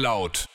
geklaut. 0.00 0.46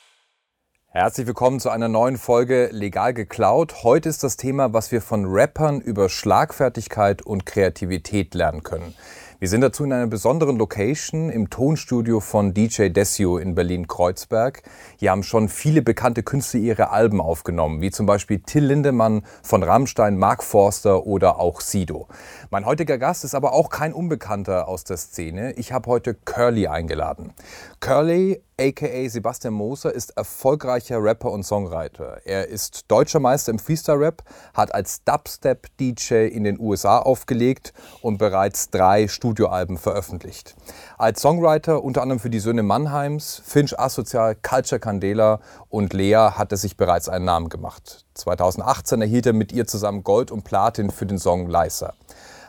Herzlich 0.88 1.28
willkommen 1.28 1.60
zu 1.60 1.70
einer 1.70 1.86
neuen 1.86 2.16
Folge 2.16 2.68
Legal 2.72 3.14
geklaut. 3.14 3.84
Heute 3.84 4.08
ist 4.08 4.24
das 4.24 4.36
Thema, 4.36 4.72
was 4.72 4.90
wir 4.90 5.00
von 5.00 5.24
Rappern 5.24 5.80
über 5.80 6.08
Schlagfertigkeit 6.08 7.22
und 7.22 7.46
Kreativität 7.46 8.34
lernen 8.34 8.64
können. 8.64 8.96
Wir 9.38 9.48
sind 9.48 9.60
dazu 9.60 9.84
in 9.84 9.92
einer 9.92 10.06
besonderen 10.06 10.56
Location 10.56 11.28
im 11.28 11.50
Tonstudio 11.50 12.20
von 12.20 12.54
DJ 12.54 12.88
Desio 12.88 13.36
in 13.36 13.54
Berlin-Kreuzberg. 13.54 14.62
Hier 14.98 15.10
haben 15.10 15.22
schon 15.22 15.50
viele 15.50 15.82
bekannte 15.82 16.22
Künstler 16.24 16.60
ihre 16.60 16.90
Alben 16.90 17.20
aufgenommen, 17.20 17.82
wie 17.82 17.90
zum 17.90 18.06
Beispiel 18.06 18.40
Till 18.40 18.64
Lindemann 18.64 19.24
von 19.42 19.62
Rammstein, 19.62 20.16
Mark 20.16 20.42
Forster 20.42 21.06
oder 21.06 21.38
auch 21.38 21.60
Sido. 21.60 22.08
Mein 22.50 22.64
heutiger 22.64 22.96
Gast 22.96 23.24
ist 23.24 23.34
aber 23.34 23.52
auch 23.52 23.70
kein 23.70 23.92
Unbekannter 23.92 24.68
aus 24.68 24.84
der 24.84 24.96
Szene. 24.96 25.52
Ich 25.54 25.72
habe 25.72 25.90
heute 25.90 26.14
Curly 26.14 26.68
eingeladen. 26.68 27.32
Curly 27.80 28.40
aka 28.58 29.08
Sebastian 29.08 29.52
Moser, 29.52 29.92
ist 29.92 30.16
erfolgreicher 30.16 31.02
Rapper 31.02 31.30
und 31.30 31.42
Songwriter. 31.42 32.20
Er 32.24 32.48
ist 32.48 32.84
deutscher 32.88 33.20
Meister 33.20 33.50
im 33.50 33.58
Freestyle-Rap, 33.58 34.22
hat 34.54 34.74
als 34.74 35.04
Dubstep-DJ 35.04 36.28
in 36.28 36.44
den 36.44 36.58
USA 36.58 36.98
aufgelegt 36.98 37.74
und 38.00 38.18
bereits 38.18 38.70
drei 38.70 39.08
Studioalben 39.08 39.76
veröffentlicht. 39.76 40.54
Als 40.96 41.20
Songwriter 41.20 41.82
unter 41.84 42.00
anderem 42.00 42.20
für 42.20 42.30
die 42.30 42.40
Söhne 42.40 42.62
Mannheims, 42.62 43.42
Finch 43.44 43.78
Asozial, 43.78 44.36
Culture 44.36 44.80
Candela 44.80 45.40
und 45.68 45.92
Lea 45.92 46.30
hat 46.32 46.52
er 46.52 46.58
sich 46.58 46.76
bereits 46.76 47.08
einen 47.08 47.26
Namen 47.26 47.48
gemacht. 47.48 48.06
2018 48.14 49.02
erhielt 49.02 49.26
er 49.26 49.34
mit 49.34 49.52
ihr 49.52 49.66
zusammen 49.66 50.02
Gold 50.02 50.30
und 50.30 50.44
Platin 50.44 50.90
für 50.90 51.04
den 51.04 51.18
Song 51.18 51.48
Leiser. 51.48 51.92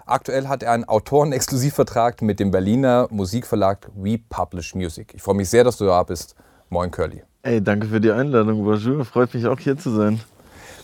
Aktuell 0.09 0.47
hat 0.47 0.63
er 0.63 0.72
einen 0.72 0.86
Autoren-Exklusivvertrag 0.86 2.22
mit 2.22 2.39
dem 2.39 2.50
Berliner 2.50 3.09
Musikverlag 3.11 3.89
We 3.94 4.17
Publish 4.30 4.73
Music. 4.73 5.14
Ich 5.14 5.22
freue 5.22 5.36
mich 5.36 5.49
sehr, 5.49 5.66
dass 5.66 5.75
du 5.75 5.83
da 5.83 6.02
bist. 6.03 6.33
Moin, 6.69 6.89
Curly. 6.91 7.23
Ey, 7.41 7.61
danke 7.61 7.88
für 7.88 7.99
die 7.99 8.14
Einladung, 8.14 8.64
Bonjour. 8.64 9.03
Freut 9.03 9.33
mich 9.33 9.45
auch 9.47 9.59
hier 9.59 9.77
zu 9.77 9.89
sein. 9.89 10.22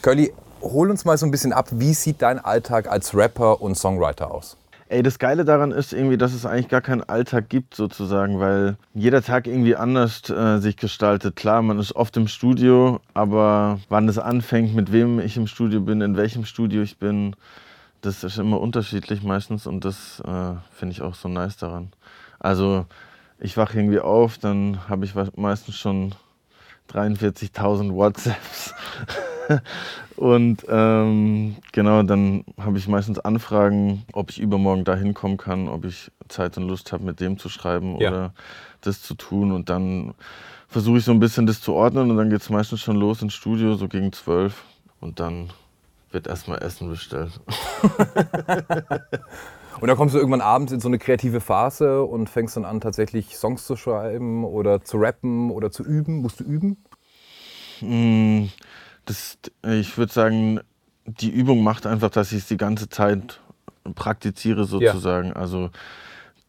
Curly, 0.01 0.33
hol 0.61 0.89
uns 0.89 1.05
mal 1.05 1.17
so 1.17 1.25
ein 1.25 1.31
bisschen 1.31 1.53
ab. 1.53 1.69
Wie 1.71 1.93
sieht 1.93 2.21
dein 2.21 2.37
Alltag 2.37 2.91
als 2.91 3.15
Rapper 3.15 3.61
und 3.61 3.77
Songwriter 3.77 4.29
aus? 4.29 4.57
Ey, 4.89 5.01
das 5.01 5.17
Geile 5.19 5.45
daran 5.45 5.71
ist 5.71 5.93
irgendwie, 5.93 6.17
dass 6.17 6.33
es 6.33 6.45
eigentlich 6.45 6.67
gar 6.67 6.81
keinen 6.81 7.03
Alltag 7.03 7.47
gibt 7.47 7.75
sozusagen, 7.75 8.41
weil 8.41 8.75
jeder 8.93 9.21
Tag 9.21 9.47
irgendwie 9.47 9.77
anders 9.77 10.29
äh, 10.29 10.57
sich 10.57 10.75
gestaltet. 10.75 11.37
Klar, 11.37 11.61
man 11.61 11.79
ist 11.79 11.95
oft 11.95 12.17
im 12.17 12.27
Studio, 12.27 12.99
aber 13.13 13.79
wann 13.87 14.09
es 14.09 14.17
anfängt, 14.17 14.75
mit 14.75 14.91
wem 14.91 15.21
ich 15.21 15.37
im 15.37 15.47
Studio 15.47 15.79
bin, 15.79 16.01
in 16.01 16.17
welchem 16.17 16.43
Studio 16.43 16.81
ich 16.81 16.97
bin, 16.97 17.37
das 18.03 18.23
ist 18.23 18.37
immer 18.37 18.59
unterschiedlich 18.59 19.23
meistens 19.23 19.65
und 19.65 19.85
das 19.85 20.19
äh, 20.19 20.55
finde 20.71 20.91
ich 20.91 21.01
auch 21.01 21.15
so 21.15 21.29
nice 21.29 21.57
daran. 21.57 21.91
Also 22.37 22.85
ich 23.39 23.55
wache 23.57 23.77
irgendwie 23.77 23.99
auf, 23.99 24.37
dann 24.37 24.89
habe 24.89 25.05
ich 25.05 25.13
meistens 25.35 25.75
schon 25.75 26.13
43.000 26.91 27.93
WhatsApps. 27.93 28.73
und 30.17 30.65
ähm, 30.67 31.55
genau, 31.71 32.03
dann 32.03 32.43
habe 32.59 32.77
ich 32.77 32.89
meistens 32.89 33.19
Anfragen, 33.19 34.05
ob 34.11 34.29
ich 34.29 34.39
übermorgen 34.39 34.83
da 34.83 34.95
hinkommen 34.95 35.37
kann, 35.37 35.69
ob 35.69 35.85
ich 35.85 36.11
Zeit 36.27 36.57
und 36.57 36.67
Lust 36.67 36.91
habe, 36.91 37.05
mit 37.05 37.21
dem 37.21 37.39
zu 37.39 37.47
schreiben 37.47 37.99
ja. 38.01 38.09
oder 38.09 38.33
das 38.81 39.01
zu 39.01 39.15
tun. 39.15 39.53
Und 39.53 39.69
dann 39.69 40.13
versuche 40.67 40.97
ich 40.97 41.05
so 41.05 41.11
ein 41.11 41.21
bisschen 41.21 41.45
das 41.45 41.61
zu 41.61 41.73
ordnen 41.73 42.11
und 42.11 42.17
dann 42.17 42.29
geht 42.29 42.41
es 42.41 42.49
meistens 42.49 42.81
schon 42.81 42.97
los 42.97 43.21
ins 43.21 43.33
Studio, 43.33 43.75
so 43.75 43.87
gegen 43.87 44.11
zwölf. 44.11 44.65
Und 44.99 45.21
dann 45.21 45.49
wird 46.13 46.27
erstmal 46.27 46.61
Essen 46.63 46.89
bestellt. 46.89 47.39
und 49.79 49.87
dann 49.87 49.97
kommst 49.97 50.15
du 50.15 50.19
irgendwann 50.19 50.41
abends 50.41 50.71
in 50.71 50.79
so 50.79 50.87
eine 50.87 50.99
kreative 50.99 51.41
Phase 51.41 52.03
und 52.03 52.29
fängst 52.29 52.55
dann 52.55 52.65
an, 52.65 52.81
tatsächlich 52.81 53.35
Songs 53.37 53.65
zu 53.65 53.75
schreiben 53.75 54.45
oder 54.45 54.83
zu 54.83 54.97
rappen 54.97 55.51
oder 55.51 55.71
zu 55.71 55.83
üben. 55.83 56.21
Musst 56.21 56.39
du 56.39 56.43
üben? 56.43 56.77
Mm, 57.81 58.45
das, 59.05 59.37
ich 59.67 59.97
würde 59.97 60.13
sagen, 60.13 60.59
die 61.05 61.29
Übung 61.29 61.63
macht 61.63 61.85
einfach, 61.85 62.09
dass 62.09 62.31
ich 62.31 62.39
es 62.39 62.47
die 62.47 62.57
ganze 62.57 62.89
Zeit 62.89 63.41
praktiziere 63.95 64.65
sozusagen. 64.65 65.29
Ja. 65.29 65.35
Also 65.35 65.69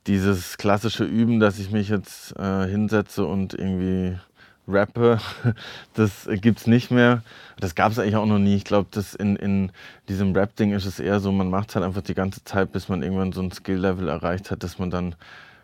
dieses 0.06 0.58
klassische 0.58 1.04
Üben, 1.04 1.40
dass 1.40 1.58
ich 1.58 1.70
mich 1.70 1.88
jetzt 1.88 2.36
äh, 2.38 2.66
hinsetze 2.66 3.24
und 3.24 3.54
irgendwie 3.54 4.18
rappe, 4.66 5.18
das 5.94 6.28
gibt 6.40 6.60
es 6.60 6.66
nicht 6.66 6.90
mehr. 6.90 7.22
Das 7.60 7.74
gab 7.74 7.92
es 7.92 7.98
eigentlich 7.98 8.16
auch 8.16 8.26
noch 8.26 8.38
nie. 8.38 8.56
Ich 8.56 8.64
glaube, 8.64 8.88
in, 9.18 9.36
in 9.36 9.72
diesem 10.08 10.34
Rap-Ding 10.34 10.72
ist 10.72 10.86
es 10.86 10.98
eher 10.98 11.20
so, 11.20 11.30
man 11.32 11.50
macht 11.50 11.70
es 11.70 11.76
halt 11.76 11.84
einfach 11.84 12.02
die 12.02 12.14
ganze 12.14 12.42
Zeit, 12.44 12.72
bis 12.72 12.88
man 12.88 13.02
irgendwann 13.02 13.32
so 13.32 13.42
ein 13.42 13.52
Skill-Level 13.52 14.08
erreicht 14.08 14.50
hat, 14.50 14.62
dass 14.62 14.78
man 14.78 14.90
dann 14.90 15.14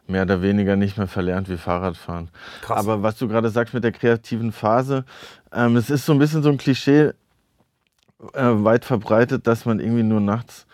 mehr 0.07 0.23
oder 0.23 0.43
weniger 0.43 0.77
nicht 0.77 0.99
mehr 0.99 1.07
verlernt 1.07 1.49
wie 1.49 1.57
Fahrradfahren. 1.57 2.29
Krass. 2.63 2.79
Aber 2.79 3.03
was 3.03 3.17
du 3.17 3.29
gerade 3.29 3.49
sagst 3.51 3.75
mit 3.75 3.85
der 3.85 3.93
kreativen 3.93 4.53
Phase, 4.53 5.05
ähm, 5.53 5.77
es 5.77 5.91
ist 5.91 6.05
so 6.05 6.13
ein 6.13 6.19
bisschen 6.19 6.43
so 6.43 6.51
ein 6.51 6.59
Klischee 6.59 7.13
äh, 8.35 8.43
weit 8.43 8.85
verbreitet, 8.85 9.47
dass 9.47 9.65
man 9.65 9.81
irgendwie 9.81 10.03
nur 10.03 10.21
nachts 10.21 10.67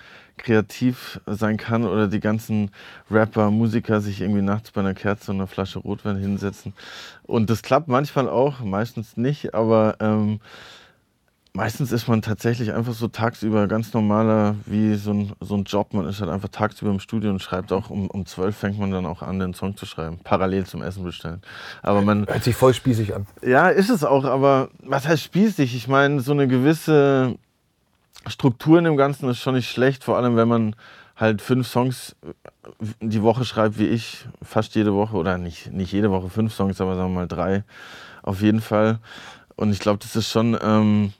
kreativ 0.46 1.20
sein 1.26 1.56
kann 1.56 1.84
oder 1.84 2.06
die 2.06 2.20
ganzen 2.20 2.70
Rapper, 3.10 3.50
Musiker 3.50 4.00
sich 4.00 4.20
irgendwie 4.20 4.42
nachts 4.42 4.70
bei 4.70 4.80
einer 4.80 4.94
Kerze 4.94 5.32
und 5.32 5.38
einer 5.38 5.48
Flasche 5.48 5.80
Rotwein 5.80 6.16
hinsetzen. 6.16 6.72
Und 7.24 7.50
das 7.50 7.62
klappt 7.62 7.88
manchmal 7.88 8.28
auch, 8.28 8.60
meistens 8.60 9.16
nicht, 9.16 9.54
aber 9.54 9.96
ähm, 9.98 10.40
meistens 11.52 11.90
ist 11.90 12.06
man 12.06 12.22
tatsächlich 12.22 12.72
einfach 12.72 12.92
so 12.92 13.08
tagsüber 13.08 13.66
ganz 13.66 13.92
normaler 13.92 14.54
wie 14.66 14.94
so 14.94 15.12
ein, 15.12 15.32
so 15.40 15.56
ein 15.56 15.64
Job. 15.64 15.92
Man 15.94 16.06
ist 16.06 16.20
halt 16.20 16.30
einfach 16.30 16.50
tagsüber 16.50 16.92
im 16.92 17.00
Studio 17.00 17.30
und 17.30 17.42
schreibt 17.42 17.72
auch 17.72 17.90
um, 17.90 18.08
um 18.08 18.24
12 18.24 18.56
fängt 18.56 18.78
man 18.78 18.92
dann 18.92 19.04
auch 19.04 19.22
an, 19.22 19.40
den 19.40 19.52
Song 19.52 19.76
zu 19.76 19.84
schreiben, 19.84 20.20
parallel 20.22 20.64
zum 20.64 20.82
Essen 20.82 21.02
bestellen. 21.02 21.42
Aber 21.82 22.02
man. 22.02 22.26
Hört 22.28 22.44
sich 22.44 22.54
voll 22.54 22.72
spießig 22.72 23.16
an. 23.16 23.26
Ja, 23.42 23.68
ist 23.68 23.90
es 23.90 24.04
auch, 24.04 24.24
aber 24.24 24.68
was 24.78 25.08
heißt 25.08 25.24
spießig? 25.24 25.74
Ich 25.74 25.88
meine, 25.88 26.20
so 26.20 26.30
eine 26.30 26.46
gewisse 26.46 27.36
Struktur 28.26 28.78
in 28.78 28.84
dem 28.84 28.96
Ganzen 28.96 29.28
ist 29.28 29.38
schon 29.38 29.54
nicht 29.54 29.70
schlecht, 29.70 30.04
vor 30.04 30.16
allem 30.16 30.36
wenn 30.36 30.48
man 30.48 30.76
halt 31.16 31.40
fünf 31.40 31.66
Songs 31.66 32.14
äh, 32.22 32.86
die 33.00 33.22
Woche 33.22 33.44
schreibt, 33.44 33.78
wie 33.78 33.86
ich, 33.86 34.26
fast 34.42 34.74
jede 34.74 34.94
Woche, 34.94 35.16
oder 35.16 35.38
nicht, 35.38 35.72
nicht 35.72 35.92
jede 35.92 36.10
Woche 36.10 36.28
fünf 36.28 36.54
Songs, 36.54 36.80
aber 36.80 36.96
sagen 36.96 37.10
wir 37.12 37.20
mal 37.20 37.28
drei 37.28 37.64
auf 38.22 38.42
jeden 38.42 38.60
Fall. 38.60 38.98
Und 39.54 39.70
ich 39.70 39.78
glaube, 39.78 39.98
das 40.02 40.14
ist 40.16 40.30
schon 40.30 40.58
ähm, 40.60 41.12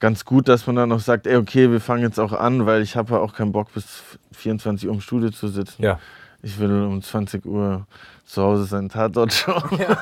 ganz 0.00 0.24
gut, 0.24 0.48
dass 0.48 0.66
man 0.66 0.76
dann 0.76 0.88
noch 0.88 1.00
sagt, 1.00 1.26
ey, 1.26 1.36
okay, 1.36 1.70
wir 1.70 1.80
fangen 1.80 2.02
jetzt 2.02 2.18
auch 2.18 2.32
an, 2.32 2.66
weil 2.66 2.82
ich 2.82 2.96
habe 2.96 3.14
ja 3.14 3.20
auch 3.20 3.34
keinen 3.34 3.52
Bock, 3.52 3.72
bis 3.72 4.02
24 4.32 4.88
Uhr 4.88 4.94
im 4.94 5.00
Studio 5.00 5.30
zu 5.30 5.48
sitzen. 5.48 5.82
Ja. 5.82 6.00
Ich 6.42 6.58
will 6.58 6.72
um 6.82 7.02
20 7.02 7.46
Uhr 7.46 7.86
zu 8.26 8.42
Hause 8.42 8.64
seinen 8.64 8.88
Tatort 8.88 9.32
schauen. 9.32 9.78
Ja. 9.78 9.96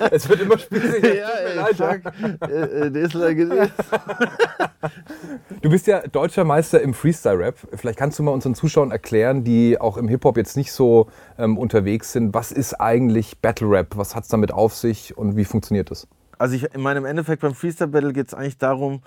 es 0.10 0.28
wird 0.28 0.40
immer 0.40 0.58
spitziger. 0.58 1.14
Ja, 1.14 1.28
ey, 1.28 1.74
Tag, 1.74 2.12
äh, 2.48 2.88
äh, 2.88 3.68
Du 5.60 5.70
bist 5.70 5.86
ja 5.86 6.00
deutscher 6.06 6.44
Meister 6.44 6.80
im 6.80 6.94
Freestyle-Rap. 6.94 7.56
Vielleicht 7.74 7.98
kannst 7.98 8.18
du 8.18 8.22
mal 8.22 8.32
unseren 8.32 8.54
Zuschauern 8.54 8.90
erklären, 8.90 9.44
die 9.44 9.80
auch 9.80 9.96
im 9.96 10.08
Hip-Hop 10.08 10.36
jetzt 10.36 10.56
nicht 10.56 10.72
so 10.72 11.08
ähm, 11.38 11.58
unterwegs 11.58 12.12
sind, 12.12 12.34
was 12.34 12.50
ist 12.50 12.74
eigentlich 12.74 13.38
Battle-Rap? 13.40 13.96
Was 13.96 14.16
hat 14.16 14.24
es 14.24 14.28
damit 14.28 14.52
auf 14.52 14.74
sich 14.74 15.16
und 15.16 15.36
wie 15.36 15.44
funktioniert 15.44 15.90
das? 15.90 16.08
Also 16.38 16.56
ich, 16.56 16.74
in 16.74 16.80
meinem 16.80 17.04
Endeffekt 17.04 17.42
beim 17.42 17.54
Freestyle-Battle 17.54 18.12
geht 18.12 18.28
es 18.28 18.34
eigentlich 18.34 18.58
darum, 18.58 19.02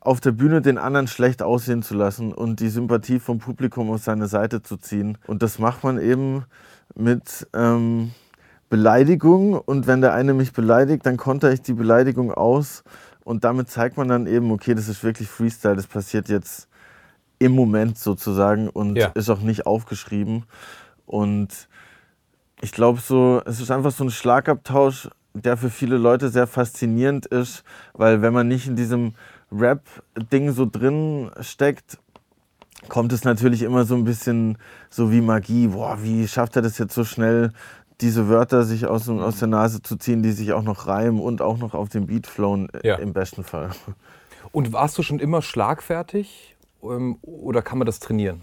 auf 0.00 0.20
der 0.20 0.32
Bühne 0.32 0.62
den 0.62 0.78
anderen 0.78 1.06
schlecht 1.06 1.42
aussehen 1.42 1.82
zu 1.82 1.94
lassen 1.94 2.32
und 2.32 2.60
die 2.60 2.68
Sympathie 2.68 3.20
vom 3.20 3.38
Publikum 3.38 3.90
auf 3.90 4.02
seine 4.02 4.26
Seite 4.28 4.62
zu 4.62 4.78
ziehen. 4.78 5.18
Und 5.26 5.42
das 5.42 5.58
macht 5.58 5.84
man 5.84 6.00
eben 6.00 6.46
mit 6.94 7.46
ähm, 7.54 8.12
Beleidigung 8.68 9.54
und 9.54 9.86
wenn 9.86 10.00
der 10.00 10.14
eine 10.14 10.34
mich 10.34 10.52
beleidigt, 10.52 11.04
dann 11.06 11.16
konter 11.16 11.52
ich 11.52 11.62
die 11.62 11.72
Beleidigung 11.72 12.32
aus 12.32 12.84
und 13.24 13.44
damit 13.44 13.68
zeigt 13.68 13.96
man 13.96 14.08
dann 14.08 14.26
eben, 14.26 14.50
okay, 14.50 14.74
das 14.74 14.88
ist 14.88 15.04
wirklich 15.04 15.28
Freestyle, 15.28 15.76
das 15.76 15.86
passiert 15.86 16.28
jetzt 16.28 16.68
im 17.38 17.52
Moment 17.52 17.98
sozusagen 17.98 18.68
und 18.68 18.96
ja. 18.96 19.08
ist 19.14 19.30
auch 19.30 19.40
nicht 19.40 19.66
aufgeschrieben. 19.66 20.44
Und 21.06 21.68
ich 22.60 22.72
glaube 22.72 23.00
so, 23.00 23.42
es 23.46 23.60
ist 23.60 23.70
einfach 23.70 23.90
so 23.90 24.04
ein 24.04 24.10
Schlagabtausch, 24.10 25.08
der 25.32 25.56
für 25.56 25.70
viele 25.70 25.96
Leute 25.96 26.28
sehr 26.28 26.46
faszinierend 26.46 27.26
ist, 27.26 27.64
weil 27.94 28.22
wenn 28.22 28.32
man 28.32 28.46
nicht 28.46 28.66
in 28.66 28.76
diesem 28.76 29.14
Rap-Ding 29.50 30.52
so 30.52 30.66
drin 30.66 31.30
steckt, 31.40 31.98
kommt 32.88 33.12
es 33.12 33.24
natürlich 33.24 33.62
immer 33.62 33.84
so 33.84 33.94
ein 33.94 34.04
bisschen 34.04 34.58
so 34.88 35.12
wie 35.12 35.20
Magie. 35.20 35.68
Boah, 35.68 35.98
wie 36.02 36.26
schafft 36.26 36.56
er 36.56 36.62
das 36.62 36.78
jetzt 36.78 36.94
so 36.94 37.04
schnell, 37.04 37.52
diese 38.00 38.28
Wörter 38.28 38.64
sich 38.64 38.86
aus, 38.86 39.08
aus 39.08 39.38
der 39.38 39.48
Nase 39.48 39.82
zu 39.82 39.96
ziehen, 39.96 40.22
die 40.22 40.32
sich 40.32 40.52
auch 40.52 40.62
noch 40.62 40.86
reimen 40.86 41.20
und 41.20 41.42
auch 41.42 41.58
noch 41.58 41.74
auf 41.74 41.88
den 41.88 42.06
Beat 42.06 42.26
flowen, 42.26 42.68
äh, 42.70 42.88
ja. 42.88 42.96
im 42.96 43.12
besten 43.12 43.44
Fall. 43.44 43.70
Und 44.52 44.72
warst 44.72 44.96
du 44.98 45.02
schon 45.02 45.18
immer 45.18 45.42
schlagfertig 45.42 46.56
ähm, 46.82 47.18
oder 47.22 47.62
kann 47.62 47.78
man 47.78 47.86
das 47.86 48.00
trainieren? 48.00 48.42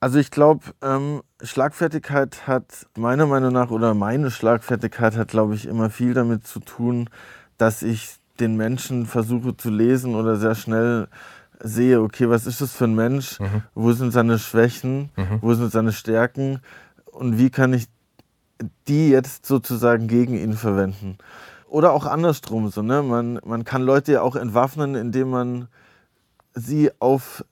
Also 0.00 0.18
ich 0.18 0.30
glaube, 0.30 0.64
ähm, 0.82 1.22
Schlagfertigkeit 1.42 2.46
hat 2.46 2.86
meiner 2.96 3.26
Meinung 3.26 3.52
nach 3.52 3.70
oder 3.70 3.94
meine 3.94 4.30
Schlagfertigkeit 4.30 5.16
hat, 5.16 5.28
glaube 5.28 5.54
ich, 5.54 5.66
immer 5.66 5.90
viel 5.90 6.14
damit 6.14 6.46
zu 6.46 6.60
tun, 6.60 7.10
dass 7.58 7.82
ich 7.82 8.16
den 8.40 8.56
Menschen 8.56 9.04
versuche 9.04 9.56
zu 9.56 9.68
lesen 9.68 10.14
oder 10.14 10.36
sehr 10.36 10.54
schnell 10.54 11.08
sehe, 11.62 12.00
okay, 12.00 12.28
was 12.28 12.46
ist 12.46 12.60
das 12.60 12.72
für 12.72 12.84
ein 12.84 12.94
Mensch? 12.94 13.38
Mhm. 13.40 13.62
Wo 13.74 13.92
sind 13.92 14.12
seine 14.12 14.38
Schwächen? 14.38 15.10
Mhm. 15.16 15.38
Wo 15.40 15.54
sind 15.54 15.72
seine 15.72 15.92
Stärken? 15.92 16.60
Und 17.12 17.38
wie 17.38 17.50
kann 17.50 17.72
ich 17.72 17.88
die 18.88 19.10
jetzt 19.10 19.46
sozusagen 19.46 20.08
gegen 20.08 20.36
ihn 20.36 20.54
verwenden. 20.54 21.18
Oder 21.68 21.92
auch 21.92 22.06
andersrum 22.06 22.68
so, 22.68 22.82
ne? 22.82 23.02
Man, 23.02 23.38
man 23.44 23.64
kann 23.64 23.82
Leute 23.82 24.12
ja 24.12 24.22
auch 24.22 24.36
entwaffnen, 24.36 24.94
indem 24.94 25.30
man 25.30 25.68
sie 26.52 26.90
auf, 26.98 27.44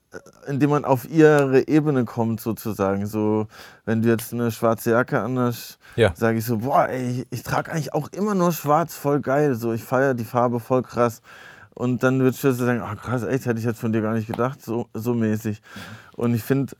indem 0.45 0.71
man 0.71 0.83
auf 0.83 1.09
ihre 1.09 1.67
Ebene 1.69 2.03
kommt 2.03 2.41
sozusagen. 2.41 3.05
So, 3.05 3.47
wenn 3.85 4.01
du 4.01 4.09
jetzt 4.09 4.33
eine 4.33 4.51
schwarze 4.51 4.91
Jacke 4.91 5.21
anhast, 5.21 5.79
ja. 5.95 6.13
sage 6.15 6.39
ich 6.39 6.45
so, 6.45 6.57
boah, 6.57 6.89
ey, 6.89 7.21
ich, 7.21 7.27
ich 7.29 7.43
trage 7.43 7.71
eigentlich 7.71 7.93
auch 7.93 8.09
immer 8.09 8.35
nur 8.35 8.51
schwarz, 8.51 8.95
voll 8.95 9.21
geil. 9.21 9.55
So, 9.55 9.71
ich 9.71 9.83
feiere 9.83 10.15
die 10.15 10.25
Farbe 10.25 10.59
voll 10.59 10.83
krass. 10.83 11.21
Und 11.79 12.03
dann 12.03 12.19
wird 12.19 12.43
du 12.43 12.51
sagen, 12.51 12.81
ach 12.83 13.01
krass, 13.01 13.23
echt, 13.23 13.45
hätte 13.45 13.57
ich 13.57 13.63
jetzt 13.63 13.79
von 13.79 13.93
dir 13.93 14.01
gar 14.01 14.13
nicht 14.13 14.27
gedacht, 14.27 14.61
so, 14.61 14.89
so 14.93 15.13
mäßig. 15.13 15.61
Und 16.17 16.35
ich 16.35 16.43
finde, 16.43 16.75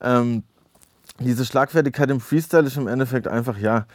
ähm, 0.00 0.44
diese 1.18 1.44
Schlagfertigkeit 1.44 2.08
im 2.08 2.20
Freestyle 2.20 2.62
ist 2.62 2.76
im 2.76 2.86
Endeffekt 2.86 3.26
einfach, 3.26 3.58
ja, 3.58 3.86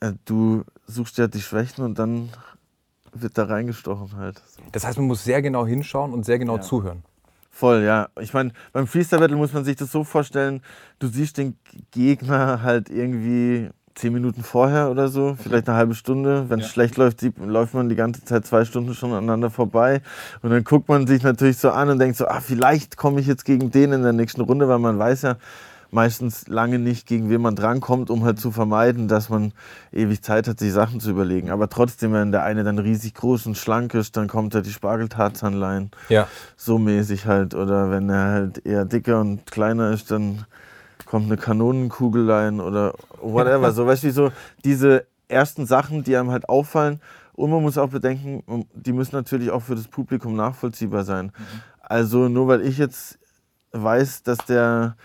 äh, 0.00 0.14
du 0.24 0.64
suchst 0.86 1.18
ja 1.18 1.28
die 1.28 1.42
Schwächen 1.42 1.84
und 1.84 1.98
dann 1.98 2.30
wird 3.12 3.36
da 3.36 3.44
reingestochen 3.44 4.16
halt. 4.16 4.42
Das 4.72 4.86
heißt, 4.86 4.96
man 4.96 5.06
muss 5.06 5.22
sehr 5.22 5.42
genau 5.42 5.66
hinschauen 5.66 6.14
und 6.14 6.24
sehr 6.24 6.38
genau 6.38 6.56
ja. 6.56 6.62
zuhören. 6.62 7.02
Voll, 7.50 7.82
ja. 7.82 8.08
Ich 8.20 8.32
meine, 8.32 8.52
beim 8.72 8.86
Freestyle 8.86 9.20
Battle 9.20 9.36
muss 9.36 9.52
man 9.52 9.66
sich 9.66 9.76
das 9.76 9.92
so 9.92 10.02
vorstellen, 10.02 10.62
du 10.98 11.08
siehst 11.08 11.36
den 11.36 11.58
Gegner 11.90 12.62
halt 12.62 12.88
irgendwie 12.88 13.68
zehn 13.98 14.12
Minuten 14.12 14.42
vorher 14.42 14.90
oder 14.90 15.08
so, 15.08 15.36
vielleicht 15.40 15.68
eine 15.68 15.76
halbe 15.76 15.94
Stunde. 15.94 16.48
Wenn 16.48 16.60
es 16.60 16.66
ja. 16.66 16.72
schlecht 16.72 16.96
läuft, 16.96 17.22
läuft 17.44 17.74
man 17.74 17.88
die 17.88 17.96
ganze 17.96 18.24
Zeit 18.24 18.46
zwei 18.46 18.64
Stunden 18.64 18.94
schon 18.94 19.12
aneinander 19.12 19.50
vorbei. 19.50 20.00
Und 20.42 20.50
dann 20.50 20.64
guckt 20.64 20.88
man 20.88 21.06
sich 21.06 21.22
natürlich 21.22 21.58
so 21.58 21.70
an 21.70 21.88
und 21.88 21.98
denkt 21.98 22.16
so, 22.16 22.26
ah, 22.26 22.40
vielleicht 22.40 22.96
komme 22.96 23.20
ich 23.20 23.26
jetzt 23.26 23.44
gegen 23.44 23.70
den 23.70 23.92
in 23.92 24.02
der 24.02 24.12
nächsten 24.12 24.40
Runde, 24.40 24.68
weil 24.68 24.78
man 24.78 24.98
weiß 24.98 25.22
ja, 25.22 25.36
meistens 25.90 26.46
lange 26.48 26.78
nicht, 26.78 27.06
gegen 27.06 27.30
wen 27.30 27.40
man 27.40 27.56
drankommt, 27.56 28.10
um 28.10 28.24
halt 28.24 28.38
zu 28.38 28.50
vermeiden, 28.50 29.08
dass 29.08 29.30
man 29.30 29.52
ewig 29.92 30.22
Zeit 30.22 30.46
hat, 30.46 30.58
sich 30.58 30.72
Sachen 30.72 31.00
zu 31.00 31.10
überlegen. 31.10 31.50
Aber 31.50 31.68
trotzdem, 31.68 32.12
wenn 32.12 32.30
der 32.30 32.44
eine 32.44 32.62
dann 32.62 32.78
riesig 32.78 33.14
groß 33.14 33.46
und 33.46 33.56
schlank 33.56 33.94
ist, 33.94 34.16
dann 34.16 34.28
kommt 34.28 34.54
er 34.54 34.62
die 34.62 34.72
Spargeltarzanlein. 34.72 35.90
Ja. 36.08 36.28
So 36.56 36.78
mäßig 36.78 37.26
halt. 37.26 37.54
Oder 37.54 37.90
wenn 37.90 38.10
er 38.10 38.26
halt 38.26 38.66
eher 38.66 38.84
dicker 38.84 39.20
und 39.20 39.50
kleiner 39.50 39.90
ist, 39.90 40.10
dann 40.10 40.44
kommt 41.08 41.26
eine 41.26 41.38
Kanonenkugelein 41.38 42.60
oder 42.60 42.94
whatever. 43.22 43.72
so, 43.72 43.86
weißt 43.86 44.04
du, 44.04 44.12
so 44.12 44.32
diese 44.64 45.06
ersten 45.26 45.66
Sachen, 45.66 46.04
die 46.04 46.16
einem 46.16 46.30
halt 46.30 46.48
auffallen. 46.48 47.00
Und 47.32 47.50
man 47.50 47.62
muss 47.62 47.78
auch 47.78 47.88
bedenken, 47.88 48.66
die 48.74 48.92
müssen 48.92 49.14
natürlich 49.14 49.50
auch 49.50 49.62
für 49.62 49.74
das 49.74 49.88
Publikum 49.88 50.34
nachvollziehbar 50.34 51.04
sein. 51.04 51.26
Mhm. 51.26 51.60
Also 51.80 52.28
nur 52.28 52.48
weil 52.48 52.66
ich 52.66 52.78
jetzt 52.78 53.18
weiß, 53.72 54.22
dass 54.24 54.38
der 54.38 54.96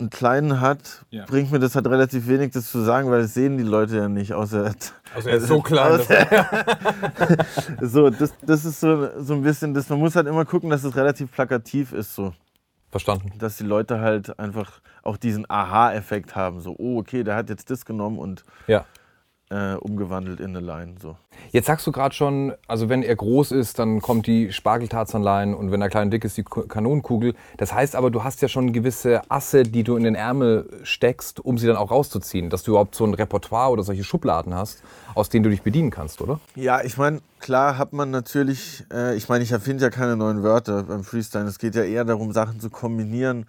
einen 0.00 0.10
kleinen 0.10 0.60
hat, 0.60 1.04
ja. 1.10 1.24
bringt 1.26 1.52
mir 1.52 1.60
das 1.60 1.76
halt 1.76 1.86
relativ 1.86 2.26
wenig, 2.26 2.52
das 2.52 2.70
zu 2.70 2.80
sagen, 2.80 3.10
weil 3.10 3.22
das 3.22 3.34
sehen 3.34 3.58
die 3.58 3.64
Leute 3.64 3.98
ja 3.98 4.08
nicht, 4.08 4.32
außer. 4.32 4.72
Also 5.14 5.28
er 5.28 5.36
ist 5.36 5.48
so 5.48 5.60
klein. 5.60 6.00
so, 7.82 8.08
das, 8.08 8.32
das 8.40 8.64
ist 8.64 8.80
so, 8.80 9.10
so 9.20 9.34
ein 9.34 9.42
bisschen, 9.42 9.74
das, 9.74 9.90
man 9.90 9.98
muss 9.98 10.16
halt 10.16 10.26
immer 10.26 10.46
gucken, 10.46 10.70
dass 10.70 10.84
es 10.84 10.96
relativ 10.96 11.30
plakativ 11.30 11.92
ist. 11.92 12.14
So. 12.14 12.32
Verstanden. 12.92 13.32
Dass 13.38 13.56
die 13.56 13.64
Leute 13.64 14.00
halt 14.00 14.38
einfach 14.38 14.80
auch 15.02 15.16
diesen 15.16 15.50
Aha-Effekt 15.50 16.36
haben. 16.36 16.60
So, 16.60 16.76
oh, 16.78 16.98
okay, 16.98 17.24
der 17.24 17.34
hat 17.34 17.48
jetzt 17.48 17.70
das 17.70 17.84
genommen 17.84 18.18
und. 18.18 18.44
Ja 18.68 18.86
äh, 19.52 19.74
umgewandelt 19.74 20.40
in 20.40 20.56
eine 20.56 20.64
Line. 20.64 20.94
So. 21.00 21.16
Jetzt 21.50 21.66
sagst 21.66 21.86
du 21.86 21.92
gerade 21.92 22.14
schon, 22.14 22.54
also 22.66 22.88
wenn 22.88 23.02
er 23.02 23.14
groß 23.14 23.52
ist, 23.52 23.78
dann 23.78 24.00
kommt 24.00 24.26
die 24.26 24.52
Spargeltarzanlein 24.52 25.54
und 25.54 25.70
wenn 25.70 25.82
er 25.82 25.90
klein 25.90 26.04
und 26.04 26.10
dick 26.10 26.24
ist, 26.24 26.36
die 26.36 26.44
Kanonenkugel. 26.44 27.34
Das 27.58 27.74
heißt 27.74 27.94
aber, 27.94 28.10
du 28.10 28.24
hast 28.24 28.40
ja 28.40 28.48
schon 28.48 28.72
gewisse 28.72 29.20
Asse, 29.30 29.64
die 29.64 29.84
du 29.84 29.96
in 29.96 30.04
den 30.04 30.14
Ärmel 30.14 30.68
steckst, 30.82 31.40
um 31.40 31.58
sie 31.58 31.66
dann 31.66 31.76
auch 31.76 31.90
rauszuziehen. 31.90 32.48
Dass 32.48 32.62
du 32.62 32.72
überhaupt 32.72 32.94
so 32.94 33.04
ein 33.04 33.12
Repertoire 33.12 33.70
oder 33.70 33.82
solche 33.82 34.04
Schubladen 34.04 34.54
hast, 34.54 34.82
aus 35.14 35.28
denen 35.28 35.42
du 35.42 35.50
dich 35.50 35.62
bedienen 35.62 35.90
kannst, 35.90 36.22
oder? 36.22 36.40
Ja, 36.54 36.82
ich 36.82 36.96
meine, 36.96 37.20
klar 37.38 37.76
hat 37.76 37.92
man 37.92 38.10
natürlich, 38.10 38.84
äh, 38.92 39.14
ich 39.16 39.28
meine, 39.28 39.44
ich 39.44 39.52
erfinde 39.52 39.84
ja 39.84 39.90
keine 39.90 40.16
neuen 40.16 40.42
Wörter 40.42 40.84
beim 40.84 41.04
Freestyle. 41.04 41.44
Es 41.44 41.58
geht 41.58 41.74
ja 41.74 41.82
eher 41.82 42.04
darum, 42.04 42.32
Sachen 42.32 42.58
zu 42.60 42.70
kombinieren 42.70 43.46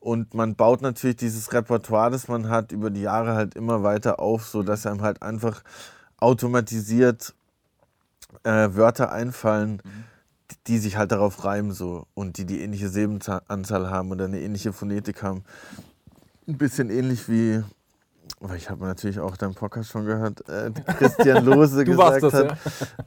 und 0.00 0.34
man 0.34 0.54
baut 0.54 0.80
natürlich 0.80 1.16
dieses 1.16 1.52
Repertoire, 1.52 2.10
das 2.10 2.28
man 2.28 2.48
hat, 2.48 2.72
über 2.72 2.90
die 2.90 3.02
Jahre 3.02 3.34
halt 3.34 3.54
immer 3.54 3.82
weiter 3.82 4.20
auf, 4.20 4.44
sodass 4.44 4.86
einem 4.86 5.02
halt 5.02 5.22
einfach 5.22 5.62
automatisiert 6.18 7.34
äh, 8.44 8.68
Wörter 8.72 9.10
einfallen, 9.12 9.82
mhm. 9.84 10.04
die 10.66 10.78
sich 10.78 10.96
halt 10.96 11.12
darauf 11.12 11.44
reimen 11.44 11.72
so 11.72 12.06
und 12.14 12.38
die 12.38 12.44
die 12.44 12.60
ähnliche 12.60 12.88
Silbenanzahl 12.88 13.90
haben 13.90 14.10
oder 14.10 14.26
eine 14.26 14.40
ähnliche 14.40 14.72
Phonetik 14.72 15.22
haben. 15.22 15.44
Ein 16.46 16.58
bisschen 16.58 16.90
ähnlich 16.90 17.28
wie, 17.28 17.62
weil 18.40 18.56
ich 18.56 18.70
habe 18.70 18.84
natürlich 18.86 19.18
auch 19.18 19.36
deinen 19.36 19.54
Podcast 19.54 19.90
schon 19.90 20.06
gehört, 20.06 20.48
äh, 20.48 20.70
Christian 20.98 21.44
Lose 21.44 21.84
gesagt 21.84 22.22
das, 22.22 22.32
hat, 22.32 22.56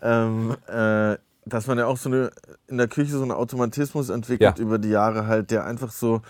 ja? 0.02 0.26
ähm, 0.26 0.56
äh, 0.68 1.18
dass 1.46 1.68
man 1.68 1.78
ja 1.78 1.88
auch 1.88 1.98
so 1.98 2.10
eine 2.10 2.32
in 2.68 2.78
der 2.78 2.88
Küche 2.88 3.14
so 3.14 3.24
einen 3.24 3.32
Automatismus 3.32 4.10
entwickelt 4.10 4.60
ja. 4.60 4.64
über 4.64 4.78
die 4.78 4.90
Jahre 4.90 5.26
halt, 5.26 5.52
der 5.52 5.66
einfach 5.66 5.92
so 5.92 6.22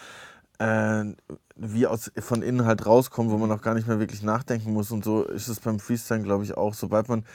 äh, 0.61 1.15
wie 1.55 1.87
aus, 1.87 2.11
von 2.19 2.41
innen 2.41 2.65
halt 2.65 2.85
rauskommen, 2.85 3.31
wo 3.31 3.37
man 3.37 3.51
auch 3.51 3.61
gar 3.61 3.73
nicht 3.73 3.87
mehr 3.87 3.99
wirklich 3.99 4.21
nachdenken 4.21 4.73
muss. 4.73 4.91
Und 4.91 5.03
so 5.03 5.23
ist 5.23 5.47
es 5.47 5.59
beim 5.59 5.79
Freestyle, 5.79 6.21
glaube 6.21 6.43
ich, 6.43 6.55
auch. 6.55 6.73
Sobald 6.73 7.09
man 7.09 7.25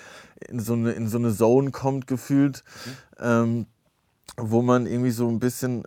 in 0.48 0.60
so 0.60 0.74
eine, 0.74 0.92
in 0.92 1.08
so 1.08 1.18
eine 1.18 1.34
Zone 1.34 1.70
kommt, 1.70 2.06
gefühlt, 2.06 2.62
mhm. 2.84 2.90
ähm, 3.20 3.66
wo 4.36 4.62
man 4.62 4.86
irgendwie 4.86 5.10
so 5.10 5.28
ein 5.28 5.40
bisschen 5.40 5.84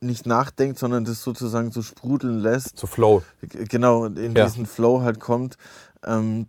nicht 0.00 0.26
nachdenkt, 0.26 0.78
sondern 0.78 1.04
das 1.04 1.22
sozusagen 1.22 1.72
so 1.72 1.82
sprudeln 1.82 2.38
lässt. 2.38 2.76
Zu 2.76 2.86
Flow. 2.86 3.22
Genau, 3.40 4.04
in 4.04 4.34
ja. 4.34 4.44
diesen 4.44 4.66
Flow 4.66 5.00
halt 5.00 5.18
kommt, 5.18 5.56
ähm, 6.04 6.46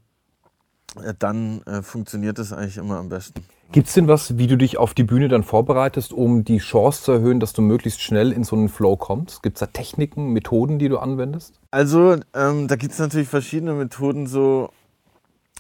dann 1.18 1.64
äh, 1.64 1.82
funktioniert 1.82 2.38
das 2.38 2.54
eigentlich 2.54 2.78
immer 2.78 2.98
am 2.98 3.10
besten. 3.10 3.44
Gibt 3.72 3.88
es 3.88 3.94
denn 3.94 4.08
was, 4.08 4.40
wie 4.40 4.48
du 4.48 4.58
dich 4.58 4.80
auf 4.80 4.96
die 4.96 5.04
Bühne 5.04 5.28
dann 5.28 5.44
vorbereitest, 5.44 6.12
um 6.12 6.44
die 6.44 6.58
Chance 6.58 7.04
zu 7.04 7.12
erhöhen, 7.12 7.40
dass 7.40 7.54
du 7.54 7.62
möglichst 7.62 8.02
schnell 8.02 8.32
in 8.32 8.44
so 8.44 8.56
einen 8.56 8.68
Flow 8.68 8.98
kommst? 8.98 9.44
Gibt 9.44 9.58
es 9.58 9.60
da 9.60 9.68
Techniken, 9.68 10.34
Methoden, 10.34 10.80
die 10.80 10.90
du 10.90 10.98
anwendest? 10.98 11.60
Also, 11.70 12.18
ähm, 12.34 12.68
da 12.68 12.76
gibt 12.76 12.94
es 12.94 13.00
natürlich 13.00 13.28
verschiedene 13.28 13.74
Methoden 13.74 14.26
so. 14.26 14.72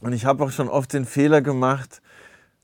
Und 0.01 0.13
ich 0.13 0.25
habe 0.25 0.43
auch 0.43 0.49
schon 0.49 0.69
oft 0.69 0.91
den 0.91 1.05
Fehler 1.05 1.41
gemacht, 1.41 2.01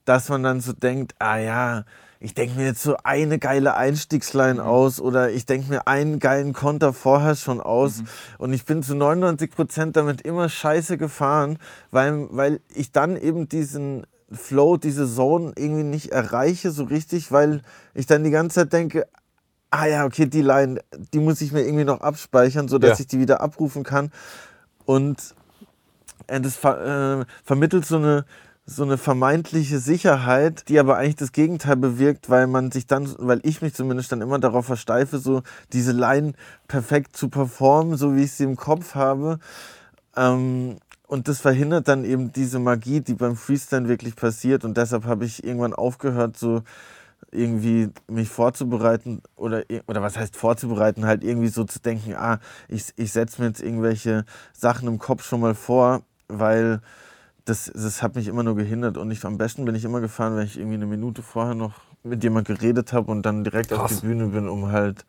dass 0.03 0.29
man 0.29 0.41
dann 0.41 0.61
so 0.61 0.73
denkt, 0.73 1.13
ah 1.19 1.37
ja, 1.37 1.83
ich 2.19 2.33
denke 2.33 2.57
mir 2.57 2.65
jetzt 2.65 2.81
so 2.81 2.95
eine 3.03 3.37
geile 3.37 3.75
Einstiegsline 3.75 4.55
mhm. 4.55 4.59
aus 4.61 4.99
oder 4.99 5.29
ich 5.29 5.45
denke 5.45 5.69
mir 5.69 5.87
einen 5.87 6.17
geilen 6.17 6.53
Konter 6.53 6.91
vorher 6.91 7.35
schon 7.35 7.61
aus 7.61 7.99
mhm. 7.99 8.07
und 8.39 8.53
ich 8.53 8.65
bin 8.65 8.81
zu 8.81 8.95
99 8.95 9.51
Prozent 9.51 9.95
damit 9.95 10.21
immer 10.21 10.49
scheiße 10.49 10.97
gefahren, 10.97 11.59
weil, 11.91 12.27
weil 12.31 12.61
ich 12.73 12.91
dann 12.91 13.15
eben 13.15 13.47
diesen 13.47 14.07
Flow, 14.31 14.77
diese 14.77 15.07
Zone 15.07 15.53
irgendwie 15.55 15.83
nicht 15.83 16.11
erreiche 16.11 16.71
so 16.71 16.85
richtig, 16.85 17.31
weil 17.31 17.61
ich 17.93 18.05
dann 18.05 18.23
die 18.23 18.31
ganze 18.31 18.61
Zeit 18.61 18.73
denke, 18.73 19.07
ah 19.69 19.85
ja, 19.85 20.05
okay, 20.05 20.25
die 20.25 20.41
Line, 20.41 20.79
die 21.13 21.19
muss 21.19 21.41
ich 21.41 21.51
mir 21.51 21.63
irgendwie 21.63 21.83
noch 21.83 22.01
abspeichern, 22.01 22.67
sodass 22.67 22.97
ja. 22.97 23.03
ich 23.03 23.07
die 23.07 23.19
wieder 23.19 23.41
abrufen 23.41 23.83
kann. 23.83 24.11
Und 24.85 25.35
äh, 26.27 26.39
das 26.41 26.55
ver 26.55 27.21
äh, 27.21 27.25
vermittelt 27.43 27.85
so 27.85 27.97
eine, 27.97 28.25
so 28.65 28.83
eine 28.83 28.97
vermeintliche 28.97 29.79
Sicherheit, 29.79 30.69
die 30.69 30.79
aber 30.79 30.97
eigentlich 30.97 31.17
das 31.17 31.31
Gegenteil 31.31 31.75
bewirkt, 31.75 32.29
weil 32.29 32.47
man 32.47 32.71
sich 32.71 32.87
dann, 32.87 33.13
weil 33.19 33.41
ich 33.43 33.61
mich 33.61 33.73
zumindest 33.73 34.11
dann 34.11 34.21
immer 34.21 34.39
darauf 34.39 34.65
versteife, 34.65 35.19
so 35.19 35.43
diese 35.73 35.91
Line 35.91 36.33
perfekt 36.67 37.15
zu 37.15 37.29
performen, 37.29 37.97
so 37.97 38.15
wie 38.15 38.23
ich 38.23 38.31
sie 38.31 38.45
im 38.45 38.55
Kopf 38.55 38.95
habe. 38.95 39.39
Ähm, 40.15 40.77
und 41.07 41.27
das 41.27 41.41
verhindert 41.41 41.87
dann 41.87 42.03
eben 42.03 42.31
diese 42.31 42.59
Magie, 42.59 43.01
die 43.01 43.13
beim 43.13 43.35
Freestyle 43.35 43.87
wirklich 43.87 44.15
passiert. 44.15 44.65
Und 44.65 44.77
deshalb 44.77 45.05
habe 45.05 45.25
ich 45.25 45.43
irgendwann 45.43 45.73
aufgehört, 45.73 46.37
so 46.37 46.63
irgendwie 47.31 47.89
mich 48.07 48.29
vorzubereiten 48.29 49.21
oder, 49.35 49.63
oder 49.87 50.01
was 50.01 50.17
heißt 50.17 50.35
vorzubereiten, 50.35 51.05
halt 51.05 51.23
irgendwie 51.23 51.47
so 51.47 51.63
zu 51.63 51.79
denken, 51.79 52.15
ah, 52.15 52.39
ich, 52.67 52.93
ich 52.95 53.11
setze 53.11 53.41
mir 53.41 53.47
jetzt 53.47 53.61
irgendwelche 53.61 54.25
Sachen 54.53 54.87
im 54.87 54.99
Kopf 54.99 55.25
schon 55.25 55.41
mal 55.41 55.55
vor, 55.55 56.01
weil 56.27 56.81
das, 57.45 57.71
das 57.73 58.01
hat 58.01 58.15
mich 58.15 58.27
immer 58.27 58.43
nur 58.43 58.55
gehindert. 58.55 58.97
Und 58.97 59.11
ich, 59.11 59.23
am 59.25 59.37
besten 59.37 59.65
bin 59.65 59.75
ich 59.75 59.85
immer 59.85 60.01
gefahren, 60.01 60.35
wenn 60.35 60.45
ich 60.45 60.57
irgendwie 60.57 60.75
eine 60.75 60.87
Minute 60.87 61.21
vorher 61.21 61.55
noch 61.55 61.73
mit 62.03 62.23
jemand 62.23 62.47
geredet 62.47 62.93
habe 62.93 63.11
und 63.11 63.23
dann 63.23 63.43
direkt 63.43 63.69
Krass. 63.69 63.79
auf 63.79 63.99
die 63.99 64.07
Bühne 64.07 64.27
bin, 64.27 64.47
um 64.47 64.71
halt 64.71 65.05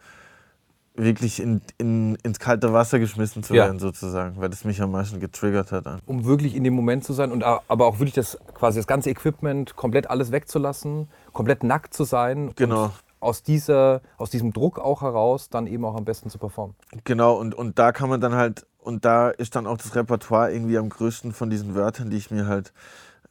wirklich 0.97 1.41
in, 1.41 1.61
in, 1.79 2.17
ins 2.23 2.39
kalte 2.39 2.73
Wasser 2.73 2.99
geschmissen 2.99 3.43
zu 3.43 3.55
werden, 3.55 3.79
sozusagen, 3.79 4.37
weil 4.39 4.49
das 4.49 4.65
mich 4.65 4.81
am 4.81 4.93
meisten 4.93 5.21
getriggert 5.21 5.73
hat. 5.73 5.85
Um 6.07 6.25
wirklich 6.25 6.55
in 6.55 6.65
dem 6.65 6.75
Moment 6.75 7.05
zu 7.05 7.13
sein 7.13 7.33
und 7.33 7.43
aber 7.43 7.87
auch 7.87 7.99
wirklich 7.99 8.15
das 8.15 8.39
quasi 8.55 8.79
das 8.79 8.87
ganze 8.87 9.11
Equipment 9.11 9.77
komplett 9.77 10.09
alles 10.09 10.33
wegzulassen, 10.33 11.09
komplett 11.33 11.63
nackt 11.63 11.95
zu 11.95 12.05
sein. 12.05 12.53
Genau. 12.57 12.93
aus, 13.21 13.43
dieser, 13.43 14.01
aus 14.19 14.31
diesem 14.31 14.53
Druck 14.53 14.79
auch 14.79 15.03
heraus 15.03 15.49
dann 15.51 15.67
eben 15.67 15.85
auch 15.85 15.97
am 15.97 16.05
besten 16.05 16.31
zu 16.31 16.39
performen. 16.39 16.77
Genau, 17.05 17.35
und, 17.37 17.55
und 17.55 17.79
da 17.79 17.93
kann 17.93 18.09
man 18.09 18.21
dann 18.21 18.35
halt, 18.35 18.67
und 18.79 19.05
da 19.05 19.31
ist 19.31 19.57
dann 19.57 19.67
auch 19.67 19.79
das 19.79 19.95
Repertoire 19.95 20.53
irgendwie 20.53 20.79
am 20.79 20.89
größten 20.89 21.33
von 21.33 21.51
diesen 21.51 21.75
Wörtern, 21.75 22.11
die 22.11 22.17
ich 22.17 22.31
mir 22.31 22.47
halt 22.47 22.73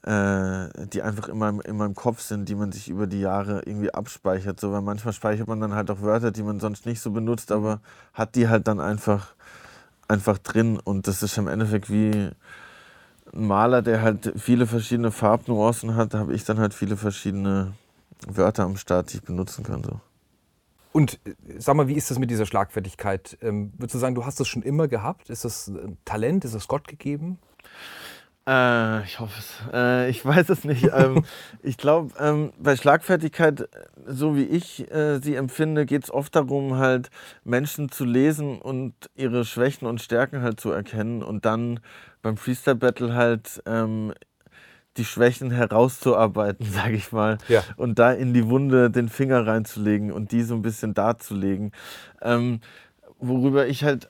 die 0.07 1.01
einfach 1.01 1.29
in 1.29 1.37
meinem, 1.39 1.61
in 1.61 1.77
meinem 1.77 1.95
Kopf 1.95 2.21
sind, 2.21 2.47
die 2.47 2.53
man 2.53 2.71
sich 2.71 2.89
über 2.89 3.07
die 3.07 3.21
Jahre 3.21 3.63
irgendwie 3.65 3.91
abspeichert. 3.91 4.59
So, 4.59 4.71
weil 4.71 4.81
manchmal 4.81 5.13
speichert 5.13 5.47
man 5.47 5.59
dann 5.59 5.73
halt 5.73 5.89
auch 5.89 6.01
Wörter, 6.01 6.31
die 6.31 6.43
man 6.43 6.59
sonst 6.59 6.85
nicht 6.85 7.01
so 7.01 7.09
benutzt, 7.09 7.51
aber 7.51 7.81
hat 8.13 8.35
die 8.35 8.47
halt 8.47 8.67
dann 8.67 8.79
einfach 8.79 9.33
einfach 10.07 10.37
drin. 10.37 10.79
Und 10.79 11.07
das 11.07 11.23
ist 11.23 11.37
im 11.37 11.47
Endeffekt 11.47 11.89
wie 11.89 12.11
ein 13.33 13.47
Maler, 13.47 13.81
der 13.81 14.01
halt 14.01 14.33
viele 14.37 14.67
verschiedene 14.67 15.11
Farbnuancen 15.11 15.95
hat, 15.95 16.13
habe 16.13 16.33
ich 16.33 16.45
dann 16.45 16.59
halt 16.59 16.73
viele 16.73 16.97
verschiedene 16.97 17.73
Wörter 18.27 18.63
am 18.63 18.77
Start, 18.77 19.11
die 19.11 19.17
ich 19.17 19.23
benutzen 19.23 19.63
kann. 19.63 19.83
So. 19.83 19.99
Und 20.91 21.19
äh, 21.25 21.33
sag 21.57 21.75
mal, 21.75 21.87
wie 21.87 21.95
ist 21.95 22.11
das 22.11 22.19
mit 22.19 22.29
dieser 22.29 22.45
Schlagfertigkeit? 22.45 23.37
Ähm, 23.41 23.73
würdest 23.77 23.95
du 23.95 23.99
sagen, 23.99 24.15
du 24.15 24.25
hast 24.25 24.39
das 24.39 24.47
schon 24.47 24.63
immer 24.63 24.87
gehabt? 24.87 25.29
Ist 25.29 25.45
das 25.45 25.67
ein 25.67 25.97
Talent? 26.05 26.45
Ist 26.45 26.55
das 26.55 26.67
Gott 26.67 26.87
gegeben? 26.87 27.39
Äh, 28.47 29.03
ich 29.03 29.19
hoffe 29.19 29.39
es. 29.39 29.73
Äh, 29.73 30.09
ich 30.09 30.25
weiß 30.25 30.49
es 30.49 30.63
nicht. 30.63 30.89
ähm, 30.93 31.23
ich 31.63 31.77
glaube, 31.77 32.13
ähm, 32.19 32.53
bei 32.59 32.75
Schlagfertigkeit, 32.75 33.67
so 34.05 34.35
wie 34.35 34.43
ich 34.43 34.91
äh, 34.91 35.19
sie 35.19 35.35
empfinde, 35.35 35.85
geht 35.85 36.03
es 36.03 36.11
oft 36.11 36.35
darum, 36.35 36.77
halt 36.77 37.09
Menschen 37.43 37.89
zu 37.89 38.05
lesen 38.05 38.59
und 38.59 38.93
ihre 39.15 39.45
Schwächen 39.45 39.87
und 39.87 40.01
Stärken 40.01 40.41
halt 40.41 40.59
zu 40.59 40.71
erkennen 40.71 41.23
und 41.23 41.45
dann 41.45 41.79
beim 42.21 42.37
Freestyle 42.37 42.75
Battle 42.75 43.15
halt 43.15 43.61
ähm, 43.65 44.13
die 44.97 45.05
Schwächen 45.05 45.51
herauszuarbeiten, 45.51 46.65
sage 46.71 46.95
ich 46.95 47.11
mal, 47.11 47.37
ja. 47.47 47.63
und 47.77 47.99
da 47.99 48.11
in 48.11 48.33
die 48.33 48.47
Wunde 48.47 48.91
den 48.91 49.09
Finger 49.09 49.45
reinzulegen 49.45 50.11
und 50.11 50.31
die 50.31 50.43
so 50.43 50.53
ein 50.53 50.61
bisschen 50.61 50.93
darzulegen. 50.93 51.71
Ähm, 52.21 52.61
worüber 53.19 53.67
ich 53.67 53.83
halt 53.83 54.09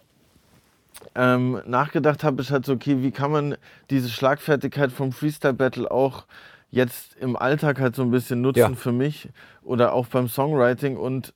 ähm, 1.14 1.62
nachgedacht 1.66 2.24
habe, 2.24 2.42
ist 2.42 2.52
halt 2.52 2.66
so, 2.66 2.74
okay, 2.74 3.02
wie 3.02 3.12
kann 3.12 3.32
man 3.32 3.58
diese 3.90 4.10
Schlagfertigkeit 4.10 4.92
vom 4.92 5.12
Freestyle 5.12 5.54
Battle 5.54 5.90
auch 5.90 6.26
jetzt 6.72 7.16
im 7.18 7.36
Alltag 7.36 7.80
halt 7.80 7.96
so 7.96 8.02
ein 8.02 8.12
bisschen 8.12 8.42
nutzen 8.42 8.60
ja. 8.60 8.74
für 8.76 8.92
mich 8.92 9.30
oder 9.64 9.94
auch 9.94 10.08
beim 10.08 10.28
Songwriting 10.28 10.98
und 10.98 11.34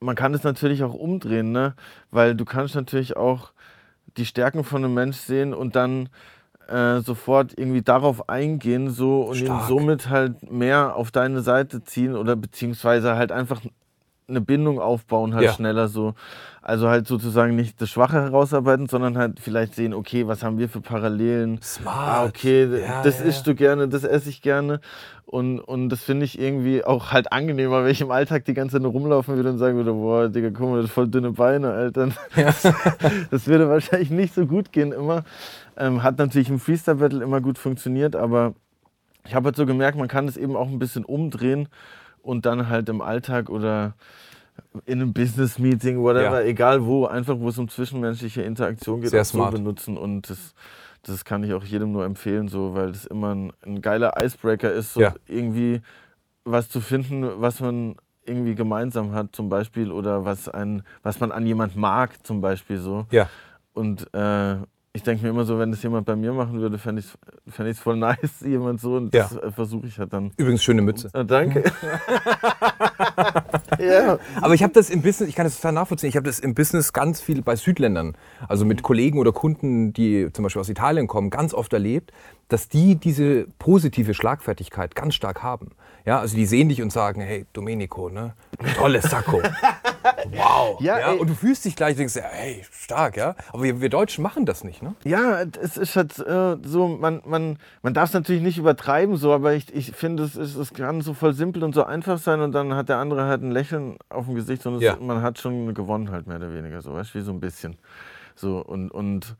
man 0.00 0.14
kann 0.16 0.34
es 0.34 0.44
natürlich 0.44 0.82
auch 0.84 0.94
umdrehen, 0.94 1.50
ne? 1.50 1.74
weil 2.10 2.34
du 2.34 2.44
kannst 2.44 2.74
natürlich 2.74 3.16
auch 3.16 3.52
die 4.16 4.26
Stärken 4.26 4.64
von 4.64 4.84
einem 4.84 4.94
Mensch 4.94 5.16
sehen 5.16 5.54
und 5.54 5.76
dann 5.76 6.08
äh, 6.68 7.00
sofort 7.00 7.54
irgendwie 7.56 7.82
darauf 7.82 8.28
eingehen 8.28 8.90
so 8.90 9.22
und 9.22 9.40
ihn 9.40 9.60
somit 9.66 10.10
halt 10.10 10.50
mehr 10.50 10.96
auf 10.96 11.10
deine 11.10 11.40
Seite 11.40 11.82
ziehen 11.82 12.14
oder 12.14 12.36
beziehungsweise 12.36 13.16
halt 13.16 13.32
einfach 13.32 13.62
eine 14.28 14.40
Bindung 14.40 14.80
aufbauen, 14.80 15.34
halt 15.34 15.44
ja. 15.44 15.52
schneller 15.52 15.88
so. 15.88 16.14
Also 16.60 16.88
halt 16.88 17.06
sozusagen 17.06 17.56
nicht 17.56 17.80
das 17.80 17.88
Schwache 17.88 18.20
herausarbeiten, 18.20 18.88
sondern 18.88 19.16
halt 19.16 19.40
vielleicht 19.40 19.74
sehen, 19.74 19.94
okay, 19.94 20.26
was 20.26 20.42
haben 20.42 20.58
wir 20.58 20.68
für 20.68 20.82
Parallelen? 20.82 21.62
Smart. 21.62 21.96
Ah, 21.96 22.24
okay, 22.24 22.80
ja, 22.80 23.02
das 23.02 23.20
ja. 23.20 23.24
isst 23.24 23.46
du 23.46 23.54
gerne, 23.54 23.88
das 23.88 24.04
esse 24.04 24.28
ich 24.28 24.42
gerne. 24.42 24.80
Und, 25.24 25.60
und 25.60 25.88
das 25.88 26.02
finde 26.02 26.24
ich 26.24 26.38
irgendwie 26.38 26.84
auch 26.84 27.12
halt 27.12 27.32
angenehmer, 27.32 27.84
wenn 27.84 27.90
ich 27.90 28.00
im 28.00 28.10
Alltag 28.10 28.44
die 28.44 28.54
ganze 28.54 28.74
Zeit 28.74 28.82
nur 28.82 28.92
rumlaufen 28.92 29.36
würde 29.36 29.50
und 29.50 29.58
sagen 29.58 29.76
würde, 29.76 29.92
boah, 29.92 30.28
Digga, 30.28 30.50
guck 30.50 30.70
mal, 30.70 30.82
das 30.82 30.90
voll 30.90 31.08
dünne 31.08 31.32
Beine, 31.32 31.70
Alter. 31.70 32.08
Ja. 32.36 32.54
das 33.30 33.46
würde 33.46 33.68
wahrscheinlich 33.68 34.10
nicht 34.10 34.34
so 34.34 34.46
gut 34.46 34.72
gehen 34.72 34.92
immer. 34.92 35.24
Ähm, 35.76 36.02
hat 36.02 36.18
natürlich 36.18 36.50
im 36.50 36.58
Freestyle-Battle 36.58 37.22
immer 37.22 37.40
gut 37.40 37.58
funktioniert, 37.58 38.16
aber 38.16 38.54
ich 39.26 39.34
habe 39.34 39.46
halt 39.46 39.56
so 39.56 39.66
gemerkt, 39.66 39.96
man 39.96 40.08
kann 40.08 40.28
es 40.28 40.36
eben 40.36 40.56
auch 40.56 40.68
ein 40.68 40.78
bisschen 40.78 41.04
umdrehen 41.04 41.68
und 42.28 42.44
dann 42.44 42.68
halt 42.68 42.90
im 42.90 43.00
Alltag 43.00 43.48
oder 43.48 43.94
in 44.84 45.00
einem 45.00 45.14
Business-Meeting, 45.14 46.02
whatever, 46.02 46.42
ja. 46.42 46.46
egal 46.46 46.84
wo, 46.84 47.06
einfach 47.06 47.38
wo 47.38 47.48
es 47.48 47.56
um 47.56 47.70
zwischenmenschliche 47.70 48.42
Interaktion 48.42 49.00
geht, 49.00 49.10
Sehr 49.10 49.24
so 49.24 49.42
benutzen. 49.46 49.96
Und 49.96 50.28
das, 50.28 50.52
das 51.04 51.24
kann 51.24 51.42
ich 51.42 51.54
auch 51.54 51.64
jedem 51.64 51.90
nur 51.92 52.04
empfehlen, 52.04 52.48
so, 52.48 52.74
weil 52.74 52.92
das 52.92 53.06
immer 53.06 53.34
ein, 53.34 53.52
ein 53.64 53.80
geiler 53.80 54.22
Icebreaker 54.22 54.70
ist, 54.70 54.92
so 54.92 55.00
ja. 55.00 55.14
irgendwie 55.26 55.80
was 56.44 56.68
zu 56.68 56.82
finden, 56.82 57.26
was 57.40 57.60
man 57.60 57.96
irgendwie 58.26 58.54
gemeinsam 58.54 59.12
hat, 59.12 59.34
zum 59.34 59.48
Beispiel, 59.48 59.90
oder 59.90 60.26
was, 60.26 60.50
ein, 60.50 60.82
was 61.02 61.20
man 61.20 61.32
an 61.32 61.46
jemand 61.46 61.76
mag, 61.76 62.26
zum 62.26 62.42
Beispiel 62.42 62.76
so. 62.76 63.06
Ja. 63.10 63.30
Und 63.72 64.12
äh, 64.12 64.56
ich 64.92 65.02
denke 65.02 65.22
mir 65.22 65.30
immer 65.30 65.44
so, 65.44 65.58
wenn 65.58 65.70
das 65.70 65.82
jemand 65.82 66.06
bei 66.06 66.16
mir 66.16 66.32
machen 66.32 66.60
würde, 66.60 66.78
fände 66.78 67.00
ich 67.00 67.06
es 67.46 67.54
fänd 67.54 67.76
voll 67.76 67.96
nice, 67.96 68.40
jemand 68.44 68.80
so. 68.80 68.96
Und 68.96 69.14
das 69.14 69.32
ja. 69.32 69.50
versuche 69.50 69.86
ich 69.86 69.98
halt 69.98 70.12
dann. 70.12 70.32
Übrigens, 70.36 70.64
schöne 70.64 70.82
Mütze. 70.82 71.10
Oh, 71.14 71.22
danke. 71.22 71.64
ja. 73.78 74.18
Aber 74.40 74.54
ich 74.54 74.62
habe 74.62 74.72
das 74.72 74.90
im 74.90 75.02
Business, 75.02 75.28
ich 75.28 75.34
kann 75.34 75.44
das 75.44 75.56
total 75.56 75.72
nachvollziehen, 75.72 76.08
ich 76.08 76.16
habe 76.16 76.26
das 76.26 76.38
im 76.38 76.54
Business 76.54 76.92
ganz 76.92 77.20
viel 77.20 77.42
bei 77.42 77.54
Südländern, 77.56 78.16
also 78.48 78.64
mit 78.64 78.82
Kollegen 78.82 79.18
oder 79.18 79.32
Kunden, 79.32 79.92
die 79.92 80.28
zum 80.32 80.42
Beispiel 80.42 80.60
aus 80.60 80.68
Italien 80.68 81.06
kommen, 81.06 81.30
ganz 81.30 81.54
oft 81.54 81.72
erlebt, 81.72 82.12
dass 82.48 82.68
die 82.68 82.96
diese 82.96 83.46
positive 83.58 84.14
Schlagfertigkeit 84.14 84.94
ganz 84.94 85.14
stark 85.14 85.42
haben. 85.42 85.70
Ja, 86.08 86.20
also 86.20 86.36
die 86.36 86.46
sehen 86.46 86.70
dich 86.70 86.80
und 86.80 86.90
sagen, 86.90 87.20
hey, 87.20 87.44
Domenico, 87.52 88.08
ne? 88.08 88.32
Tolles 88.78 89.04
Sakko. 89.04 89.42
wow. 90.30 90.80
Ja, 90.80 91.00
ja 91.00 91.10
und 91.12 91.28
du 91.28 91.34
fühlst 91.34 91.66
dich 91.66 91.76
gleich, 91.76 91.96
denkst, 91.96 92.14
hey, 92.14 92.64
stark, 92.72 93.18
ja. 93.18 93.34
Aber 93.52 93.62
wir, 93.62 93.82
wir, 93.82 93.90
Deutschen 93.90 94.22
machen 94.22 94.46
das 94.46 94.64
nicht, 94.64 94.82
ne? 94.82 94.94
Ja, 95.04 95.42
es 95.42 95.76
ist 95.76 95.96
halt 95.96 96.18
äh, 96.18 96.56
so, 96.62 96.88
man, 96.88 97.20
man, 97.26 97.58
man 97.82 97.92
darf 97.92 98.08
es 98.08 98.14
natürlich 98.14 98.40
nicht 98.40 98.56
übertreiben, 98.56 99.18
so, 99.18 99.34
aber 99.34 99.52
ich, 99.52 99.70
ich 99.74 99.92
finde, 99.92 100.22
es, 100.22 100.34
ist, 100.34 100.56
es 100.56 100.72
kann 100.72 101.02
so 101.02 101.12
voll 101.12 101.34
simpel 101.34 101.62
und 101.62 101.74
so 101.74 101.84
einfach 101.84 102.16
sein 102.16 102.40
und 102.40 102.52
dann 102.52 102.72
hat 102.72 102.88
der 102.88 102.96
andere 102.96 103.24
halt 103.24 103.42
ein 103.42 103.50
Lächeln 103.50 103.98
auf 104.08 104.24
dem 104.24 104.34
Gesicht 104.34 104.64
und 104.64 104.76
es, 104.76 104.82
ja. 104.82 104.96
man 104.98 105.20
hat 105.20 105.38
schon 105.38 105.74
gewonnen, 105.74 106.10
halt 106.10 106.26
mehr 106.26 106.38
oder 106.38 106.54
weniger, 106.54 106.80
so, 106.80 106.94
weißt 106.94 107.14
du, 107.14 107.18
wie 107.18 107.22
so 107.22 107.32
ein 107.32 107.40
bisschen. 107.40 107.76
So, 108.34 108.64
und, 108.64 108.90
und 108.90 109.36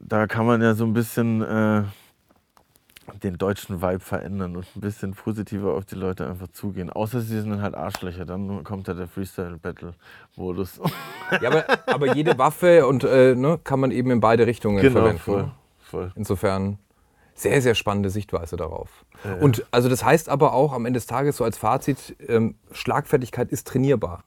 da 0.00 0.26
kann 0.28 0.46
man 0.46 0.62
ja 0.62 0.72
so 0.72 0.86
ein 0.86 0.94
bisschen. 0.94 1.42
Äh, 1.42 1.82
den 3.22 3.38
deutschen 3.38 3.82
Vibe 3.82 4.00
verändern 4.00 4.56
und 4.56 4.66
ein 4.76 4.80
bisschen 4.80 5.12
positiver 5.14 5.74
auf 5.74 5.84
die 5.84 5.94
Leute 5.94 6.28
einfach 6.28 6.48
zugehen. 6.48 6.90
Außer 6.90 7.20
sie 7.20 7.40
sind 7.40 7.60
halt 7.62 7.74
Arschlöcher, 7.74 8.24
dann 8.24 8.64
kommt 8.64 8.88
da 8.88 8.94
der 8.94 9.08
Freestyle-Battle-Modus. 9.08 10.80
Ja, 11.40 11.50
aber, 11.50 11.64
aber, 11.86 12.14
jede 12.14 12.38
Waffe 12.38 12.86
und 12.86 13.04
äh, 13.04 13.34
ne, 13.34 13.58
kann 13.62 13.80
man 13.80 13.90
eben 13.90 14.10
in 14.10 14.20
beide 14.20 14.46
Richtungen 14.46 14.80
genau, 14.80 15.00
verwenden. 15.00 15.18
Voll, 15.18 15.50
voll. 15.78 16.12
Insofern 16.14 16.78
sehr, 17.34 17.62
sehr 17.62 17.74
spannende 17.74 18.10
Sichtweise 18.10 18.56
darauf. 18.56 19.04
Ja, 19.24 19.36
ja. 19.36 19.42
Und 19.42 19.66
also 19.70 19.88
das 19.88 20.04
heißt 20.04 20.28
aber 20.28 20.52
auch 20.54 20.72
am 20.72 20.86
Ende 20.86 20.98
des 20.98 21.06
Tages 21.06 21.36
so 21.36 21.44
als 21.44 21.58
Fazit, 21.58 22.16
ähm, 22.26 22.56
Schlagfertigkeit 22.72 23.50
ist 23.52 23.66
trainierbar. 23.66 24.24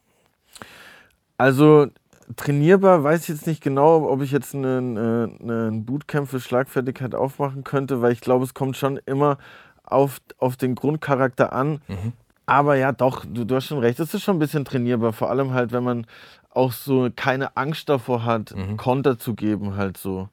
Also 1.38 1.88
trainierbar 2.36 3.04
weiß 3.04 3.24
ich 3.24 3.30
jetzt 3.30 3.48
nicht 3.48 3.64
genau, 3.64 4.10
ob 4.10 4.22
ich 4.22 4.32
jetzt 4.32 4.56
einen, 4.56 4.98
einen 4.98 5.86
Bootcamp 5.86 6.30
für 6.30 6.40
Schlagfertigkeit 6.40 7.16
aufmachen 7.16 7.64
könnte, 7.64 8.02
weil 8.02 8.12
ich 8.12 8.22
glaube, 8.22 8.44
es 8.44 8.54
kommt 8.54 8.78
schon 8.78 8.98
immer 9.06 9.38
auf, 9.84 10.20
auf 10.38 10.58
den 10.58 10.76
Grundcharakter 10.76 11.54
an. 11.54 11.82
Mhm. 11.88 12.14
Aber 12.46 12.76
ja, 12.76 12.92
doch, 12.92 13.26
du, 13.26 13.46
du 13.46 13.56
hast 13.56 13.66
schon 13.66 13.80
recht, 13.80 14.00
es 14.00 14.14
ist 14.14 14.24
schon 14.24 14.38
ein 14.38 14.40
bisschen 14.40 14.66
trainierbar. 14.66 15.14
Vor 15.14 15.30
allem 15.30 15.54
halt, 15.54 15.72
wenn 15.72 15.84
man 15.84 16.06
auch 16.50 16.72
so 16.72 17.10
keine 17.16 17.56
Angst 17.56 17.88
davor 17.88 18.26
hat, 18.26 18.56
mhm. 18.56 18.78
Konter 18.78 19.18
zu 19.18 19.36
geben, 19.36 19.76
halt 19.76 19.98
so. 19.98 20.30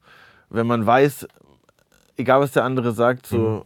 Wenn 0.49 0.67
man 0.67 0.85
weiß, 0.85 1.27
egal 2.17 2.41
was 2.41 2.51
der 2.51 2.65
andere 2.65 2.91
sagt, 2.91 3.25
so, 3.25 3.37
mhm. 3.37 3.61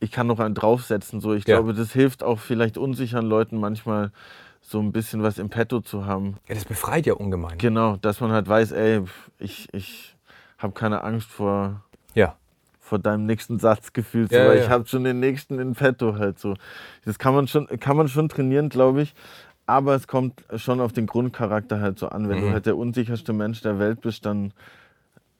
ich 0.00 0.10
kann 0.10 0.26
noch 0.26 0.38
einen 0.38 0.54
draufsetzen. 0.54 1.20
So. 1.20 1.34
Ich 1.34 1.46
ja. 1.46 1.56
glaube, 1.56 1.74
das 1.74 1.92
hilft 1.92 2.22
auch 2.22 2.38
vielleicht 2.38 2.78
unsicheren 2.78 3.26
Leuten 3.26 3.58
manchmal 3.58 4.10
so 4.62 4.80
ein 4.80 4.92
bisschen 4.92 5.22
was 5.22 5.38
im 5.38 5.50
Petto 5.50 5.80
zu 5.80 6.06
haben. 6.06 6.36
Ja, 6.48 6.54
das 6.54 6.64
befreit 6.64 7.04
ja 7.04 7.14
ungemein. 7.14 7.58
Genau, 7.58 7.96
dass 7.96 8.20
man 8.20 8.32
halt 8.32 8.48
weiß, 8.48 8.72
ey, 8.72 9.02
ich, 9.38 9.68
ich 9.72 10.16
habe 10.56 10.72
keine 10.72 11.04
Angst 11.04 11.28
vor, 11.28 11.82
ja. 12.14 12.36
vor 12.80 12.98
deinem 12.98 13.26
nächsten 13.26 13.58
Satz 13.58 13.92
gefühlt, 13.92 14.30
ja, 14.30 14.46
weil 14.46 14.58
ja. 14.58 14.64
ich 14.64 14.70
habe 14.70 14.86
schon 14.86 15.04
den 15.04 15.20
nächsten 15.20 15.58
in 15.58 15.74
Petto 15.74 16.14
halt 16.16 16.38
so. 16.38 16.54
Das 17.04 17.18
kann 17.18 17.34
man 17.34 17.48
schon, 17.48 17.66
kann 17.80 17.96
man 17.96 18.08
schon 18.08 18.28
trainieren, 18.28 18.68
glaube 18.68 19.02
ich. 19.02 19.14
Aber 19.66 19.94
es 19.94 20.06
kommt 20.06 20.44
schon 20.56 20.80
auf 20.80 20.92
den 20.92 21.06
Grundcharakter 21.06 21.80
halt 21.80 21.98
so 21.98 22.08
an. 22.08 22.28
Wenn 22.28 22.38
mhm. 22.38 22.42
du 22.42 22.52
halt 22.52 22.66
der 22.66 22.76
unsicherste 22.76 23.32
Mensch 23.32 23.60
der 23.62 23.78
Welt 23.78 24.00
bist, 24.00 24.26
dann 24.26 24.52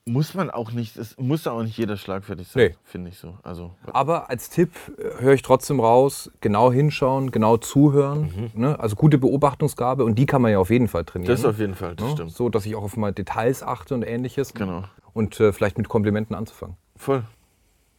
muss 0.05 0.35
man 0.35 0.51
auch 0.51 0.73
nicht, 0.73 0.97
es 0.97 1.17
muss 1.17 1.47
auch 1.47 1.63
nicht 1.63 1.79
jeder 1.79 1.97
schlagfertig 1.97 2.49
sein, 2.49 2.71
nee. 2.71 2.77
finde 2.85 3.11
ich 3.11 3.19
so. 3.19 3.39
Also, 3.43 3.73
Aber 3.93 4.31
als 4.31 4.51
Tipp 4.51 4.73
äh, 4.99 5.23
höre 5.23 5.35
ich 5.35 5.43
trotzdem 5.43 5.79
raus, 5.79 6.31
genau 6.41 6.73
hinschauen, 6.73 7.31
genau 7.31 7.57
zuhören. 7.57 8.51
Mhm. 8.55 8.61
Ne? 8.61 8.81
Also 8.81 8.97
gute 8.97 9.19
Beobachtungsgabe 9.19 10.05
und 10.05 10.19
die 10.19 10.27
kann 10.27 10.43
man 10.43 10.51
ja 10.51 10.59
auf 10.59 10.71
jeden 10.71 10.89
Fall 10.89 11.05
trainieren. 11.05 11.33
Das 11.33 11.45
auf 11.45 11.59
jeden 11.59 11.75
Fall, 11.75 11.95
das 11.95 12.09
ne? 12.09 12.13
stimmt. 12.15 12.33
So, 12.33 12.49
dass 12.49 12.67
ich 12.67 12.75
auch 12.75 12.83
auf 12.83 12.97
mal 12.97 13.13
Details 13.13 13.63
achte 13.63 13.95
und 13.95 14.03
ähnliches. 14.03 14.55
Genau. 14.55 14.85
Und 15.13 15.39
äh, 15.41 15.53
vielleicht 15.53 15.79
mit 15.79 15.89
Komplimenten 15.89 16.35
anzufangen. 16.35 16.77
Voll. 16.97 17.23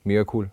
Mega 0.04 0.26
cool. 0.34 0.52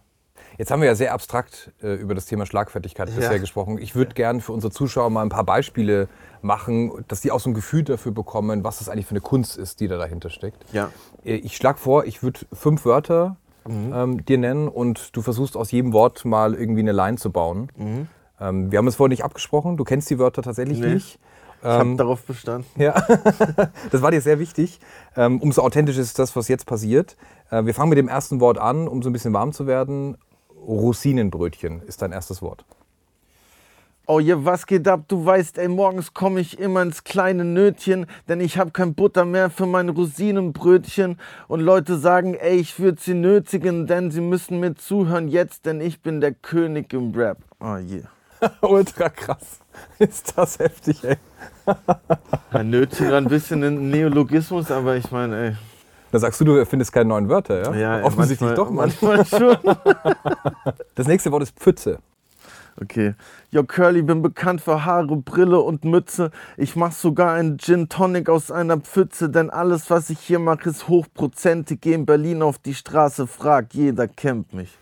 Jetzt 0.60 0.70
haben 0.70 0.82
wir 0.82 0.88
ja 0.88 0.94
sehr 0.94 1.14
abstrakt 1.14 1.72
äh, 1.82 1.94
über 1.94 2.14
das 2.14 2.26
Thema 2.26 2.44
Schlagfertigkeit 2.44 3.08
ja. 3.08 3.14
bisher 3.14 3.38
gesprochen. 3.38 3.78
Ich 3.78 3.94
würde 3.94 4.10
ja. 4.10 4.16
gerne 4.16 4.42
für 4.42 4.52
unsere 4.52 4.70
Zuschauer 4.70 5.08
mal 5.08 5.22
ein 5.22 5.30
paar 5.30 5.44
Beispiele 5.44 6.06
machen, 6.42 7.02
dass 7.08 7.22
die 7.22 7.30
auch 7.30 7.40
so 7.40 7.48
ein 7.48 7.54
Gefühl 7.54 7.82
dafür 7.82 8.12
bekommen, 8.12 8.62
was 8.62 8.78
das 8.78 8.90
eigentlich 8.90 9.06
für 9.06 9.12
eine 9.12 9.22
Kunst 9.22 9.56
ist, 9.56 9.80
die 9.80 9.88
da 9.88 9.96
dahinter 9.96 10.28
steckt. 10.28 10.62
Ja. 10.74 10.90
Äh, 11.24 11.36
ich 11.36 11.56
schlage 11.56 11.78
vor, 11.78 12.04
ich 12.04 12.22
würde 12.22 12.40
fünf 12.52 12.84
Wörter 12.84 13.38
mhm. 13.66 13.92
ähm, 13.94 14.26
dir 14.26 14.36
nennen 14.36 14.68
und 14.68 15.16
du 15.16 15.22
versuchst 15.22 15.56
aus 15.56 15.70
jedem 15.70 15.94
Wort 15.94 16.26
mal 16.26 16.52
irgendwie 16.52 16.80
eine 16.80 16.92
Line 16.92 17.16
zu 17.16 17.32
bauen. 17.32 17.72
Mhm. 17.78 18.08
Ähm, 18.38 18.70
wir 18.70 18.76
haben 18.80 18.86
es 18.86 18.96
vorhin 18.96 19.12
nicht 19.12 19.24
abgesprochen, 19.24 19.78
du 19.78 19.84
kennst 19.84 20.10
die 20.10 20.18
Wörter 20.18 20.42
tatsächlich 20.42 20.78
nee. 20.78 20.92
nicht. 20.92 21.18
Ich 21.62 21.66
habe 21.66 21.88
ähm, 21.88 21.96
darauf 21.96 22.22
bestanden. 22.24 22.68
Ja, 22.76 23.02
das 23.90 24.02
war 24.02 24.10
dir 24.10 24.20
sehr 24.20 24.38
wichtig. 24.38 24.78
Ähm, 25.16 25.40
umso 25.40 25.62
authentischer 25.62 26.02
ist 26.02 26.18
das, 26.18 26.36
was 26.36 26.48
jetzt 26.48 26.66
passiert. 26.66 27.16
Äh, 27.50 27.64
wir 27.64 27.72
fangen 27.72 27.88
mit 27.88 27.98
dem 27.98 28.08
ersten 28.08 28.40
Wort 28.40 28.58
an, 28.58 28.88
um 28.88 29.00
so 29.00 29.08
ein 29.08 29.14
bisschen 29.14 29.32
warm 29.32 29.54
zu 29.54 29.66
werden. 29.66 30.18
Rosinenbrötchen 30.66 31.82
ist 31.82 32.02
dein 32.02 32.12
erstes 32.12 32.42
Wort. 32.42 32.64
Oh 34.06 34.18
ja, 34.18 34.44
was 34.44 34.66
geht 34.66 34.88
ab? 34.88 35.04
Du 35.06 35.24
weißt, 35.24 35.56
ey, 35.58 35.68
morgens 35.68 36.12
komme 36.12 36.40
ich 36.40 36.58
immer 36.58 36.82
ins 36.82 37.04
kleine 37.04 37.44
Nötchen, 37.44 38.06
denn 38.28 38.40
ich 38.40 38.58
habe 38.58 38.72
kein 38.72 38.94
Butter 38.94 39.24
mehr 39.24 39.50
für 39.50 39.66
mein 39.66 39.88
Rosinenbrötchen. 39.88 41.16
Und 41.46 41.60
Leute 41.60 41.96
sagen, 41.96 42.34
ey, 42.34 42.56
ich 42.56 42.80
würde 42.80 43.00
sie 43.00 43.14
nötigen, 43.14 43.86
denn 43.86 44.10
sie 44.10 44.20
müssen 44.20 44.58
mir 44.58 44.74
zuhören 44.74 45.28
jetzt, 45.28 45.64
denn 45.64 45.80
ich 45.80 46.00
bin 46.02 46.20
der 46.20 46.32
König 46.32 46.92
im 46.92 47.14
Rap. 47.14 47.38
Oh 47.60 47.76
yeah. 47.76 48.08
Ultra 48.62 49.10
krass. 49.10 49.60
Ist 50.00 50.36
das 50.36 50.58
heftig, 50.58 51.04
ey. 51.04 51.16
ein 52.50 52.68
Nötchen 52.68 53.10
war 53.10 53.18
ein 53.18 53.28
bisschen 53.28 53.62
ein 53.62 53.90
Neologismus, 53.90 54.72
aber 54.72 54.96
ich 54.96 55.12
meine, 55.12 55.50
ey. 55.50 55.56
Da 56.12 56.18
sagst 56.18 56.40
du, 56.40 56.44
du 56.44 56.66
findest 56.66 56.92
keine 56.92 57.08
neuen 57.08 57.28
Wörter, 57.28 57.72
ja? 57.72 57.98
Ja, 57.98 58.04
offensichtlich 58.04 58.56
manchmal, 58.56 58.56
doch 58.56 58.70
manchmal 58.70 59.24
schon. 59.24 59.56
Das 60.94 61.06
nächste 61.06 61.32
Wort 61.32 61.42
ist 61.42 61.58
Pfütze. 61.58 61.98
Okay. 62.80 63.14
Yo, 63.50 63.64
Curly, 63.64 64.02
bin 64.02 64.22
bekannt 64.22 64.60
für 64.60 64.84
Haare, 64.84 65.16
Brille 65.16 65.60
und 65.60 65.84
Mütze. 65.84 66.30
Ich 66.56 66.76
mach 66.76 66.92
sogar 66.92 67.34
einen 67.34 67.58
Gin 67.58 67.88
Tonic 67.88 68.28
aus 68.28 68.50
einer 68.50 68.78
Pfütze, 68.78 69.28
denn 69.28 69.50
alles, 69.50 69.90
was 69.90 70.10
ich 70.10 70.20
hier 70.20 70.38
mache, 70.38 70.70
ist 70.70 70.88
hochprozentig. 70.88 71.80
Geh 71.80 71.94
in 71.94 72.06
Berlin 72.06 72.42
auf 72.42 72.58
die 72.58 72.74
Straße, 72.74 73.26
frag, 73.26 73.74
jeder 73.74 74.08
kennt 74.08 74.52
mich. 74.52 74.76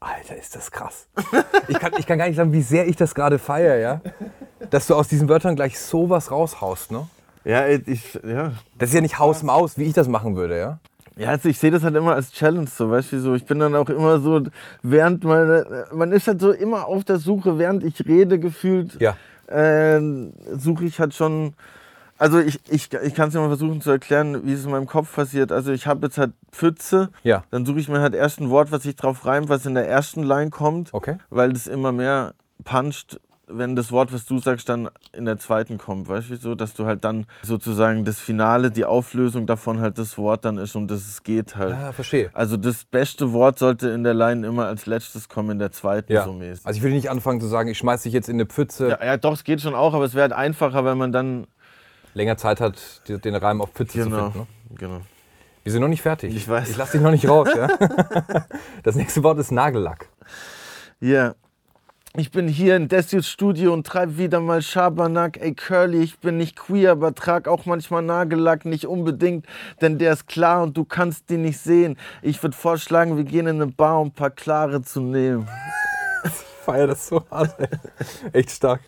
Alter, 0.00 0.36
ist 0.36 0.54
das 0.54 0.70
krass. 0.70 1.08
Ich 1.68 1.78
kann, 1.78 1.92
ich 1.98 2.06
kann 2.06 2.18
gar 2.18 2.26
nicht 2.26 2.36
sagen, 2.36 2.52
wie 2.52 2.62
sehr 2.62 2.86
ich 2.86 2.96
das 2.96 3.14
gerade 3.14 3.38
feiere, 3.38 3.78
ja? 3.78 4.00
Dass 4.70 4.86
du 4.86 4.94
aus 4.94 5.08
diesen 5.08 5.28
Wörtern 5.28 5.56
gleich 5.56 5.78
sowas 5.78 6.30
raushaust, 6.30 6.92
ne? 6.92 7.08
Ja, 7.44 7.66
ich, 7.68 8.14
ja. 8.26 8.52
Das 8.78 8.88
ist 8.90 8.94
ja 8.94 9.00
nicht 9.00 9.18
Haus-Maus, 9.18 9.76
wie 9.78 9.84
ich 9.84 9.92
das 9.92 10.08
machen 10.08 10.36
würde, 10.36 10.58
ja? 10.58 10.78
Ja, 11.16 11.28
also 11.28 11.48
ich 11.48 11.58
sehe 11.58 11.70
das 11.70 11.82
halt 11.84 11.94
immer 11.94 12.14
als 12.14 12.32
Challenge, 12.32 12.66
so, 12.66 12.90
weißt 12.90 13.12
du, 13.12 13.20
so. 13.20 13.34
Ich 13.34 13.44
bin 13.44 13.58
dann 13.60 13.74
auch 13.76 13.88
immer 13.88 14.18
so, 14.18 14.40
während 14.82 15.22
meine, 15.24 15.86
man 15.92 16.10
ist 16.10 16.26
halt 16.26 16.40
so 16.40 16.50
immer 16.52 16.86
auf 16.86 17.04
der 17.04 17.18
Suche, 17.18 17.58
während 17.58 17.84
ich 17.84 18.04
rede, 18.06 18.38
gefühlt, 18.40 18.98
Ja. 19.00 19.16
äh, 19.46 20.00
suche 20.56 20.84
ich 20.84 20.98
halt 20.98 21.14
schon, 21.14 21.54
also 22.18 22.38
ich, 22.40 22.58
ich, 22.68 22.92
ich 22.92 23.14
kann 23.14 23.28
es 23.28 23.34
dir 23.34 23.40
mal 23.40 23.48
versuchen 23.48 23.80
zu 23.80 23.90
erklären, 23.90 24.44
wie 24.46 24.54
es 24.54 24.64
in 24.64 24.70
meinem 24.72 24.86
Kopf 24.86 25.14
passiert. 25.14 25.52
Also 25.52 25.70
ich 25.72 25.86
habe 25.86 26.06
jetzt 26.06 26.18
halt 26.18 26.32
Pfütze, 26.50 27.10
Ja. 27.22 27.44
dann 27.50 27.64
suche 27.66 27.78
ich 27.78 27.88
mir 27.88 28.00
halt 28.00 28.14
erst 28.14 28.40
ein 28.40 28.50
Wort, 28.50 28.72
was 28.72 28.82
sich 28.84 28.96
drauf 28.96 29.24
reimt, 29.26 29.48
was 29.48 29.66
in 29.66 29.74
der 29.74 29.86
ersten 29.88 30.22
Line 30.24 30.50
kommt, 30.50 30.92
Okay. 30.94 31.18
weil 31.30 31.52
das 31.52 31.66
immer 31.68 31.92
mehr 31.92 32.34
puncht, 32.64 33.20
wenn 33.46 33.76
das 33.76 33.92
Wort, 33.92 34.12
was 34.12 34.24
du 34.24 34.38
sagst, 34.38 34.68
dann 34.68 34.88
in 35.12 35.26
der 35.26 35.38
zweiten 35.38 35.76
kommt, 35.78 36.08
weißt 36.08 36.30
du, 36.30 36.36
so, 36.36 36.54
dass 36.54 36.72
du 36.74 36.86
halt 36.86 37.04
dann 37.04 37.26
sozusagen 37.42 38.04
das 38.04 38.18
Finale, 38.18 38.70
die 38.70 38.84
Auflösung 38.84 39.46
davon 39.46 39.80
halt 39.80 39.98
das 39.98 40.16
Wort 40.16 40.44
dann 40.44 40.56
ist, 40.58 40.74
um 40.76 40.88
das 40.88 41.00
es 41.06 41.22
geht 41.22 41.56
halt. 41.56 41.74
Ah, 41.74 41.92
verstehe. 41.92 42.30
Also 42.32 42.56
das 42.56 42.84
beste 42.84 43.32
Wort 43.32 43.58
sollte 43.58 43.88
in 43.90 44.02
der 44.02 44.14
Line 44.14 44.46
immer 44.46 44.66
als 44.66 44.86
letztes 44.86 45.28
kommen, 45.28 45.50
in 45.50 45.58
der 45.58 45.72
zweiten 45.72 46.12
Ja. 46.12 46.24
so 46.24 46.32
mäßig. 46.32 46.64
Also 46.66 46.76
ich 46.78 46.82
würde 46.82 46.94
nicht 46.94 47.10
anfangen 47.10 47.40
zu 47.40 47.46
sagen, 47.46 47.68
ich 47.68 47.76
schmeiß 47.78 48.02
dich 48.02 48.12
jetzt 48.14 48.28
in 48.28 48.36
eine 48.36 48.46
Pfütze, 48.46 48.88
Ja, 48.88 49.04
ja, 49.04 49.16
doch, 49.18 49.34
es 49.34 49.44
geht 49.44 49.60
schon 49.60 49.74
auch, 49.74 49.92
aber 49.94 50.04
es 50.06 50.14
wäre 50.14 50.22
halt 50.22 50.32
einfacher, 50.32 50.84
wenn 50.84 50.96
man 50.98 51.12
dann. 51.12 51.46
länger 52.14 52.36
Zeit 52.36 52.60
hat, 52.60 52.78
den 53.08 53.34
Reim 53.34 53.60
auf 53.60 53.70
Pfütze 53.72 53.98
zu 54.02 54.08
Genau. 54.08 54.30
finden. 54.30 54.38
Ne? 54.38 54.46
genau. 54.78 55.00
Wir 55.64 55.72
sind 55.72 55.80
noch 55.80 55.88
nicht 55.88 56.02
fertig. 56.02 56.34
Ich 56.36 56.46
weiß. 56.48 56.68
Ich 56.70 56.76
lass 56.76 56.90
dich 56.92 57.00
noch 57.00 57.10
nicht 57.10 57.26
raus, 57.28 57.48
ja? 57.56 57.68
Das 58.82 58.96
nächste 58.96 59.22
Wort 59.22 59.38
ist 59.38 59.50
Nagellack. 59.50 60.08
Ja. 61.00 61.34
Ich 62.16 62.30
bin 62.30 62.46
hier 62.46 62.76
in 62.76 62.86
Desius 62.86 63.28
Studio 63.28 63.72
und 63.72 63.88
treib 63.88 64.18
wieder 64.18 64.38
mal 64.38 64.62
Schabernack. 64.62 65.36
Ey 65.38 65.52
Curly, 65.52 66.00
ich 66.00 66.20
bin 66.20 66.36
nicht 66.36 66.54
queer, 66.54 66.92
aber 66.92 67.12
trag 67.12 67.48
auch 67.48 67.66
manchmal 67.66 68.02
Nagellack, 68.02 68.64
nicht 68.66 68.86
unbedingt, 68.86 69.46
denn 69.80 69.98
der 69.98 70.12
ist 70.12 70.28
klar 70.28 70.62
und 70.62 70.76
du 70.76 70.84
kannst 70.84 71.28
den 71.28 71.42
nicht 71.42 71.58
sehen. 71.58 71.98
Ich 72.22 72.40
würde 72.40 72.56
vorschlagen, 72.56 73.16
wir 73.16 73.24
gehen 73.24 73.48
in 73.48 73.60
eine 73.60 73.66
Bar, 73.66 74.00
um 74.00 74.08
ein 74.08 74.12
paar 74.12 74.30
Klare 74.30 74.80
zu 74.82 75.00
nehmen. 75.00 75.48
Ich 76.24 76.30
feiere 76.30 76.86
das 76.86 77.08
so 77.08 77.24
hart, 77.32 77.58
ey. 77.58 77.68
Echt 78.32 78.50
stark. 78.52 78.82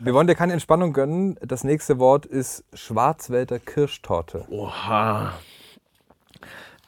Wir 0.00 0.12
wollen 0.12 0.26
dir 0.26 0.34
keine 0.34 0.52
Entspannung 0.52 0.92
gönnen. 0.92 1.38
Das 1.40 1.62
nächste 1.62 2.00
Wort 2.00 2.26
ist 2.26 2.64
Schwarzwälder 2.74 3.60
Kirschtorte. 3.60 4.44
Oha. 4.50 5.32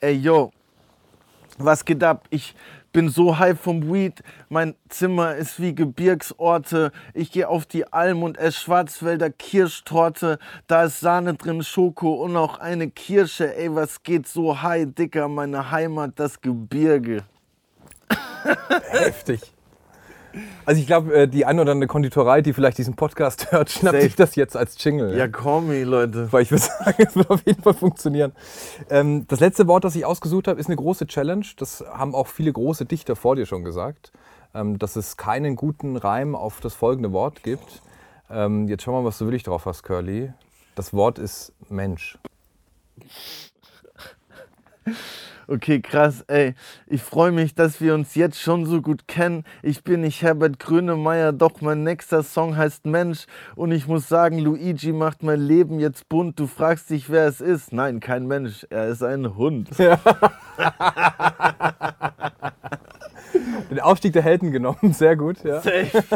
Ey, 0.00 0.16
yo, 0.16 0.50
was 1.58 1.84
geht 1.84 2.02
ab? 2.02 2.24
Ich 2.30 2.56
bin 2.92 3.08
so 3.08 3.38
high 3.38 3.58
vom 3.58 3.92
Weed. 3.92 4.22
Mein 4.48 4.74
Zimmer 4.88 5.36
ist 5.36 5.60
wie 5.60 5.74
Gebirgsorte. 5.74 6.92
Ich 7.14 7.32
gehe 7.32 7.48
auf 7.48 7.66
die 7.66 7.92
Alm 7.92 8.22
und 8.22 8.38
esse 8.38 8.60
Schwarzwälder 8.60 9.30
Kirschtorte. 9.30 10.38
Da 10.66 10.84
ist 10.84 11.00
Sahne 11.00 11.34
drin, 11.34 11.62
Schoko 11.62 12.14
und 12.14 12.36
auch 12.36 12.58
eine 12.58 12.90
Kirsche. 12.90 13.54
Ey, 13.56 13.74
was 13.74 14.02
geht 14.02 14.26
so 14.26 14.62
high, 14.62 14.86
Dicker? 14.86 15.28
Meine 15.28 15.70
Heimat, 15.70 16.12
das 16.16 16.40
Gebirge. 16.40 17.24
Heftig. 18.90 19.40
Also 20.64 20.80
ich 20.80 20.86
glaube, 20.86 21.12
äh, 21.14 21.28
die 21.28 21.44
eine 21.44 21.62
oder 21.62 21.72
andere 21.72 21.88
Konditorei, 21.88 22.42
die 22.42 22.52
vielleicht 22.52 22.78
diesen 22.78 22.94
Podcast 22.94 23.50
hört, 23.52 23.70
schnappt 23.70 23.94
Safe. 23.96 24.04
sich 24.04 24.14
das 24.16 24.36
jetzt 24.36 24.56
als 24.56 24.82
Jingle. 24.82 25.16
Ja, 25.16 25.28
call 25.28 25.62
me, 25.62 25.84
Leute. 25.84 26.32
Weil 26.32 26.42
ich 26.42 26.50
würde 26.50 26.62
sagen, 26.78 26.96
es 26.98 27.16
wird 27.16 27.30
auf 27.30 27.44
jeden 27.46 27.62
Fall 27.62 27.74
funktionieren. 27.74 28.32
Ähm, 28.88 29.26
das 29.28 29.40
letzte 29.40 29.66
Wort, 29.66 29.84
das 29.84 29.96
ich 29.96 30.04
ausgesucht 30.04 30.48
habe, 30.48 30.60
ist 30.60 30.66
eine 30.66 30.76
große 30.76 31.06
Challenge. 31.06 31.44
Das 31.56 31.84
haben 31.92 32.14
auch 32.14 32.26
viele 32.26 32.52
große 32.52 32.84
Dichter 32.84 33.16
vor 33.16 33.36
dir 33.36 33.46
schon 33.46 33.64
gesagt, 33.64 34.12
ähm, 34.54 34.78
dass 34.78 34.96
es 34.96 35.16
keinen 35.16 35.56
guten 35.56 35.96
Reim 35.96 36.34
auf 36.34 36.60
das 36.60 36.74
folgende 36.74 37.12
Wort 37.12 37.42
gibt. 37.42 37.82
Ähm, 38.30 38.68
jetzt 38.68 38.84
schau 38.84 38.92
mal, 38.92 39.04
was 39.04 39.18
du 39.18 39.26
willig 39.26 39.42
drauf 39.42 39.66
hast, 39.66 39.82
Curly. 39.82 40.32
Das 40.74 40.92
Wort 40.92 41.18
ist 41.18 41.52
Mensch. 41.68 42.18
Okay, 45.52 45.80
krass, 45.80 46.22
ey. 46.28 46.54
Ich 46.86 47.02
freue 47.02 47.32
mich, 47.32 47.56
dass 47.56 47.80
wir 47.80 47.94
uns 47.94 48.14
jetzt 48.14 48.40
schon 48.40 48.66
so 48.66 48.80
gut 48.80 49.08
kennen. 49.08 49.42
Ich 49.64 49.82
bin 49.82 50.02
nicht 50.02 50.22
Herbert 50.22 50.60
Grönemeyer, 50.60 51.32
doch 51.32 51.60
mein 51.60 51.82
nächster 51.82 52.22
Song 52.22 52.56
heißt 52.56 52.86
Mensch. 52.86 53.26
Und 53.56 53.72
ich 53.72 53.88
muss 53.88 54.08
sagen, 54.08 54.38
Luigi 54.38 54.92
macht 54.92 55.24
mein 55.24 55.40
Leben 55.40 55.80
jetzt 55.80 56.08
bunt. 56.08 56.38
Du 56.38 56.46
fragst 56.46 56.88
dich, 56.90 57.10
wer 57.10 57.26
es 57.26 57.40
ist. 57.40 57.72
Nein, 57.72 57.98
kein 57.98 58.28
Mensch, 58.28 58.64
er 58.70 58.90
ist 58.90 59.02
ein 59.02 59.34
Hund. 59.34 59.70
Den 63.70 63.80
Aufstieg 63.80 64.12
der 64.12 64.22
Helden 64.22 64.50
genommen, 64.50 64.92
sehr 64.92 65.16
gut. 65.16 65.44
Ja. 65.44 65.62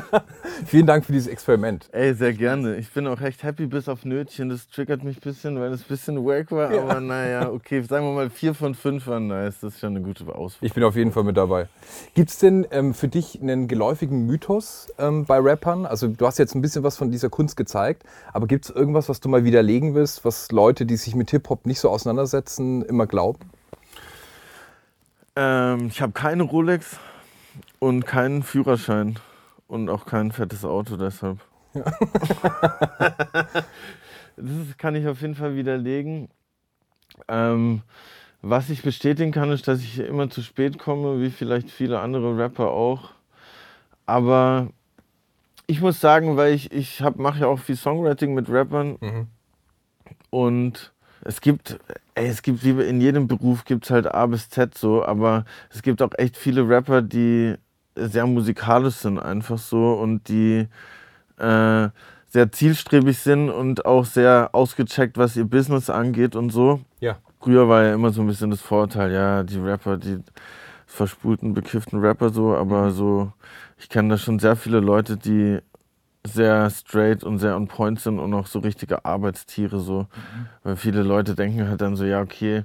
Vielen 0.67 0.87
Dank 0.87 1.05
für 1.05 1.13
dieses 1.13 1.29
Experiment. 1.29 1.89
Ey, 1.93 2.15
sehr 2.15 2.33
gerne. 2.33 2.77
Ich 2.77 2.93
bin 2.93 3.07
auch 3.07 3.21
echt 3.21 3.43
happy 3.43 3.67
bis 3.67 3.89
auf 3.89 4.05
Nötchen. 4.05 4.49
Das 4.49 4.69
triggert 4.69 5.05
mich 5.05 5.19
ein 5.19 5.21
bisschen, 5.21 5.61
weil 5.61 5.73
es 5.73 5.83
ein 5.83 5.89
bisschen 5.89 6.25
wack 6.25 6.51
war. 6.51 6.71
Aber 6.71 7.01
naja, 7.01 7.51
okay, 7.51 7.83
sagen 7.83 8.07
wir 8.07 8.13
mal, 8.13 8.31
vier 8.31 8.55
von 8.55 8.75
fünf 8.75 9.07
waren 9.07 9.29
nice. 9.29 9.61
Das 9.61 9.75
ist 9.75 9.81
schon 9.81 9.97
eine 9.97 10.05
gute 10.05 10.25
Auswahl. 10.27 10.67
Ich 10.67 10.73
bin 10.73 10.83
auf 10.83 10.97
jeden 10.97 11.13
Fall 11.13 11.25
mit 11.25 11.37
dabei. 11.37 11.69
Gibt 12.15 12.31
es 12.31 12.39
denn 12.39 12.67
ähm, 12.71 12.93
für 12.93 13.09
dich 13.09 13.41
einen 13.41 13.69
geläufigen 13.69 14.27
Mythos 14.27 14.89
ähm, 14.99 15.25
bei 15.25 15.39
Rappern? 15.39 15.87
Also 15.87 16.09
du 16.09 16.27
hast 16.27 16.39
jetzt 16.39 16.55
ein 16.55 16.63
bisschen 16.63 16.83
was 16.83 16.97
von 16.97 17.11
dieser 17.11 17.31
Kunst 17.31 17.57
gezeigt, 17.57 18.03
aber 18.33 18.47
gibt 18.47 18.65
es 18.65 18.71
irgendwas, 18.71 19.09
was 19.09 19.21
du 19.21 19.29
mal 19.29 19.45
widerlegen 19.45 19.95
willst, 19.95 20.25
was 20.25 20.51
Leute, 20.51 20.87
die 20.87 20.97
sich 20.97 21.15
mit 21.15 21.31
Hip-Hop 21.31 21.67
nicht 21.67 21.81
so 21.81 21.89
auseinandersetzen, 21.89 22.83
immer 22.83 23.07
glauben? 23.07 23.39
Ähm, 25.37 25.89
ich 25.89 26.01
habe 26.01 26.13
keine 26.13 26.45
Rolex 26.45 26.99
und 27.81 28.07
keinen 28.07 28.43
Führerschein 28.43 29.19
und 29.67 29.89
auch 29.91 30.07
kein 30.07 30.33
fettes 30.33 30.65
Auto 30.65 30.97
deshalb. 30.97 31.39
das 31.75 33.65
ist- 34.37 34.79
kann 34.79 34.95
ich 34.95 35.07
auf 35.09 35.21
jeden 35.23 35.35
Fall 35.35 35.57
widerlegen. 35.57 36.29
Ähm, 37.29 37.83
was 38.43 38.71
ich 38.71 38.83
bestätigen 38.83 39.33
kann, 39.33 39.51
ist, 39.51 39.67
dass 39.69 39.81
ich 39.81 39.99
immer 39.99 40.29
zu 40.31 40.43
spät 40.43 40.79
komme, 40.79 41.21
wie 41.21 41.31
vielleicht 41.31 41.71
viele 41.71 42.01
andere 42.01 42.37
Rapper 42.37 42.71
auch. 42.71 43.11
Aber 44.07 44.69
ich 45.67 45.81
muss 45.81 46.01
sagen, 46.01 46.37
weil 46.37 46.53
ich, 46.55 46.71
ich 46.73 47.03
mache 47.17 47.41
ja 47.41 47.47
auch 47.47 47.59
viel 47.59 47.77
Songwriting 47.77 48.35
mit 48.35 48.51
Rappern 48.51 48.99
und 50.31 50.93
es 51.23 51.41
gibt, 51.41 51.79
ey, 52.15 52.29
es 52.29 52.43
gibt 52.43 52.65
wie 52.65 52.71
in 52.83 53.01
jedem 53.01 53.27
Beruf 53.27 53.65
gibt 53.65 53.85
es 53.85 53.91
halt 53.91 54.07
A 54.07 54.27
bis 54.27 54.49
Z 54.49 54.77
so, 54.77 55.05
aber 55.05 55.45
es 55.71 55.83
gibt 55.83 56.03
auch 56.03 56.13
echt 56.19 56.37
viele 56.37 56.69
Rapper, 56.69 57.03
die 57.03 57.55
sehr 57.97 58.27
musikalisch 58.27 58.97
sind 58.97 59.19
einfach 59.19 59.59
so 59.59 59.95
und 59.95 60.29
die 60.29 60.69
äh, 61.39 61.89
sehr 62.29 62.51
zielstrebig 62.51 63.19
sind 63.19 63.49
und 63.49 63.87
auch 63.87 64.05
sehr 64.05 64.51
ausgecheckt, 64.53 65.17
was 65.17 65.37
ihr 65.37 65.45
Business 65.45 65.89
angeht 65.89 66.35
und 66.35 66.51
so. 66.51 66.81
Ja. 67.01 67.19
Früher 67.41 67.69
war 67.69 67.85
ja 67.85 67.95
immer 67.95 68.11
so 68.11 68.23
ein 68.23 68.27
bisschen 68.27 68.51
das 68.51 68.61
Vorurteil, 68.61 69.13
ja, 69.13 69.43
die 69.43 69.59
Rapper, 69.59 69.99
die 69.99 70.19
verspulten, 70.87 71.55
bekifften 71.55 72.01
Rapper 72.01 72.31
so, 72.31 72.55
aber 72.55 72.91
so, 72.91 73.33
ich 73.79 73.89
kenne 73.89 74.11
da 74.11 74.19
schon 74.19 74.39
sehr 74.39 74.57
viele 74.57 74.81
Leute, 74.81 75.17
die 75.17 75.61
sehr 76.27 76.71
straight 76.71 77.23
und 77.23 77.39
sehr 77.39 77.57
on 77.57 77.69
point 77.69 78.01
sind 78.01 78.19
und 78.19 78.33
auch 78.35 78.47
so 78.47 78.59
richtige 78.59 79.05
Arbeitstiere 79.05 79.79
so. 79.81 80.07
Weil 80.63 80.77
viele 80.77 81.03
Leute 81.03 81.35
denken 81.35 81.69
halt 81.69 81.81
dann 81.81 81.97
so, 81.97 82.05
ja, 82.05 82.21
okay, 82.21 82.65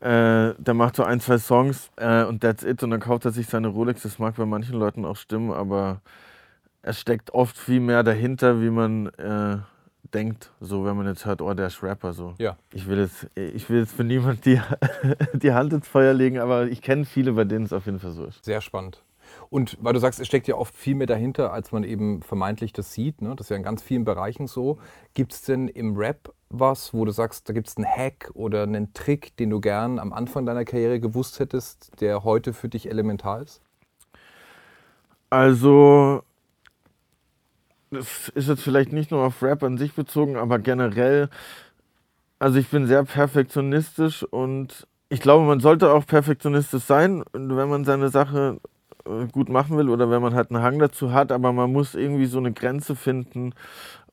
äh, 0.00 0.54
der 0.58 0.74
macht 0.74 0.96
so 0.96 1.04
ein, 1.04 1.20
zwei 1.20 1.38
Songs 1.38 1.90
äh, 1.96 2.24
und 2.24 2.40
that's 2.42 2.62
it 2.62 2.82
und 2.82 2.90
dann 2.90 3.00
kauft 3.00 3.24
er 3.24 3.30
sich 3.30 3.46
seine 3.46 3.68
Rolex. 3.68 4.02
Das 4.02 4.18
mag 4.18 4.36
bei 4.36 4.44
manchen 4.44 4.78
Leuten 4.78 5.04
auch 5.04 5.16
stimmen, 5.16 5.52
aber 5.52 6.00
es 6.82 7.00
steckt 7.00 7.32
oft 7.32 7.56
viel 7.56 7.80
mehr 7.80 8.02
dahinter, 8.02 8.60
wie 8.60 8.70
man 8.70 9.06
äh, 9.14 9.58
denkt, 10.12 10.50
so 10.60 10.84
wenn 10.84 10.96
man 10.96 11.06
jetzt 11.06 11.24
hört, 11.24 11.40
oh, 11.40 11.52
der 11.54 11.66
ist 11.68 11.82
Rapper 11.82 12.12
so. 12.12 12.34
Ja. 12.38 12.56
Ich 12.72 12.86
will 12.86 12.98
jetzt, 12.98 13.26
ich 13.34 13.68
will 13.70 13.80
jetzt 13.80 13.94
für 13.94 14.04
niemand 14.04 14.44
die, 14.44 14.60
die 15.32 15.52
Hand 15.52 15.72
ins 15.72 15.88
Feuer 15.88 16.12
legen, 16.12 16.38
aber 16.38 16.66
ich 16.66 16.82
kenne 16.82 17.04
viele, 17.04 17.32
bei 17.32 17.44
denen 17.44 17.64
es 17.64 17.72
auf 17.72 17.86
jeden 17.86 17.98
Fall 17.98 18.12
so 18.12 18.26
ist. 18.26 18.44
Sehr 18.44 18.60
spannend. 18.60 19.02
Und 19.50 19.76
weil 19.80 19.92
du 19.92 20.00
sagst, 20.00 20.20
es 20.20 20.26
steckt 20.26 20.48
ja 20.48 20.56
oft 20.56 20.74
viel 20.74 20.94
mehr 20.94 21.06
dahinter, 21.06 21.52
als 21.52 21.72
man 21.72 21.84
eben 21.84 22.22
vermeintlich 22.22 22.72
das 22.72 22.92
sieht. 22.92 23.22
Ne? 23.22 23.34
Das 23.36 23.46
ist 23.46 23.50
ja 23.50 23.56
in 23.56 23.62
ganz 23.62 23.82
vielen 23.82 24.04
Bereichen 24.04 24.46
so. 24.46 24.78
Gibt 25.14 25.32
es 25.32 25.42
denn 25.42 25.68
im 25.68 25.96
Rap 25.96 26.32
was, 26.48 26.94
wo 26.94 27.04
du 27.04 27.10
sagst, 27.10 27.48
da 27.48 27.52
gibt 27.52 27.68
es 27.68 27.76
einen 27.76 27.86
Hack 27.86 28.30
oder 28.34 28.62
einen 28.62 28.92
Trick, 28.94 29.36
den 29.36 29.50
du 29.50 29.60
gern 29.60 29.98
am 29.98 30.12
Anfang 30.12 30.46
deiner 30.46 30.64
Karriere 30.64 31.00
gewusst 31.00 31.40
hättest, 31.40 32.00
der 32.00 32.24
heute 32.24 32.52
für 32.52 32.68
dich 32.68 32.88
elementar 32.88 33.42
ist? 33.42 33.60
Also, 35.28 36.22
das 37.90 38.28
ist 38.34 38.48
jetzt 38.48 38.62
vielleicht 38.62 38.92
nicht 38.92 39.10
nur 39.10 39.24
auf 39.24 39.42
Rap 39.42 39.62
an 39.62 39.78
sich 39.78 39.94
bezogen, 39.94 40.36
aber 40.36 40.58
generell, 40.58 41.28
also 42.38 42.58
ich 42.58 42.68
bin 42.68 42.86
sehr 42.86 43.04
perfektionistisch 43.04 44.22
und 44.22 44.86
ich 45.08 45.20
glaube, 45.20 45.44
man 45.44 45.60
sollte 45.60 45.92
auch 45.92 46.06
perfektionistisch 46.06 46.82
sein, 46.82 47.24
wenn 47.32 47.68
man 47.68 47.84
seine 47.84 48.08
Sache 48.08 48.60
gut 49.32 49.48
machen 49.48 49.76
will 49.76 49.88
oder 49.88 50.10
wenn 50.10 50.22
man 50.22 50.34
halt 50.34 50.50
einen 50.50 50.62
Hang 50.62 50.78
dazu 50.78 51.12
hat, 51.12 51.32
aber 51.32 51.52
man 51.52 51.72
muss 51.72 51.94
irgendwie 51.94 52.26
so 52.26 52.38
eine 52.38 52.52
Grenze 52.52 52.96
finden, 52.96 53.52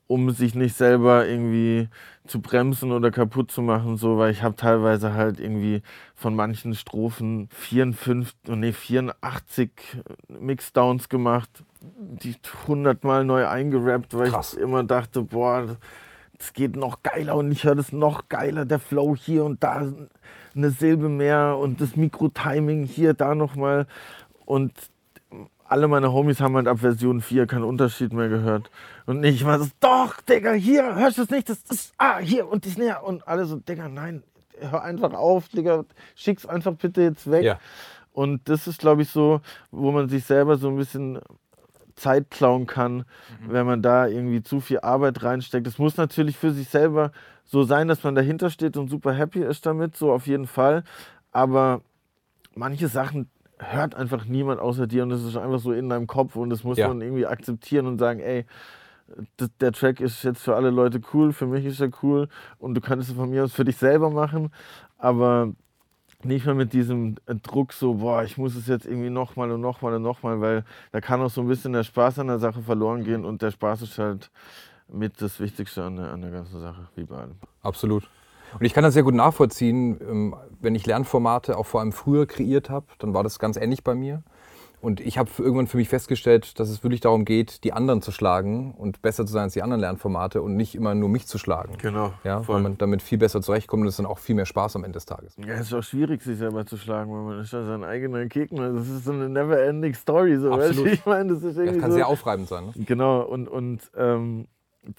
um 0.07 0.29
sich 0.31 0.53
nicht 0.53 0.75
selber 0.75 1.27
irgendwie 1.27 1.89
zu 2.27 2.41
bremsen 2.41 2.91
oder 2.91 3.09
kaputt 3.09 3.51
zu 3.51 3.61
machen, 3.61 3.97
so, 3.97 4.17
weil 4.17 4.31
ich 4.31 4.43
habe 4.43 4.55
teilweise 4.55 5.13
halt 5.13 5.39
irgendwie 5.39 5.81
von 6.15 6.35
manchen 6.35 6.73
Strophen 6.75 7.49
54, 7.51 8.55
nee, 8.55 8.71
84 8.71 9.71
Mixdowns 10.27 11.09
gemacht, 11.09 11.49
die 11.81 12.35
hundertmal 12.67 13.25
neu 13.25 13.47
eingerappt, 13.47 14.15
weil 14.17 14.29
Krass. 14.29 14.53
ich 14.53 14.59
immer 14.59 14.83
dachte, 14.83 15.23
boah, 15.23 15.77
es 16.39 16.53
geht 16.53 16.75
noch 16.75 17.03
geiler 17.03 17.35
und 17.35 17.51
ich 17.51 17.63
höre 17.63 17.75
das 17.75 17.91
noch 17.91 18.29
geiler, 18.29 18.65
der 18.65 18.79
Flow 18.79 19.15
hier 19.15 19.45
und 19.45 19.63
da 19.63 19.91
eine 20.55 20.69
Silbe 20.69 21.09
mehr 21.09 21.57
und 21.59 21.81
das 21.81 21.95
Mikro-Timing 21.95 22.83
hier, 22.83 23.13
da 23.13 23.35
nochmal. 23.35 23.87
Und 24.45 24.73
alle 25.65 25.87
meine 25.87 26.13
Homies 26.13 26.39
haben 26.39 26.55
halt 26.55 26.67
ab 26.67 26.79
Version 26.79 27.21
4 27.21 27.47
keinen 27.47 27.63
Unterschied 27.63 28.13
mehr 28.13 28.29
gehört. 28.29 28.69
Und 29.05 29.23
ich 29.23 29.43
war 29.45 29.59
so, 29.59 29.67
doch, 29.79 30.21
Digga, 30.21 30.51
hier, 30.53 30.95
hörst 30.95 31.17
du 31.17 31.23
es 31.23 31.29
nicht? 31.29 31.49
Das 31.49 31.59
ist, 31.69 31.93
ah, 31.97 32.19
hier 32.19 32.47
und 32.47 32.65
das 32.65 32.77
näher. 32.77 33.03
Und 33.03 33.27
alle 33.27 33.45
so, 33.45 33.55
Digga, 33.55 33.89
nein, 33.89 34.23
hör 34.59 34.83
einfach 34.83 35.13
auf, 35.13 35.49
Digga, 35.49 35.85
schick's 36.15 36.45
einfach 36.45 36.73
bitte 36.73 37.01
jetzt 37.01 37.29
weg. 37.29 37.43
Ja. 37.43 37.59
Und 38.11 38.47
das 38.49 38.67
ist, 38.67 38.79
glaube 38.79 39.01
ich, 39.01 39.09
so, 39.09 39.41
wo 39.71 39.91
man 39.91 40.09
sich 40.09 40.25
selber 40.25 40.57
so 40.57 40.69
ein 40.69 40.75
bisschen 40.75 41.19
Zeit 41.95 42.29
klauen 42.29 42.67
kann, 42.67 42.97
mhm. 42.97 43.03
wenn 43.47 43.65
man 43.65 43.81
da 43.81 44.07
irgendwie 44.07 44.43
zu 44.43 44.59
viel 44.59 44.79
Arbeit 44.79 45.23
reinsteckt. 45.23 45.67
Es 45.67 45.79
muss 45.79 45.97
natürlich 45.97 46.37
für 46.37 46.51
sich 46.51 46.69
selber 46.69 47.11
so 47.45 47.63
sein, 47.63 47.87
dass 47.87 48.03
man 48.03 48.15
dahinter 48.15 48.49
steht 48.49 48.77
und 48.77 48.89
super 48.89 49.13
happy 49.13 49.43
ist 49.43 49.65
damit, 49.65 49.95
so 49.95 50.11
auf 50.11 50.27
jeden 50.27 50.47
Fall. 50.47 50.83
Aber 51.31 51.81
manche 52.55 52.87
Sachen 52.87 53.29
hört 53.59 53.95
einfach 53.95 54.25
niemand 54.25 54.59
außer 54.59 54.87
dir 54.87 55.03
und 55.03 55.11
es 55.11 55.23
ist 55.23 55.37
einfach 55.37 55.59
so 55.59 55.71
in 55.71 55.89
deinem 55.89 56.07
Kopf 56.07 56.35
und 56.35 56.49
das 56.49 56.63
muss 56.63 56.77
ja. 56.77 56.87
man 56.87 57.01
irgendwie 57.01 57.25
akzeptieren 57.25 57.87
und 57.87 57.99
sagen, 57.99 58.19
ey, 58.19 58.45
der 59.59 59.71
Track 59.71 59.99
ist 59.99 60.23
jetzt 60.23 60.41
für 60.41 60.55
alle 60.55 60.69
Leute 60.69 61.01
cool, 61.13 61.33
für 61.33 61.45
mich 61.45 61.65
ist 61.65 61.79
er 61.79 61.89
cool 62.01 62.27
und 62.57 62.75
du 62.75 62.81
könntest 62.81 63.11
es 63.11 63.15
von 63.15 63.29
mir 63.29 63.43
aus 63.43 63.53
für 63.53 63.65
dich 63.65 63.77
selber 63.77 64.09
machen, 64.09 64.51
aber 64.97 65.53
nicht 66.23 66.45
mehr 66.45 66.55
mit 66.55 66.73
diesem 66.73 67.15
Druck 67.43 67.73
so, 67.73 67.95
boah, 67.95 68.23
ich 68.23 68.37
muss 68.37 68.55
es 68.55 68.67
jetzt 68.67 68.85
irgendwie 68.85 69.09
nochmal 69.09 69.51
und 69.51 69.61
nochmal 69.61 69.93
und 69.93 70.01
nochmal, 70.01 70.39
weil 70.41 70.63
da 70.91 71.01
kann 71.01 71.21
auch 71.21 71.29
so 71.29 71.41
ein 71.41 71.47
bisschen 71.47 71.73
der 71.73 71.83
Spaß 71.83 72.19
an 72.19 72.27
der 72.27 72.39
Sache 72.39 72.61
verloren 72.61 73.03
gehen 73.03 73.25
und 73.25 73.41
der 73.41 73.51
Spaß 73.51 73.81
ist 73.83 73.99
halt 73.99 74.31
mit 74.87 75.21
das 75.21 75.39
Wichtigste 75.39 75.83
an 75.83 75.97
der, 75.97 76.11
an 76.11 76.21
der 76.21 76.31
ganzen 76.31 76.59
Sache, 76.59 76.87
wie 76.95 77.03
bei 77.03 77.17
allem. 77.17 77.35
Absolut. 77.61 78.09
Und 78.59 78.65
ich 78.65 78.73
kann 78.73 78.83
das 78.83 78.93
sehr 78.93 79.03
gut 79.03 79.15
nachvollziehen, 79.15 79.99
ähm, 80.01 80.35
wenn 80.61 80.75
ich 80.75 80.85
Lernformate 80.85 81.57
auch 81.57 81.65
vor 81.65 81.81
allem 81.81 81.91
früher 81.91 82.25
kreiert 82.25 82.69
habe, 82.69 82.87
dann 82.99 83.13
war 83.13 83.23
das 83.23 83.39
ganz 83.39 83.57
ähnlich 83.57 83.83
bei 83.83 83.95
mir. 83.95 84.23
Und 84.83 84.99
ich 84.99 85.17
habe 85.17 85.29
irgendwann 85.37 85.67
für 85.67 85.77
mich 85.77 85.87
festgestellt, 85.87 86.59
dass 86.59 86.67
es 86.67 86.83
wirklich 86.83 86.99
darum 86.99 87.23
geht, 87.23 87.63
die 87.63 87.71
anderen 87.71 88.01
zu 88.01 88.11
schlagen 88.11 88.73
und 88.73 89.01
besser 89.01 89.25
zu 89.25 89.31
sein 89.31 89.43
als 89.43 89.53
die 89.53 89.61
anderen 89.61 89.79
Lernformate 89.79 90.41
und 90.41 90.57
nicht 90.57 90.75
immer 90.75 90.93
nur 90.93 91.07
mich 91.07 91.25
zu 91.25 91.37
schlagen. 91.37 91.77
Genau. 91.81 92.13
Ja, 92.25 92.45
weil 92.49 92.59
man 92.59 92.77
damit 92.77 93.01
viel 93.01 93.17
besser 93.17 93.41
zurechtkommt 93.41 93.83
und 93.83 93.87
es 93.87 93.95
dann 93.95 94.05
auch 94.05 94.17
viel 94.17 94.35
mehr 94.35 94.45
Spaß 94.45 94.75
am 94.75 94.83
Ende 94.83 94.97
des 94.97 95.05
Tages. 95.05 95.37
Ja, 95.37 95.53
es 95.53 95.67
ist 95.67 95.73
auch 95.73 95.83
schwierig, 95.83 96.21
sich 96.21 96.37
selber 96.37 96.65
zu 96.65 96.75
schlagen, 96.75 97.13
weil 97.13 97.21
man 97.21 97.39
ist 97.39 97.53
ja 97.53 97.63
sein 97.63 97.85
eigener 97.85 98.25
Gegner. 98.25 98.73
Das 98.73 98.89
ist 98.89 99.05
so 99.05 99.13
eine 99.13 99.29
never-ending 99.29 99.93
Story. 99.93 100.35
So, 100.35 100.51
Absolut. 100.51 100.87
Ich 100.87 101.05
meine, 101.05 101.33
das 101.33 101.43
ist 101.43 101.55
irgendwie 101.55 101.75
das 101.75 101.81
kann 101.81 101.91
so, 101.91 101.95
sehr 101.95 102.07
aufreibend 102.09 102.49
sein. 102.49 102.65
Ne? 102.65 102.73
Genau. 102.83 103.21
Und, 103.21 103.47
und 103.47 103.89
ähm, 103.95 104.49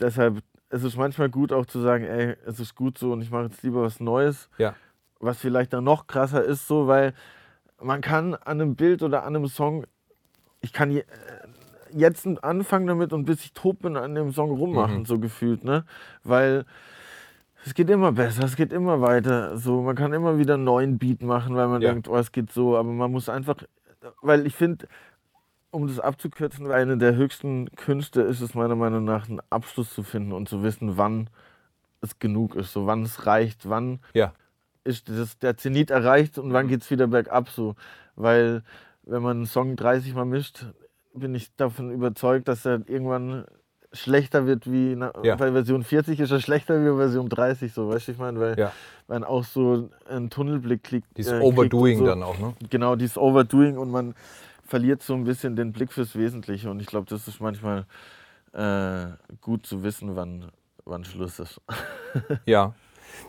deshalb 0.00 0.42
es 0.70 0.82
ist 0.82 0.96
manchmal 0.96 1.30
gut 1.30 1.52
auch 1.52 1.66
zu 1.66 1.80
sagen, 1.80 2.04
ey, 2.04 2.36
es 2.46 2.60
ist 2.60 2.74
gut 2.74 2.98
so 2.98 3.12
und 3.12 3.22
ich 3.22 3.30
mache 3.30 3.44
jetzt 3.44 3.62
lieber 3.62 3.82
was 3.82 4.00
Neues. 4.00 4.48
Ja. 4.58 4.74
Was 5.20 5.38
vielleicht 5.38 5.72
dann 5.72 5.84
noch 5.84 6.06
krasser 6.06 6.42
ist, 6.42 6.66
so, 6.66 6.86
weil 6.86 7.14
man 7.80 8.00
kann 8.00 8.34
an 8.34 8.60
einem 8.60 8.76
Bild 8.76 9.02
oder 9.02 9.24
an 9.24 9.36
einem 9.36 9.46
Song, 9.46 9.86
ich 10.60 10.72
kann 10.72 10.90
äh, 10.90 11.04
jetzt 11.92 12.26
anfangen 12.42 12.86
damit 12.86 13.12
und 13.12 13.24
bis 13.24 13.44
ich 13.44 13.52
tot 13.52 13.80
bin 13.80 13.96
an 13.96 14.14
dem 14.14 14.32
Song 14.32 14.50
rummachen, 14.50 15.00
mhm. 15.00 15.04
so 15.04 15.18
gefühlt, 15.18 15.64
ne? 15.64 15.84
Weil 16.24 16.64
es 17.64 17.74
geht 17.74 17.88
immer 17.88 18.12
besser, 18.12 18.44
es 18.44 18.56
geht 18.56 18.72
immer 18.72 19.00
weiter. 19.00 19.56
So, 19.56 19.80
man 19.82 19.96
kann 19.96 20.12
immer 20.12 20.38
wieder 20.38 20.54
einen 20.54 20.64
neuen 20.64 20.98
Beat 20.98 21.22
machen, 21.22 21.54
weil 21.56 21.68
man 21.68 21.80
ja. 21.80 21.92
denkt, 21.92 22.08
oh, 22.08 22.16
es 22.16 22.32
geht 22.32 22.52
so, 22.52 22.76
aber 22.76 22.90
man 22.90 23.10
muss 23.10 23.28
einfach, 23.28 23.56
weil 24.20 24.46
ich 24.46 24.54
finde, 24.54 24.86
um 25.74 25.88
das 25.88 25.98
abzukürzen, 25.98 26.70
eine 26.70 26.96
der 26.96 27.16
höchsten 27.16 27.68
Künste 27.74 28.22
ist 28.22 28.40
es 28.40 28.54
meiner 28.54 28.76
Meinung 28.76 29.04
nach, 29.04 29.28
einen 29.28 29.40
Abschluss 29.50 29.92
zu 29.92 30.04
finden 30.04 30.32
und 30.32 30.48
zu 30.48 30.62
wissen, 30.62 30.96
wann 30.96 31.28
es 32.00 32.20
genug 32.20 32.54
ist, 32.54 32.72
so 32.72 32.86
wann 32.86 33.02
es 33.02 33.26
reicht, 33.26 33.68
wann 33.68 33.98
ja. 34.12 34.32
ist 34.84 35.08
das, 35.08 35.36
der 35.38 35.56
Zenit 35.56 35.90
erreicht 35.90 36.38
und 36.38 36.52
wann 36.52 36.68
geht 36.68 36.82
es 36.82 36.90
wieder 36.90 37.08
bergab 37.08 37.48
so. 37.48 37.74
Weil 38.14 38.62
wenn 39.02 39.22
man 39.22 39.38
einen 39.38 39.46
Song 39.46 39.74
30 39.74 40.14
Mal 40.14 40.26
mischt, 40.26 40.64
bin 41.12 41.34
ich 41.34 41.54
davon 41.56 41.90
überzeugt, 41.90 42.46
dass 42.46 42.64
er 42.64 42.88
irgendwann 42.88 43.44
schlechter 43.92 44.46
wird 44.46 44.70
wie 44.70 44.94
na, 44.96 45.12
ja. 45.22 45.34
bei 45.34 45.52
Version 45.52 45.82
40 45.82 46.20
ist 46.20 46.30
er 46.30 46.40
schlechter 46.40 46.80
wie 46.80 46.90
bei 46.90 46.96
Version 46.96 47.28
30, 47.28 47.72
so 47.72 47.88
weißt 47.88 48.08
du, 48.08 48.12
ich 48.12 48.18
meine, 48.18 48.38
weil 48.38 48.58
ja. 48.58 48.72
man 49.08 49.24
auch 49.24 49.44
so 49.44 49.88
einen 50.08 50.30
Tunnelblick 50.30 50.84
kriegt. 50.84 51.06
Dieses 51.16 51.32
äh, 51.32 51.40
Overdoing 51.40 51.98
so, 51.98 52.06
dann 52.06 52.22
auch, 52.22 52.38
ne? 52.38 52.54
Genau, 52.70 52.94
dieses 52.94 53.18
Overdoing 53.18 53.76
und 53.76 53.90
man 53.90 54.14
verliert 54.64 55.02
so 55.02 55.14
ein 55.14 55.24
bisschen 55.24 55.56
den 55.56 55.72
Blick 55.72 55.92
fürs 55.92 56.16
Wesentliche. 56.16 56.70
Und 56.70 56.80
ich 56.80 56.86
glaube, 56.86 57.06
das 57.08 57.28
ist 57.28 57.40
manchmal 57.40 57.86
äh, 58.52 59.06
gut 59.40 59.66
zu 59.66 59.82
wissen, 59.82 60.16
wann, 60.16 60.50
wann 60.84 61.04
Schluss 61.04 61.38
ist. 61.38 61.60
ja. 62.46 62.74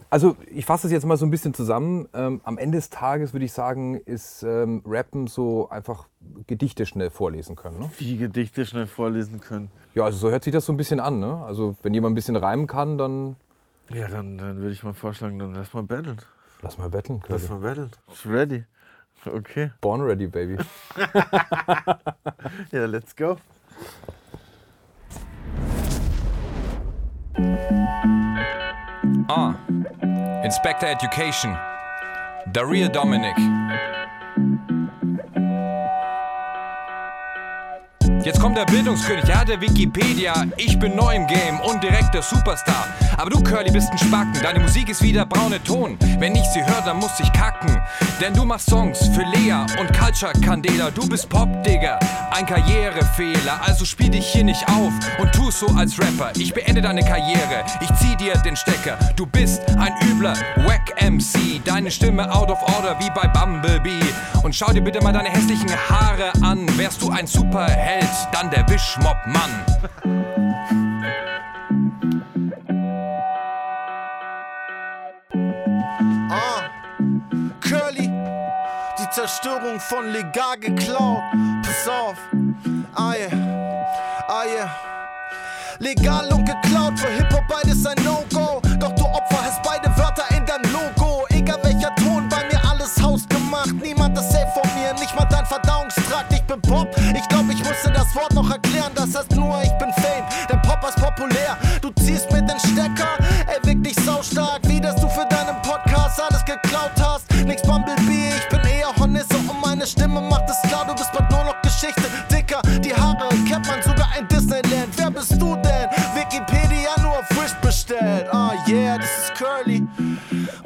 Also 0.09 0.35
ich 0.49 0.65
fasse 0.65 0.83
das 0.83 0.91
jetzt 0.91 1.05
mal 1.05 1.17
so 1.17 1.25
ein 1.25 1.31
bisschen 1.31 1.53
zusammen. 1.53 2.07
Ähm, 2.13 2.41
am 2.43 2.57
Ende 2.57 2.77
des 2.77 2.89
Tages 2.89 3.33
würde 3.33 3.45
ich 3.45 3.53
sagen, 3.53 3.95
ist 3.95 4.43
ähm, 4.43 4.81
Rappen 4.85 5.27
so 5.27 5.69
einfach 5.69 6.07
Gedichte 6.47 6.85
schnell 6.85 7.09
vorlesen 7.09 7.55
können. 7.55 7.79
Ne? 7.79 7.91
Wie 7.97 8.17
Gedichte 8.17 8.65
schnell 8.65 8.87
vorlesen 8.87 9.41
können? 9.41 9.69
Ja, 9.93 10.05
also 10.05 10.17
so 10.17 10.31
hört 10.31 10.43
sich 10.43 10.53
das 10.53 10.65
so 10.65 10.73
ein 10.73 10.77
bisschen 10.77 10.99
an. 10.99 11.19
Ne? 11.19 11.43
Also 11.45 11.75
wenn 11.83 11.93
jemand 11.93 12.13
ein 12.13 12.15
bisschen 12.15 12.35
reimen 12.35 12.67
kann, 12.67 12.97
dann... 12.97 13.35
Ja, 13.89 14.07
dann, 14.07 14.39
dann 14.39 14.57
würde 14.57 14.71
ich 14.71 14.83
mal 14.83 14.93
vorschlagen, 14.93 15.37
dann 15.37 15.53
lass 15.53 15.73
mal 15.73 15.83
battlen. 15.83 16.17
Lass 16.61 16.79
mal 16.79 16.89
battlen. 16.89 17.21
Lass 17.27 17.47
mal 17.49 17.59
battlen. 17.59 17.91
It's 18.09 18.25
ready. 18.25 18.63
Okay. 19.27 19.71
Born 19.81 20.01
ready, 20.01 20.27
baby. 20.27 20.57
ja, 22.71 22.85
let's 22.85 23.13
go. 23.13 23.37
Ah, 29.27 29.55
Inspector 30.43 30.87
Education. 30.87 31.57
Daria 32.53 32.87
Dominic. 32.87 33.35
Jetzt 38.23 38.39
kommt 38.39 38.57
der 38.57 38.65
Bildungskönig, 38.65 39.29
er 39.29 39.41
hat 39.41 39.49
der 39.49 39.61
Wikipedia. 39.61 40.45
Ich 40.57 40.79
bin 40.79 40.95
neu 40.95 41.13
im 41.13 41.27
Game 41.27 41.59
und 41.59 41.83
direkt 41.83 42.13
der 42.13 42.23
Superstar. 42.23 42.87
Aber 43.17 43.29
du, 43.29 43.41
Curly, 43.41 43.71
bist 43.71 43.91
ein 43.91 43.97
Spacken. 43.97 44.33
Deine 44.41 44.59
Musik 44.59 44.89
ist 44.89 45.01
wie 45.01 45.13
der 45.13 45.25
braune 45.25 45.63
Ton. 45.63 45.97
Wenn 46.19 46.35
ich 46.35 46.45
sie 46.53 46.65
höre, 46.65 46.81
dann 46.81 46.97
muss 46.97 47.19
ich 47.19 47.31
kacken. 47.31 47.79
Denn 48.21 48.33
du 48.33 48.45
machst 48.45 48.69
Songs 48.69 49.07
für 49.09 49.23
Lea 49.23 49.65
und 49.79 49.97
Culture 49.97 50.33
Candela. 50.41 50.91
Du 50.91 51.07
bist 51.07 51.29
Pop, 51.29 51.47
Digger, 51.63 51.99
ein 52.31 52.45
Karrierefehler. 52.45 53.61
Also 53.61 53.85
spiel 53.85 54.09
dich 54.09 54.25
hier 54.27 54.43
nicht 54.43 54.67
auf 54.69 54.93
und 55.19 55.31
tu 55.33 55.51
so 55.51 55.67
als 55.67 55.99
Rapper. 55.99 56.31
Ich 56.37 56.53
beende 56.53 56.81
deine 56.81 57.03
Karriere, 57.03 57.63
ich 57.81 57.93
zieh 57.95 58.15
dir 58.17 58.33
den 58.39 58.55
Stecker. 58.55 58.97
Du 59.15 59.25
bist 59.25 59.61
ein 59.77 59.93
übler 60.09 60.33
Wack 60.65 60.93
MC. 61.01 61.63
Deine 61.63 61.91
Stimme 61.91 62.31
out 62.33 62.51
of 62.51 62.61
order 62.75 62.97
wie 62.99 63.09
bei 63.09 63.27
Bumblebee. 63.27 64.05
Und 64.43 64.55
schau 64.55 64.71
dir 64.71 64.81
bitte 64.81 65.01
mal 65.01 65.13
deine 65.13 65.29
hässlichen 65.29 65.71
Haare 65.89 66.31
an. 66.41 66.67
Wärst 66.77 67.01
du 67.01 67.09
ein 67.09 67.27
Superheld, 67.27 68.09
dann 68.31 68.49
der 68.51 68.67
Wischmob-Mann. 68.69 70.35
Zerstörung 79.25 79.79
von 79.79 80.11
legal 80.11 80.55
geklaut. 80.59 81.23
Pass 81.63 81.87
auf, 81.87 82.15
ah, 82.93 83.09
Aye, 83.09 83.27
Aye. 84.27 84.61
Ah, 84.61 84.69
legal 85.79 86.31
und 86.31 86.45
geklaut, 86.45 86.99
für 86.99 87.07
Hip-Hop 87.07 87.41
beides 87.49 87.83
ein 87.87 87.95
No-Go. 88.03 88.61
Doch 88.79 88.91
du 88.91 89.03
Opfer 89.03 89.41
hast 89.41 89.63
beide 89.63 89.89
Wörter 89.97 90.25
in 90.29 90.45
deinem 90.45 90.71
Logo. 90.71 91.25
Egal 91.29 91.57
welcher 91.63 91.95
Ton, 91.95 92.29
bei 92.29 92.45
mir 92.51 92.69
alles 92.69 93.01
hausgemacht. 93.01 93.73
Niemand 93.81 94.15
ist 94.15 94.31
safe 94.31 94.51
von 94.53 94.69
mir, 94.79 94.93
nicht 94.93 95.15
mal 95.15 95.25
dein 95.25 95.47
Verdauungstrakt. 95.47 96.31
Ich 96.31 96.43
bin 96.43 96.61
Pop, 96.61 96.87
ich 96.95 97.27
glaub, 97.27 97.49
ich 97.49 97.63
musste 97.67 97.91
das 97.91 98.13
Wort 98.13 98.31
noch 98.35 98.51
erklären. 98.51 98.91
Das 98.93 99.15
heißt 99.15 99.31
nur, 99.31 99.59
ich 99.63 99.73
bin 99.79 99.91
Fame, 99.93 100.25
denn 100.51 100.61
Pop 100.61 100.87
ist 100.87 101.01
populär. 101.01 101.57
Du 101.81 101.89
ziehst 101.99 102.31
mir 102.31 102.43
den 102.43 102.59
Stecker, 102.59 103.17
ey, 103.47 103.57
wirklich 103.67 103.95
saustark. 104.05 104.64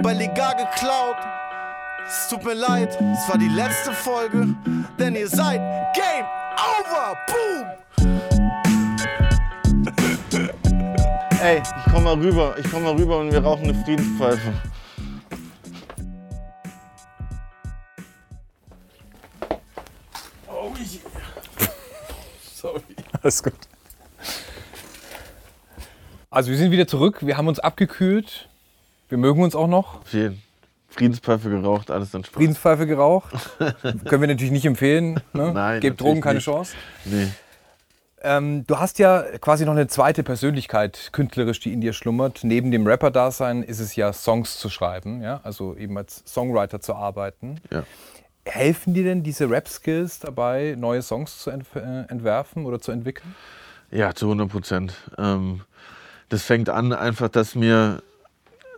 Bei 0.10 0.15
Legal 0.15 0.56
geklaut. 0.56 1.17
Es 2.08 2.30
tut 2.30 2.43
mir 2.43 2.56
leid, 2.56 2.89
es 3.00 3.30
war 3.30 3.38
die 3.38 3.48
letzte 3.48 3.93
Folge, 3.93 4.56
denn 4.98 5.13
ihr 5.15 5.28
seid 5.28 5.62
Game 5.93 6.26
Over. 6.58 7.15
Boom! 7.28 7.67
Ey, 11.43 11.62
ich 11.62 11.93
komm 11.93 12.06
mal 12.06 12.15
rüber, 12.15 12.56
ich 12.58 12.72
komm 12.72 12.86
mal 12.86 12.95
rüber 12.95 13.19
und 13.19 13.32
wir 13.32 13.43
rauchen 13.43 13.65
eine 13.65 13.84
Friedenspfeife. 13.84 14.52
Oh 20.48 20.74
yeah. 20.80 21.69
Sorry. 22.56 22.82
Alles 23.22 23.43
gut. 23.43 23.54
Also 26.32 26.50
wir 26.50 26.58
sind 26.58 26.72
wieder 26.72 26.88
zurück, 26.88 27.19
wir 27.22 27.38
haben 27.38 27.48
uns 27.48 27.60
abgekühlt. 27.60 28.50
Wir 29.10 29.17
mögen 29.17 29.41
uns 29.41 29.56
auch 29.56 29.67
noch. 29.67 30.02
Auf 30.02 30.13
jeden. 30.13 30.41
Friedenspfeife 30.88 31.50
geraucht, 31.50 31.91
alles 31.91 32.12
dann 32.12 32.24
Spaß. 32.24 32.36
Friedenspfeife 32.36 32.88
geraucht. 32.88 33.34
Können 33.60 34.22
wir 34.22 34.28
natürlich 34.28 34.52
nicht 34.52 34.65
empfehlen. 34.65 35.19
Ne? 35.34 35.52
Nein, 35.54 35.82
Gebt 35.82 36.02
Drogen 36.02 36.22
keine 36.22 36.36
nicht. 36.36 36.45
Chance. 36.45 36.76
Nee. 37.06 37.28
Ähm, 38.22 38.65
du 38.67 38.80
hast 38.80 39.00
ja 39.00 39.24
quasi 39.39 39.65
noch 39.65 39.74
eine 39.74 39.88
zweite 39.88 40.24
Persönlichkeit 40.24 41.10
künstlerisch, 41.13 41.60
die 41.60 41.72
in 41.72 41.80
dir 41.80 41.93
schlummert. 41.93 42.43
Neben 42.43 42.72
dem 42.72 42.86
Rapper-Dasein 42.86 43.63
ist 43.63 43.80
es 43.80 43.95
ja, 43.95 44.12
Songs 44.12 44.58
zu 44.58 44.69
schreiben, 44.69 45.22
ja? 45.22 45.39
also 45.43 45.76
eben 45.76 45.98
als 45.98 46.24
Songwriter 46.26 46.82
zu 46.82 46.95
arbeiten. 46.95 47.62
Ja. 47.72 47.84
Helfen 48.45 48.93
dir 48.93 49.04
denn 49.04 49.24
diese 49.24 49.50
Rap-Skills 49.50 50.19
dabei, 50.19 50.76
neue 50.78 51.02
Songs 51.02 51.39
zu 51.39 51.52
äh, 51.52 51.60
entwerfen 52.10 52.65
oder 52.65 52.80
zu 52.80 52.91
entwickeln? 52.91 53.36
Ja, 53.91 54.13
zu 54.13 54.26
100 54.26 54.50
Prozent. 54.50 54.93
Ähm, 55.17 55.62
das 56.28 56.43
fängt 56.43 56.69
an 56.69 56.93
einfach, 56.93 57.30
dass 57.30 57.56
mir 57.56 58.02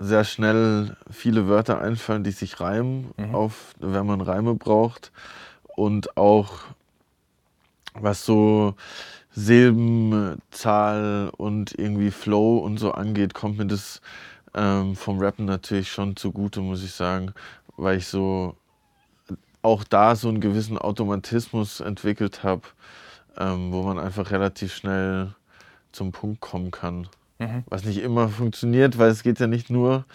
sehr 0.02 0.24
schnell 0.24 0.98
viele 1.10 1.48
Wörter 1.48 1.80
einfallen, 1.80 2.24
die 2.24 2.32
sich 2.32 2.60
reimen, 2.60 3.14
auf, 3.34 3.74
wenn 3.80 4.06
man 4.06 4.22
Reime 4.22 4.56
braucht. 4.56 5.12
Und 5.76 6.18
auch 6.18 6.60
was 7.94 8.26
so 8.26 8.76
Silben, 9.32 10.42
Zahl 10.50 11.32
und 11.38 11.78
irgendwie 11.78 12.12
Flow 12.12 12.58
und 12.58 12.78
so 12.78 12.92
angeht, 12.92 13.34
kommt 13.34 13.58
mir 13.58 13.68
das 13.68 14.02
ähm, 14.54 14.96
vom 14.96 15.20
Rappen 15.20 15.46
natürlich 15.46 15.92
schon 15.92 16.16
zugute, 16.16 16.62
muss 16.62 16.84
ich 16.84 16.94
sagen, 16.94 17.34
weil 17.78 17.98
ich 17.98 18.08
so 18.08 18.56
auch 19.62 19.84
da 19.84 20.16
so 20.16 20.28
einen 20.28 20.42
gewissen 20.42 20.78
Automatismus 20.78 21.80
entwickelt 21.80 22.44
habe, 22.44 22.64
ähm, 23.38 23.72
wo 23.72 23.84
man 23.84 24.00
einfach 24.00 24.32
relativ 24.32 24.74
schnell 24.74 25.36
zum 25.92 26.12
Punkt 26.12 26.42
kommen 26.42 26.72
kann. 26.72 27.08
Was 27.68 27.84
nicht 27.84 28.00
immer 28.00 28.30
funktioniert, 28.30 28.98
weil 28.98 29.10
es 29.10 29.24
geht 29.24 29.40
ja 29.40 29.48
nicht 29.48 29.70
nur 29.70 30.06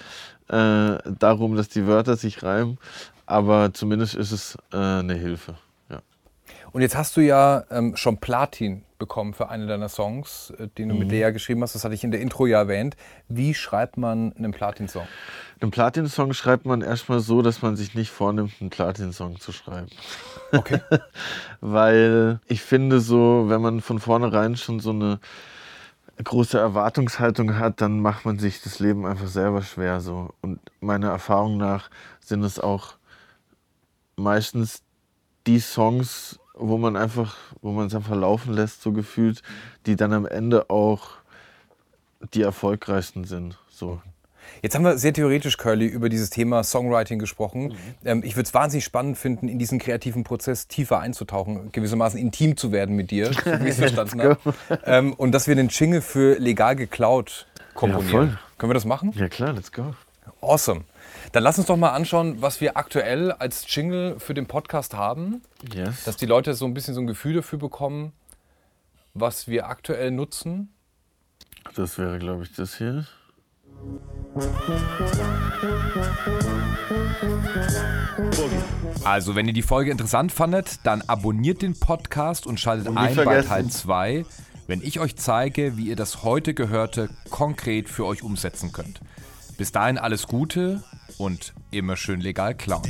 äh, 0.49 0.99
darum, 1.19 1.57
dass 1.57 1.69
die 1.69 1.87
Wörter 1.87 2.17
sich 2.17 2.43
reimen, 2.43 2.79
aber 3.27 3.75
zumindest 3.75 4.15
ist 4.15 4.33
es 4.33 4.59
äh, 4.73 4.77
eine 4.77 5.15
Hilfe. 5.15 5.57
Ja. 5.91 6.03
Und 6.73 6.83
jetzt 6.83 6.97
hast 6.97 7.17
du 7.17 7.21
ja 7.21 7.65
ähm, 7.71 7.97
schon 7.97 8.19
Platin 8.19 8.83
bekommen 8.99 9.35
für 9.35 9.51
eine 9.51 9.67
deiner 9.67 9.89
Songs, 9.89 10.53
äh, 10.59 10.69
den 10.69 10.89
du 10.89 10.95
mit 10.95 11.11
Lea 11.11 11.31
geschrieben 11.33 11.63
hast. 11.63 11.75
Das 11.75 11.85
hatte 11.85 11.95
ich 11.95 12.05
in 12.05 12.11
der 12.11 12.21
Intro 12.21 12.47
ja 12.47 12.59
erwähnt. 12.59 12.97
Wie 13.29 13.55
schreibt 13.55 13.97
man 13.97 14.33
einen 14.37 14.53
Platin-Song? 14.53 15.07
Einen 15.61 15.71
Platin-Song 15.71 16.33
schreibt 16.33 16.67
man 16.67 16.83
erstmal 16.83 17.21
so, 17.21 17.43
dass 17.43 17.63
man 17.63 17.77
sich 17.77 17.95
nicht 17.95 18.11
vornimmt, 18.11 18.53
einen 18.61 18.71
Platin-Song 18.71 19.41
zu 19.41 19.53
schreiben. 19.53 19.89
Okay. 20.53 20.81
Weil 21.61 22.41
ich 22.47 22.63
finde 22.63 23.01
so, 23.01 23.47
wenn 23.49 23.61
man 23.61 23.81
von 23.81 23.99
vornherein 23.99 24.57
schon 24.57 24.81
so 24.81 24.91
eine 24.91 25.19
große 26.23 26.59
Erwartungshaltung 26.59 27.59
hat, 27.59 27.81
dann 27.81 28.01
macht 28.01 28.25
man 28.25 28.39
sich 28.39 28.63
das 28.63 28.79
Leben 28.79 29.07
einfach 29.07 29.29
selber 29.29 29.63
schwer 29.63 30.01
so. 30.01 30.31
Und 30.41 30.61
meiner 30.81 31.11
Erfahrung 31.11 31.57
nach 31.57 31.91
sind 32.21 32.43
es 32.43 32.59
auch 32.59 32.95
meistens 34.17 34.83
die 35.47 35.61
Songs, 35.61 36.39
wo 36.55 36.79
man 36.79 36.97
einfach, 36.97 37.37
wo 37.61 37.73
man 37.73 37.87
es 37.87 37.95
einfach 37.95 38.17
laufen 38.17 38.55
lässt, 38.55 38.83
so 38.83 38.93
gefühlt, 38.93 39.43
die 39.85 39.97
dann 39.97 40.13
am 40.13 40.27
Ende 40.27 40.71
auch 40.71 41.11
die 42.35 42.43
erfolgreichsten 42.43 43.25
sind. 43.25 43.59
So. 43.69 44.01
Jetzt 44.63 44.75
haben 44.75 44.85
wir 44.85 44.99
sehr 44.99 45.13
theoretisch, 45.13 45.57
Curly, 45.59 45.87
über 45.87 46.09
dieses 46.09 46.31
Thema 46.31 46.63
Songwriting 46.65 47.19
gesprochen. 47.19 47.75
Ähm, 48.05 48.23
ich 48.25 48.37
würde 48.37 48.47
es 48.47 48.55
wahnsinnig 48.55 48.85
spannend 48.85 49.19
finden, 49.19 49.49
in 49.49 49.59
diesen 49.59 49.79
kreativen 49.79 50.25
Prozess 50.25 50.67
tiefer 50.69 51.01
einzutauchen, 51.01 51.71
gewissermaßen 51.73 52.19
intim 52.19 52.57
zu 52.57 52.73
werden 52.73 52.97
mit 52.97 53.11
dir, 53.11 53.33
so 53.33 53.41
wie 53.45 53.65
ich 53.65 53.71
es 53.71 53.77
verstanden 53.79 54.23
habe. 54.23 54.39
Ähm, 54.85 55.13
und 55.13 55.33
dass 55.33 55.47
wir 55.49 55.55
den 55.55 55.69
Jingle 55.69 56.01
für 56.03 56.39
legal 56.39 56.77
geklaut 56.77 57.47
komponieren. 57.75 58.09
voll. 58.11 58.39
Können 58.59 58.71
wir 58.71 58.75
das 58.75 58.85
machen? 58.87 59.13
Ja 59.17 59.29
klar, 59.29 59.53
let's 59.53 59.71
go. 59.73 59.95
Awesome. 60.41 60.83
Dann 61.33 61.43
lass 61.43 61.59
uns 61.59 61.67
doch 61.67 61.77
mal 61.77 61.91
anschauen, 61.91 62.41
was 62.41 62.61
wir 62.61 62.77
aktuell 62.77 63.33
als 63.33 63.65
Jingle 63.75 64.19
für 64.19 64.33
den 64.35 64.47
Podcast 64.47 64.95
haben, 64.95 65.43
Yes. 65.73 66.05
dass 66.05 66.17
die 66.17 66.27
Leute 66.27 66.55
so 66.55 66.65
ein 66.67 66.73
bisschen 66.75 66.95
so 66.95 67.01
ein 67.01 67.07
Gefühl 67.07 67.35
dafür 67.35 67.59
bekommen, 67.59 68.13
was 69.15 69.49
wir 69.49 69.69
aktuell 69.69 70.11
nutzen. 70.11 70.73
Das 71.75 71.99
wäre, 71.99 72.19
glaube 72.19 72.45
ich, 72.45 72.53
das 72.55 72.77
hier. 72.79 73.07
Also, 79.05 79.35
wenn 79.35 79.47
ihr 79.47 79.53
die 79.53 79.63
Folge 79.63 79.91
interessant 79.91 80.33
fandet, 80.33 80.81
dann 80.85 81.03
abonniert 81.03 81.63
den 81.63 81.79
Podcast 81.79 82.47
und 82.47 82.59
schaltet 82.59 82.89
Und 82.89 82.99
ein 82.99 83.15
bei 83.15 83.25
vergessen. 83.25 83.49
Teil 83.49 83.67
2, 83.69 84.27
wenn 84.67 84.83
ich 84.83 85.01
euch 85.01 85.17
zeige, 85.17 85.77
wie 85.77 85.87
ihr 85.87 85.97
das 85.97 86.23
heute 86.23 86.55
Gehörte 86.55 87.09
konkret 87.31 87.89
für 87.89 88.05
euch 88.05 88.23
umsetzen 88.23 88.73
könnt. 88.73 89.01
Bis 89.57 89.73
dahin 89.73 89.97
alles 89.97 90.27
Gute 90.27 90.83
und 91.19 91.55
immer 91.71 91.97
schön 91.97 92.21
legal 92.21 92.55
klauen. 92.55 92.83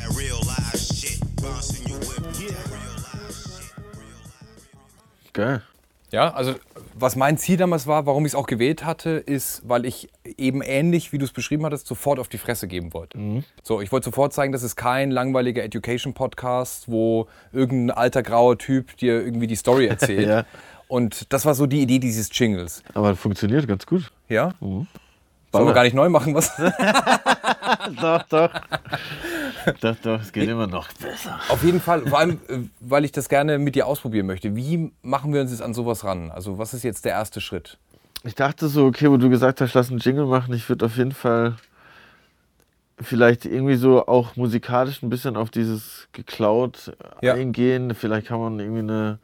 Geil. 5.32 5.62
Ja, 6.10 6.32
also 6.32 6.54
was 6.98 7.14
mein 7.16 7.36
Ziel 7.36 7.56
damals 7.56 7.86
war, 7.86 8.06
warum 8.06 8.24
ich 8.24 8.32
es 8.32 8.34
auch 8.34 8.46
gewählt 8.46 8.84
hatte, 8.84 9.10
ist, 9.10 9.62
weil 9.66 9.84
ich 9.84 10.08
eben 10.24 10.62
ähnlich, 10.62 11.12
wie 11.12 11.18
du 11.18 11.24
es 11.24 11.32
beschrieben 11.32 11.64
hattest, 11.64 11.86
sofort 11.86 12.18
auf 12.18 12.28
die 12.28 12.38
Fresse 12.38 12.68
geben 12.68 12.94
wollte. 12.94 13.42
So, 13.62 13.80
ich 13.80 13.92
wollte 13.92 14.06
sofort 14.06 14.32
zeigen, 14.32 14.52
das 14.52 14.62
ist 14.62 14.76
kein 14.76 15.10
langweiliger 15.10 15.62
Education-Podcast, 15.62 16.90
wo 16.90 17.28
irgendein 17.52 17.96
alter 17.96 18.22
grauer 18.22 18.56
Typ 18.58 18.96
dir 18.96 19.22
irgendwie 19.22 19.46
die 19.46 19.56
Story 19.56 19.86
erzählt. 19.86 20.16
Ja. 20.26 20.44
Und 20.88 21.32
das 21.32 21.44
war 21.44 21.54
so 21.54 21.66
die 21.66 21.82
Idee 21.82 21.98
dieses 21.98 22.30
Jingles. 22.32 22.82
Aber 22.94 23.14
funktioniert 23.16 23.66
ganz 23.68 23.86
gut. 23.86 24.10
Ja? 24.28 24.54
Sollen 24.60 24.86
wir 25.52 25.72
gar 25.72 25.82
nicht 25.82 25.94
neu 25.94 26.08
machen, 26.08 26.34
was? 26.34 26.52
Doch, 28.00 28.22
doch. 28.24 28.50
doch, 29.80 29.96
doch, 30.02 30.20
es 30.20 30.32
geht 30.32 30.48
immer 30.48 30.66
noch 30.66 30.92
besser. 30.94 31.38
Auf 31.48 31.62
jeden 31.62 31.80
Fall, 31.80 32.06
vor 32.06 32.18
allem, 32.18 32.38
äh, 32.48 32.58
weil 32.80 33.04
ich 33.04 33.12
das 33.12 33.28
gerne 33.28 33.58
mit 33.58 33.74
dir 33.74 33.86
ausprobieren 33.86 34.26
möchte. 34.26 34.54
Wie 34.56 34.92
machen 35.02 35.32
wir 35.32 35.40
uns 35.40 35.50
jetzt 35.50 35.62
an 35.62 35.74
sowas 35.74 36.04
ran? 36.04 36.30
Also, 36.30 36.58
was 36.58 36.74
ist 36.74 36.82
jetzt 36.82 37.04
der 37.04 37.12
erste 37.12 37.40
Schritt? 37.40 37.78
Ich 38.24 38.34
dachte 38.34 38.68
so, 38.68 38.86
okay, 38.86 39.10
wo 39.10 39.16
du 39.16 39.28
gesagt 39.30 39.60
hast, 39.60 39.74
lass 39.74 39.90
einen 39.90 39.98
Jingle 39.98 40.26
machen, 40.26 40.52
ich 40.54 40.68
würde 40.68 40.86
auf 40.86 40.96
jeden 40.96 41.12
Fall 41.12 41.56
vielleicht 42.98 43.44
irgendwie 43.44 43.76
so 43.76 44.06
auch 44.06 44.36
musikalisch 44.36 45.02
ein 45.02 45.10
bisschen 45.10 45.36
auf 45.36 45.50
dieses 45.50 46.08
geklaut 46.12 46.92
Ja. 47.20 47.34
eingehen. 47.34 47.94
Vielleicht 47.94 48.28
kann 48.28 48.40
man 48.40 48.58
irgendwie 48.58 48.80
eine 48.80 49.18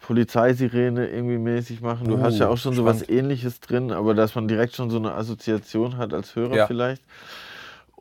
Polizeisirene 0.00 1.08
irgendwie 1.08 1.38
mäßig 1.38 1.80
machen. 1.82 2.08
Du 2.08 2.16
Oh, 2.16 2.20
hast 2.20 2.38
ja 2.38 2.48
auch 2.48 2.56
schon 2.56 2.74
so 2.74 2.84
was 2.84 3.00
spannend. 3.00 3.18
ähnliches 3.18 3.60
drin, 3.60 3.92
aber 3.92 4.14
dass 4.14 4.34
man 4.34 4.48
direkt 4.48 4.74
schon 4.74 4.90
so 4.90 4.96
eine 4.96 5.12
Assoziation 5.14 5.98
hat 5.98 6.14
als 6.14 6.34
Hörer 6.34 6.56
Ja. 6.56 6.66
vielleicht. 6.66 7.02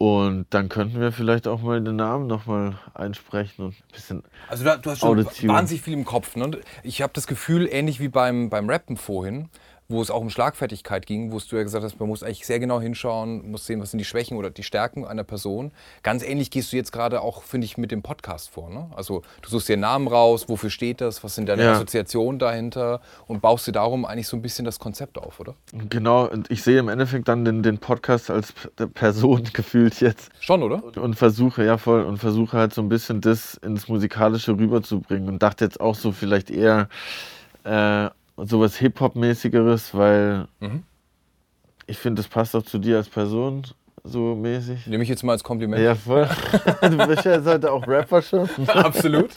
Und 0.02 0.48
dann 0.50 0.68
könnten 0.68 1.00
wir 1.00 1.12
vielleicht 1.12 1.48
auch 1.48 1.62
mal 1.62 1.80
den 1.80 1.96
Namen 1.96 2.26
nochmal 2.26 2.74
einsprechen 2.96 3.66
und 3.66 3.76
ein 3.76 3.92
bisschen 3.94 4.24
Also 4.50 4.64
du 4.64 4.90
hast 4.90 5.00
schon 5.00 5.10
Audition. 5.20 5.48
wahnsinnig 5.54 5.84
viel 5.84 5.94
im 5.94 6.06
Kopf. 6.06 6.36
Ne? 6.36 6.46
Und 6.46 6.58
Ich 6.82 7.04
habe 7.04 7.14
das 7.14 7.28
Gefühl, 7.28 7.70
ähnlich 7.72 8.00
wie 8.00 8.08
beim, 8.08 8.50
beim 8.50 8.68
Rappen 8.68 8.98
vorhin, 8.98 9.50
wo 9.92 10.02
es 10.02 10.10
auch 10.10 10.22
um 10.22 10.30
Schlagfertigkeit 10.30 11.06
ging, 11.06 11.32
wo 11.32 11.40
du 11.40 11.56
ja 11.56 11.64
gesagt 11.64 11.84
hast, 11.84 12.00
man 12.00 12.10
muss 12.10 12.24
eigentlich 12.24 12.46
sehr 12.46 12.60
genau 12.60 12.80
hinschauen, 12.82 13.52
muss 13.52 13.66
sehen, 13.66 13.82
was 13.82 13.92
sind 13.92 14.00
die 14.00 14.06
Schwächen 14.06 14.38
oder 14.38 14.50
die 14.50 14.64
Stärken 14.64 15.06
einer 15.06 15.24
Person. 15.24 15.72
Ganz 16.04 16.24
ähnlich 16.24 16.50
gehst 16.52 16.72
du 16.72 16.78
jetzt 16.78 16.92
gerade 16.92 17.22
auch, 17.22 17.44
finde 17.44 17.66
ich, 17.66 17.78
mit 17.78 17.92
dem 17.92 18.02
Podcast 18.02 18.50
vor. 18.50 18.70
Ne? 18.70 18.90
Also 18.96 19.22
du 19.42 19.50
suchst 19.50 19.70
dir 19.70 19.74
einen 19.74 19.82
Namen 19.82 20.08
raus, 20.08 20.50
wofür 20.50 20.70
steht 20.70 21.02
das, 21.02 21.24
was 21.24 21.36
sind 21.36 21.48
deine 21.50 21.64
Ja. 21.64 21.74
Assoziationen 21.74 22.40
dahinter 22.40 23.02
und 23.28 23.42
baust 23.42 23.68
dir 23.68 23.72
darum 23.74 24.06
eigentlich 24.06 24.28
so 24.28 24.38
ein 24.38 24.42
bisschen 24.42 24.66
das 24.66 24.80
Konzept 24.80 25.18
auf, 25.18 25.40
oder? 25.40 25.56
Genau, 25.90 26.28
und 26.28 26.50
ich 26.50 26.64
sehe 26.64 26.80
im 26.80 26.90
Endeffekt 26.90 27.28
dann 27.28 27.46
den, 27.46 27.62
den 27.64 27.78
Podcast 27.78 28.30
als 28.32 28.54
Person 28.94 29.44
gefühlt 29.54 30.00
jetzt 30.02 30.30
Schon, 30.40 30.64
oder? 30.64 30.82
und 30.98 31.16
versuche, 31.16 31.64
ja 31.66 31.78
voll, 31.78 32.04
und 32.04 32.18
versuche 32.18 32.58
halt 32.58 32.74
so 32.74 32.82
ein 32.82 32.90
bisschen 32.90 33.22
das 33.22 33.56
ins 33.56 33.88
Musikalische 33.88 34.52
rüberzubringen 34.58 35.28
und 35.30 35.44
dachte 35.44 35.66
jetzt 35.66 35.80
auch 35.82 35.96
so 35.96 36.12
vielleicht 36.12 36.50
eher 36.50 36.88
äh, 37.64 38.10
sowas 38.46 38.76
Hip-Hop-mäßigeres, 38.78 39.94
weil 39.94 40.48
Mhm. 40.60 40.84
ich 41.88 41.98
finde, 41.98 42.22
das 42.22 42.30
passt 42.30 42.56
auch 42.56 42.64
zu 42.64 42.78
dir 42.80 42.98
als 42.98 43.10
Person 43.10 43.64
so 44.04 44.36
mäßig. 44.36 44.88
Nehme 44.88 45.04
ich 45.04 45.10
jetzt 45.10 45.24
mal 45.24 45.34
als 45.34 45.44
Kompliment. 45.44 45.82
Ja, 45.82 45.94
voll. 45.94 46.28
du 46.82 47.08
bist 47.08 47.24
ja 47.26 47.34
jetzt 47.34 47.46
heute 47.46 47.72
auch 47.72 47.86
Rapper 47.88 48.22
schon. 48.22 48.50
Absolut. 48.68 49.30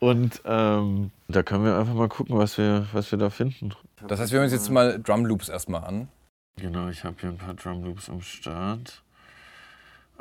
Und 0.00 0.42
ähm, 0.44 1.10
da 1.28 1.42
können 1.44 1.64
wir 1.64 1.78
einfach 1.78 1.94
mal 1.94 2.08
gucken, 2.08 2.36
was 2.36 2.58
wir, 2.58 2.86
was 2.92 3.10
wir 3.12 3.18
da 3.18 3.30
finden. 3.30 3.72
Das 4.08 4.18
heißt, 4.18 4.32
wir 4.32 4.38
hören 4.40 4.46
uns 4.46 4.52
jetzt 4.52 4.68
mal 4.70 5.00
Drum 5.00 5.24
Loops 5.26 5.48
erstmal 5.48 5.84
an. 5.84 6.08
Genau, 6.56 6.88
ich 6.88 7.04
habe 7.04 7.14
hier 7.20 7.30
ein 7.30 7.38
paar 7.38 7.54
Drum 7.54 7.84
Loops 7.84 8.08
am 8.10 8.20
Start. 8.20 9.00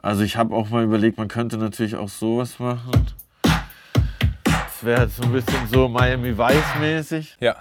Also 0.01 0.21
ich 0.23 0.37
habe 0.37 0.53
auch 0.55 0.69
mal 0.69 0.83
überlegt, 0.83 1.17
man 1.17 1.27
könnte 1.27 1.57
natürlich 1.57 1.95
auch 1.95 2.09
sowas 2.09 2.59
machen. 2.59 2.91
Das 4.43 4.83
wäre 4.83 4.99
halt 4.99 5.11
so 5.11 5.23
ein 5.23 5.31
bisschen 5.31 5.67
so 5.67 5.87
Miami 5.87 6.37
Vice 6.37 6.79
mäßig. 6.79 7.37
Ja. 7.39 7.55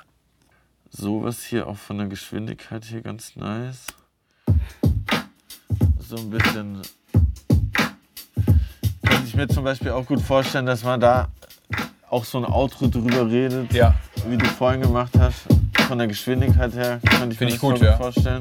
Sowas 1.02 1.42
hier 1.44 1.66
auch 1.66 1.76
von 1.78 1.96
der 1.98 2.06
Geschwindigkeit 2.06 2.84
hier 2.84 3.00
ganz 3.00 3.34
nice. 3.34 3.86
So 5.98 6.16
ein 6.16 6.28
bisschen. 6.28 6.82
Könnte 9.06 9.24
ich 9.26 9.34
mir 9.34 9.48
zum 9.48 9.64
Beispiel 9.64 9.90
auch 9.92 10.04
gut 10.04 10.20
vorstellen, 10.20 10.66
dass 10.66 10.84
man 10.84 11.00
da 11.00 11.28
auch 12.10 12.24
so 12.26 12.36
ein 12.38 12.44
Outro 12.44 12.88
drüber 12.88 13.28
redet, 13.30 13.72
Ja. 13.72 13.94
wie 14.28 14.36
du 14.36 14.44
vorhin 14.44 14.82
gemacht 14.82 15.12
hast. 15.18 15.46
Von 15.88 15.96
der 15.96 16.08
Geschwindigkeit 16.08 16.74
her 16.74 17.00
könnte 17.08 17.34
ich 17.34 17.40
mir 17.40 17.48
Finde 17.48 17.54
ich 17.54 17.60
das 17.60 17.70
gut, 17.70 17.80
ja. 17.80 17.96
vorstellen. 17.96 18.40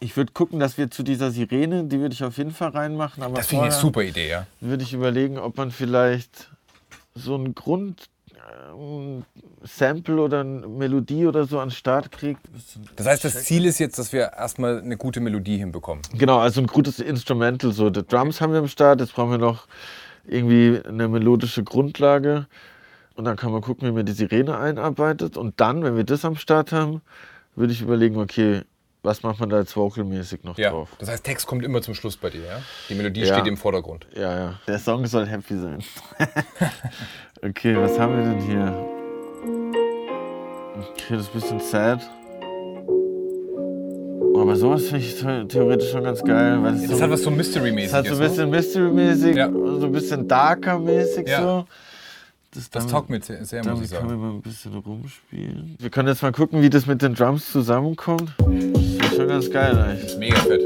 Ich 0.00 0.16
würde 0.16 0.32
gucken, 0.32 0.58
dass 0.58 0.78
wir 0.78 0.90
zu 0.90 1.02
dieser 1.02 1.30
Sirene, 1.30 1.84
die 1.84 2.00
würde 2.00 2.14
ich 2.14 2.24
auf 2.24 2.38
jeden 2.38 2.50
Fall 2.52 2.70
reinmachen. 2.70 3.22
Aber 3.22 3.34
Das 3.36 3.46
finde 3.48 3.66
ich 3.68 3.72
eine 3.74 3.80
super 3.80 4.02
Idee, 4.02 4.30
ja. 4.30 4.46
würde 4.60 4.82
ich 4.82 4.94
überlegen, 4.94 5.38
ob 5.38 5.58
man 5.58 5.70
vielleicht 5.70 6.50
so 7.14 7.36
ein 7.36 7.54
Grund 7.54 8.08
ähm, 8.74 9.24
Sample 9.62 10.20
oder 10.20 10.40
eine 10.40 10.66
Melodie 10.66 11.26
oder 11.26 11.44
so 11.44 11.60
an 11.60 11.68
den 11.68 11.74
Start 11.74 12.10
kriegt. 12.10 12.40
Das 12.96 13.06
heißt, 13.06 13.24
das 13.24 13.44
Ziel 13.44 13.66
ist 13.66 13.78
jetzt, 13.78 13.98
dass 13.98 14.12
wir 14.12 14.32
erstmal 14.32 14.80
eine 14.80 14.96
gute 14.96 15.20
Melodie 15.20 15.58
hinbekommen. 15.58 16.02
Genau, 16.16 16.38
also 16.38 16.60
ein 16.60 16.66
gutes 16.66 16.98
Instrumental. 16.98 17.72
So, 17.72 17.90
die 17.90 18.02
Drums 18.02 18.40
haben 18.40 18.52
wir 18.52 18.60
am 18.60 18.68
Start, 18.68 19.00
jetzt 19.00 19.14
brauchen 19.14 19.32
wir 19.32 19.38
noch 19.38 19.66
irgendwie 20.26 20.80
eine 20.86 21.08
melodische 21.08 21.64
Grundlage. 21.64 22.46
Und 23.14 23.24
dann 23.24 23.36
kann 23.36 23.52
man 23.52 23.60
gucken, 23.60 23.88
wie 23.88 23.92
man 23.92 24.06
die 24.06 24.12
Sirene 24.12 24.56
einarbeitet. 24.56 25.36
Und 25.36 25.60
dann, 25.60 25.82
wenn 25.82 25.96
wir 25.96 26.04
das 26.04 26.24
am 26.24 26.36
Start 26.36 26.72
haben, 26.72 27.02
würde 27.54 27.72
ich 27.72 27.82
überlegen, 27.82 28.16
okay, 28.16 28.62
was 29.02 29.22
macht 29.22 29.40
man 29.40 29.48
da 29.48 29.58
jetzt 29.58 29.76
vocalmäßig 29.76 30.44
noch 30.44 30.56
Ja. 30.58 30.70
drauf? 30.70 30.90
Das 30.98 31.08
heißt, 31.08 31.24
Text 31.24 31.46
kommt 31.46 31.64
immer 31.64 31.82
zum 31.82 31.94
Schluss 31.94 32.16
bei 32.16 32.30
dir, 32.30 32.40
ja? 32.44 32.62
Die 32.88 32.94
Melodie 32.94 33.22
Ja. 33.24 33.34
steht 33.34 33.46
im 33.48 33.56
Vordergrund. 33.56 34.06
Ja, 34.14 34.36
ja. 34.38 34.54
Der 34.66 34.78
Song 34.78 35.04
soll 35.06 35.26
happy 35.26 35.56
sein. 35.58 35.82
okay, 37.42 37.76
was 37.76 37.98
haben 37.98 38.16
wir 38.16 38.24
denn 38.24 38.40
hier? 38.40 38.88
Okay, 40.92 41.16
das 41.16 41.22
ist 41.22 41.28
ein 41.34 41.40
bisschen 41.40 41.60
sad. 41.60 42.00
Aber 44.34 44.56
sowas 44.56 44.82
finde 44.84 44.98
ich 44.98 45.14
the- 45.16 45.46
theoretisch 45.48 45.90
schon 45.90 46.02
ganz 46.04 46.22
geil. 46.24 46.62
Weil 46.62 46.74
es 46.74 46.88
Das 46.88 46.98
so, 46.98 47.02
hat 47.04 47.10
was 47.10 47.22
so 47.22 47.30
Mystery-mäßiges. 47.30 47.86
es 47.86 47.92
hat 47.94 48.06
so 48.06 48.14
ein 48.14 48.18
ne? 48.20 48.28
bisschen 48.28 48.50
Mystery-mäßig, 48.50 49.36
Ja. 49.36 49.50
so 49.52 49.86
ein 49.86 49.92
bisschen 49.92 50.26
Darker-mäßig 50.28 51.28
Ja. 51.28 51.42
so. 51.42 51.64
Das, 52.54 52.68
Das 52.68 52.82
damit- 52.84 52.90
taugt 52.90 53.10
mir 53.10 53.20
sehr, 53.22 53.44
sehr, 53.44 53.60
muss 53.60 53.66
Damit 53.66 53.84
ich 53.84 53.90
können 53.92 54.04
wir 54.04 54.08
sagen. 54.10 54.20
mal 54.20 54.30
ein 54.34 54.42
bisschen 54.42 54.74
rumspielen. 54.74 55.76
Wir 55.78 55.90
können 55.90 56.08
jetzt 56.08 56.22
mal 56.22 56.32
gucken, 56.32 56.60
wie 56.60 56.70
das 56.70 56.86
mit 56.86 57.00
den 57.02 57.14
Drums 57.14 57.50
zusammenkommt. 57.52 58.32
Ist 59.12 59.18
schon 59.18 59.28
ganz 59.28 59.50
geil 59.50 59.76
eigentlich. 59.78 60.16
Mega 60.16 60.36
fett. 60.36 60.62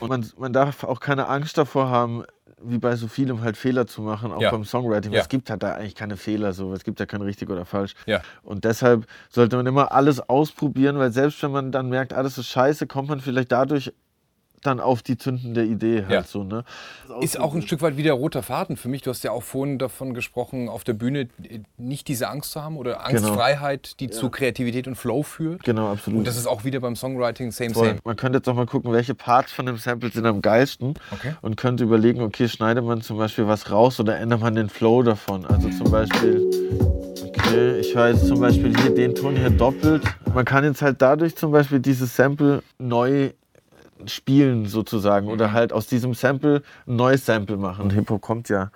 Und 0.00 0.08
man, 0.08 0.26
man 0.38 0.52
darf 0.54 0.84
auch 0.84 1.00
keine 1.00 1.28
Angst 1.28 1.58
davor 1.58 1.90
haben, 1.90 2.24
wie 2.62 2.78
bei 2.78 2.96
so 2.96 3.08
vielem 3.08 3.42
halt 3.42 3.58
Fehler 3.58 3.86
zu 3.86 4.00
machen, 4.00 4.32
auch 4.32 4.40
Ja. 4.40 4.50
beim 4.50 4.64
Songwriting. 4.64 5.12
Ja. 5.12 5.20
Es 5.20 5.28
gibt 5.28 5.50
halt 5.50 5.62
da 5.62 5.74
eigentlich 5.74 5.94
keine 5.96 6.16
Fehler, 6.16 6.54
so. 6.54 6.72
es 6.72 6.82
gibt 6.82 6.98
ja 6.98 7.04
kein 7.04 7.20
richtig 7.20 7.50
oder 7.50 7.66
falsch. 7.66 7.92
Ja. 8.06 8.22
Und 8.42 8.64
deshalb 8.64 9.04
sollte 9.28 9.56
man 9.56 9.66
immer 9.66 9.92
alles 9.92 10.18
ausprobieren, 10.30 10.96
weil 10.98 11.12
selbst 11.12 11.42
wenn 11.42 11.50
man 11.50 11.72
dann 11.72 11.90
merkt, 11.90 12.14
alles 12.14 12.38
ist 12.38 12.46
scheiße, 12.46 12.86
kommt 12.86 13.10
man 13.10 13.20
vielleicht 13.20 13.52
dadurch 13.52 13.92
dann 14.66 14.80
auf 14.80 15.02
die 15.02 15.16
zündende 15.18 15.64
Idee 15.64 16.02
halt 16.02 16.10
Ja. 16.10 16.22
so. 16.24 16.44
Ne? 16.44 16.64
Ist 17.20 17.38
auch 17.38 17.54
ein 17.54 17.62
Stück 17.62 17.82
weit 17.82 17.96
wieder 17.96 18.12
roter 18.12 18.42
Faden 18.42 18.76
für 18.76 18.88
mich. 18.88 19.02
Du 19.02 19.10
hast 19.10 19.22
ja 19.24 19.30
auch 19.32 19.42
vorhin 19.42 19.78
davon 19.78 20.14
gesprochen, 20.14 20.68
auf 20.68 20.84
der 20.84 20.94
Bühne 20.94 21.28
nicht 21.76 22.08
diese 22.08 22.28
Angst 22.28 22.52
zu 22.52 22.62
haben 22.62 22.76
oder 22.76 23.04
Angstfreiheit, 23.06 24.00
die 24.00 24.10
zu 24.10 24.30
Kreativität 24.30 24.86
und 24.86 24.94
Flow 24.96 25.22
führt. 25.22 25.62
Genau, 25.64 25.90
absolut. 25.92 26.20
Und 26.20 26.26
das 26.26 26.36
ist 26.36 26.46
auch 26.46 26.64
wieder 26.64 26.80
beim 26.80 26.96
Songwriting 26.96 27.50
same, 27.52 27.70
Voll. 27.74 27.88
same. 27.88 27.98
Man 28.04 28.16
könnte 28.16 28.38
jetzt 28.38 28.48
auch 28.48 28.54
mal 28.54 28.66
gucken, 28.66 28.92
welche 28.92 29.14
Parts 29.14 29.52
von 29.52 29.66
dem 29.66 29.76
Sample 29.76 30.10
sind 30.10 30.26
am 30.26 30.40
geilsten 30.42 30.94
Okay. 31.10 31.34
und 31.42 31.56
könnte 31.56 31.84
überlegen, 31.84 32.22
okay, 32.22 32.48
schneidet 32.48 32.84
man 32.84 33.02
zum 33.02 33.18
Beispiel 33.18 33.46
was 33.46 33.70
raus 33.70 33.98
oder 34.00 34.16
ändert 34.18 34.40
man 34.40 34.54
den 34.54 34.68
Flow 34.68 35.02
davon. 35.02 35.44
Also 35.46 35.68
zum 35.70 35.90
Beispiel, 35.90 36.48
okay, 37.26 37.78
ich 37.80 37.94
höre 37.94 38.08
jetzt 38.08 38.26
zum 38.26 38.40
Beispiel 38.40 38.76
hier 38.80 38.94
den 38.94 39.14
Ton 39.14 39.36
hier 39.36 39.50
doppelt. 39.50 40.02
Man 40.34 40.44
kann 40.44 40.64
jetzt 40.64 40.82
halt 40.82 41.00
dadurch 41.02 41.36
zum 41.36 41.52
Beispiel 41.52 41.80
dieses 41.80 42.14
Sample 42.16 42.62
neu 42.78 43.30
spielen 44.06 44.66
sozusagen 44.66 45.28
oder 45.28 45.52
halt 45.52 45.72
aus 45.72 45.86
diesem 45.86 46.14
Sample 46.14 46.62
ein 46.86 46.96
neues 46.96 47.26
Sample 47.26 47.56
machen. 47.56 47.90
Hip-Hop 47.90 48.20
kommt 48.20 48.48
ja 48.48 48.70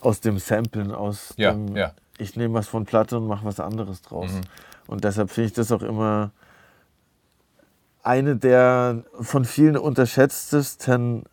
aus 0.00 0.20
dem 0.20 0.38
Samplen, 0.38 0.92
aus 0.92 1.34
Ja, 1.36 1.52
dem, 1.52 1.76
ja. 1.76 1.92
ich 2.18 2.36
nehme 2.36 2.54
was 2.54 2.68
von 2.68 2.84
Platte 2.84 3.18
und 3.18 3.26
mache 3.26 3.44
was 3.44 3.60
anderes 3.60 4.02
draus. 4.02 4.30
Und 4.86 5.04
deshalb 5.04 5.30
finde 5.30 5.46
ich 5.48 5.52
das 5.52 5.70
auch 5.72 5.82
immer 5.82 6.32
eine 8.02 8.36
der 8.36 9.04
von 9.20 9.44
vielen 9.44 9.76
unterschätztesten 9.76 11.24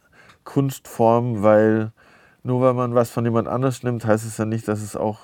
Kunstformen, 0.43 1.41
weil 1.41 1.91
nur 2.43 2.61
weil 2.61 2.73
man 2.73 2.95
was 2.95 3.09
von 3.09 3.25
jemand 3.25 3.47
anders 3.47 3.83
nimmt, 3.83 4.05
heißt 4.05 4.25
es 4.25 4.37
ja 4.37 4.45
nicht, 4.45 4.67
dass 4.67 4.81
es 4.81 4.95
auch 4.95 5.19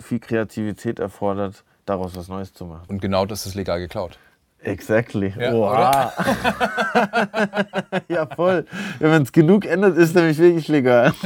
viel 0.00 0.20
Kreativität 0.20 0.98
erfordert, 1.00 1.64
daraus 1.84 2.16
was 2.16 2.28
Neues 2.28 2.52
zu 2.52 2.64
machen. 2.64 2.84
Und 2.88 3.00
genau 3.00 3.26
das 3.26 3.46
ist 3.46 3.54
legal 3.54 3.80
geklaut. 3.80 4.18
Exactly. 4.62 5.32
Ja, 5.38 5.52
Oha. 5.54 6.12
ja, 8.08 8.26
voll. 8.26 8.66
Wenn 8.98 9.22
es 9.22 9.32
genug 9.32 9.64
ändert, 9.64 9.96
ist 9.96 10.14
nämlich 10.14 10.36
wirklich 10.38 10.68
legal. 10.68 11.12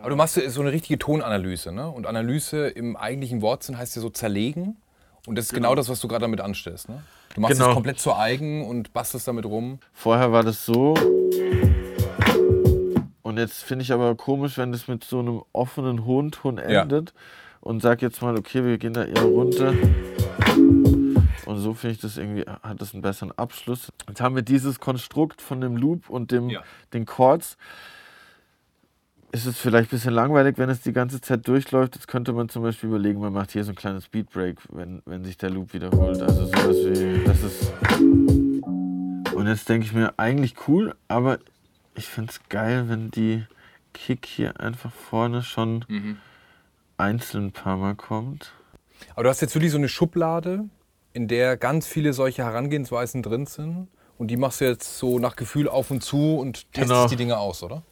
Aber 0.00 0.10
du 0.10 0.16
machst 0.16 0.34
so 0.48 0.60
eine 0.60 0.70
richtige 0.72 0.98
Tonanalyse, 0.98 1.72
ne? 1.72 1.88
Und 1.88 2.06
Analyse 2.06 2.68
im 2.68 2.96
eigentlichen 2.96 3.42
Wortsinn 3.42 3.76
heißt 3.78 3.96
ja 3.96 4.02
so 4.02 4.10
zerlegen. 4.10 4.76
Und 5.26 5.36
das 5.36 5.46
ist 5.46 5.54
genau, 5.54 5.74
das, 5.74 5.88
was 5.88 6.00
du 6.00 6.08
gerade 6.08 6.22
damit 6.22 6.40
anstellst, 6.40 6.88
ne? 6.88 7.02
Du 7.34 7.40
machst 7.40 7.56
Genau. 7.56 7.70
es 7.70 7.74
komplett 7.74 7.98
zu 7.98 8.14
eigen 8.14 8.64
und 8.68 8.92
bastelst 8.92 9.26
damit 9.26 9.46
rum. 9.46 9.80
Vorher 9.92 10.30
war 10.32 10.42
das 10.44 10.64
so. 10.64 10.94
Und 13.22 13.38
jetzt 13.38 13.64
finde 13.64 13.82
ich 13.82 13.92
aber 13.92 14.14
komisch, 14.14 14.58
wenn 14.58 14.70
das 14.70 14.86
mit 14.86 15.02
so 15.02 15.18
einem 15.18 15.42
offenen 15.52 16.04
hohen 16.04 16.30
Ton 16.30 16.58
Ja. 16.58 16.82
endet. 16.82 17.14
Und 17.60 17.80
sag 17.80 18.02
jetzt 18.02 18.20
mal, 18.22 18.36
okay, 18.36 18.62
wir 18.64 18.76
gehen 18.78 18.92
da 18.92 19.04
eher 19.04 19.22
runter. 19.22 19.72
Und 21.46 21.58
so 21.58 21.74
finde 21.74 21.94
ich 21.94 22.00
das 22.00 22.16
irgendwie, 22.16 22.42
hat 22.42 22.80
das 22.80 22.92
einen 22.94 23.02
besseren 23.02 23.32
Abschluss. 23.36 23.92
Jetzt 24.08 24.20
haben 24.20 24.34
wir 24.34 24.42
dieses 24.42 24.80
Konstrukt 24.80 25.42
von 25.42 25.60
dem 25.60 25.76
Loop 25.76 26.08
und 26.08 26.30
dem, 26.30 26.48
Ja. 26.48 26.62
den 26.92 27.04
Chords. 27.06 27.56
Ist 29.32 29.46
es 29.46 29.58
vielleicht 29.58 29.88
ein 29.88 29.96
bisschen 29.96 30.14
langweilig, 30.14 30.58
wenn 30.58 30.70
es 30.70 30.80
die 30.80 30.92
ganze 30.92 31.20
Zeit 31.20 31.46
durchläuft. 31.48 31.96
Jetzt 31.96 32.06
könnte 32.06 32.32
man 32.32 32.48
zum 32.48 32.62
Beispiel 32.62 32.88
überlegen, 32.88 33.20
man 33.20 33.32
macht 33.32 33.50
hier 33.50 33.64
so 33.64 33.72
ein 33.72 33.74
kleines 33.74 34.06
Beatbreak, 34.08 34.58
wenn, 34.70 35.02
wenn 35.06 35.24
sich 35.24 35.36
der 35.36 35.50
Loop 35.50 35.74
wiederholt. 35.74 36.22
Also 36.22 36.46
sowas 36.46 36.76
wie, 36.84 37.24
das 37.24 37.42
ist 37.42 37.72
und 39.34 39.48
jetzt 39.48 39.68
denke 39.68 39.84
ich 39.86 39.92
mir, 39.92 40.14
eigentlich 40.16 40.54
cool, 40.68 40.94
aber 41.08 41.38
ich 41.96 42.06
finde 42.06 42.30
es 42.30 42.40
geil, 42.48 42.88
wenn 42.88 43.10
die 43.10 43.44
Kick 43.92 44.24
hier 44.26 44.60
einfach 44.60 44.92
vorne 44.92 45.42
schon 45.42 45.84
einzeln 46.96 47.46
ein 47.46 47.52
paar 47.52 47.76
Mal 47.76 47.96
kommt. 47.96 48.52
Aber 49.14 49.24
du 49.24 49.28
hast 49.28 49.40
jetzt 49.42 49.54
wirklich 49.56 49.72
so 49.72 49.78
eine 49.78 49.88
Schublade, 49.88 50.68
in 51.14 51.28
der 51.28 51.56
ganz 51.56 51.86
viele 51.86 52.12
solche 52.12 52.44
Herangehensweisen 52.44 53.22
drin 53.22 53.46
sind. 53.46 53.88
Und 54.18 54.28
die 54.28 54.36
machst 54.36 54.60
du 54.60 54.66
jetzt 54.66 54.98
so 54.98 55.18
nach 55.18 55.36
Gefühl 55.36 55.68
auf 55.68 55.90
und 55.90 56.02
zu 56.02 56.36
und 56.36 56.70
testest 56.72 56.90
Genau. 56.90 57.06
die 57.08 57.16
Dinge 57.16 57.38
aus, 57.38 57.62
oder? 57.62 57.82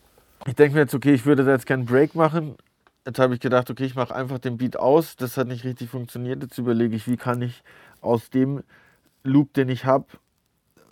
Ich 0.46 0.54
denke 0.54 0.74
mir 0.74 0.80
jetzt, 0.82 0.94
okay, 0.94 1.14
ich 1.14 1.24
würde 1.24 1.44
da 1.44 1.52
jetzt 1.52 1.66
keinen 1.66 1.86
Break 1.86 2.14
machen. 2.14 2.56
Jetzt 3.06 3.18
habe 3.18 3.34
ich 3.34 3.40
gedacht, 3.40 3.70
okay, 3.70 3.84
ich 3.84 3.94
mache 3.94 4.14
einfach 4.14 4.38
den 4.38 4.56
Beat 4.58 4.76
aus. 4.76 5.16
Das 5.16 5.36
hat 5.36 5.46
nicht 5.48 5.64
richtig 5.64 5.88
funktioniert. 5.88 6.42
Jetzt 6.42 6.58
überlege 6.58 6.94
ich, 6.96 7.08
wie 7.08 7.16
kann 7.16 7.42
ich 7.42 7.62
aus 8.00 8.28
dem 8.30 8.62
Loop, 9.22 9.52
den 9.54 9.68
ich 9.68 9.84
habe, 9.84 10.06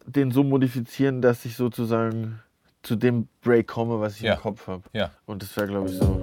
den 0.07 0.31
so 0.31 0.43
modifizieren, 0.45 1.21
dass 1.23 1.45
ich 1.45 1.57
sozusagen 1.57 2.41
zu 2.83 2.95
dem 2.97 3.27
Break 3.43 3.67
komme, 3.69 4.01
was 4.01 4.17
ich 4.17 4.23
Ja. 4.23 4.35
im 4.35 4.41
Kopf 4.41 4.67
habe. 4.69 4.83
Ja. 4.93 5.11
Und 5.27 5.43
das 5.43 5.57
wäre, 5.57 5.67
glaube 5.67 5.89
ich, 5.91 5.97
so. 5.97 6.23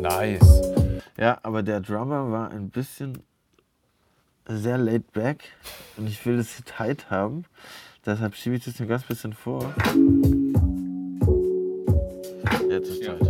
Nice. 0.00 0.51
Ja, 1.22 1.38
aber 1.44 1.62
der 1.62 1.80
Drummer 1.80 2.32
war 2.32 2.50
ein 2.50 2.68
bisschen 2.70 3.22
sehr 4.48 4.76
laid 4.76 5.12
back 5.12 5.44
und 5.96 6.08
ich 6.08 6.26
will 6.26 6.36
das 6.38 6.48
tight 6.64 7.10
haben. 7.10 7.44
Deshalb 8.04 8.34
schiebe 8.34 8.56
ich 8.56 8.64
das 8.64 8.80
ein 8.80 8.88
ganz 8.88 9.04
bisschen 9.04 9.32
vor. 9.32 9.72
Jetzt 12.68 12.88
ist 12.88 13.04
Ja. 13.04 13.14
tight. 13.14 13.28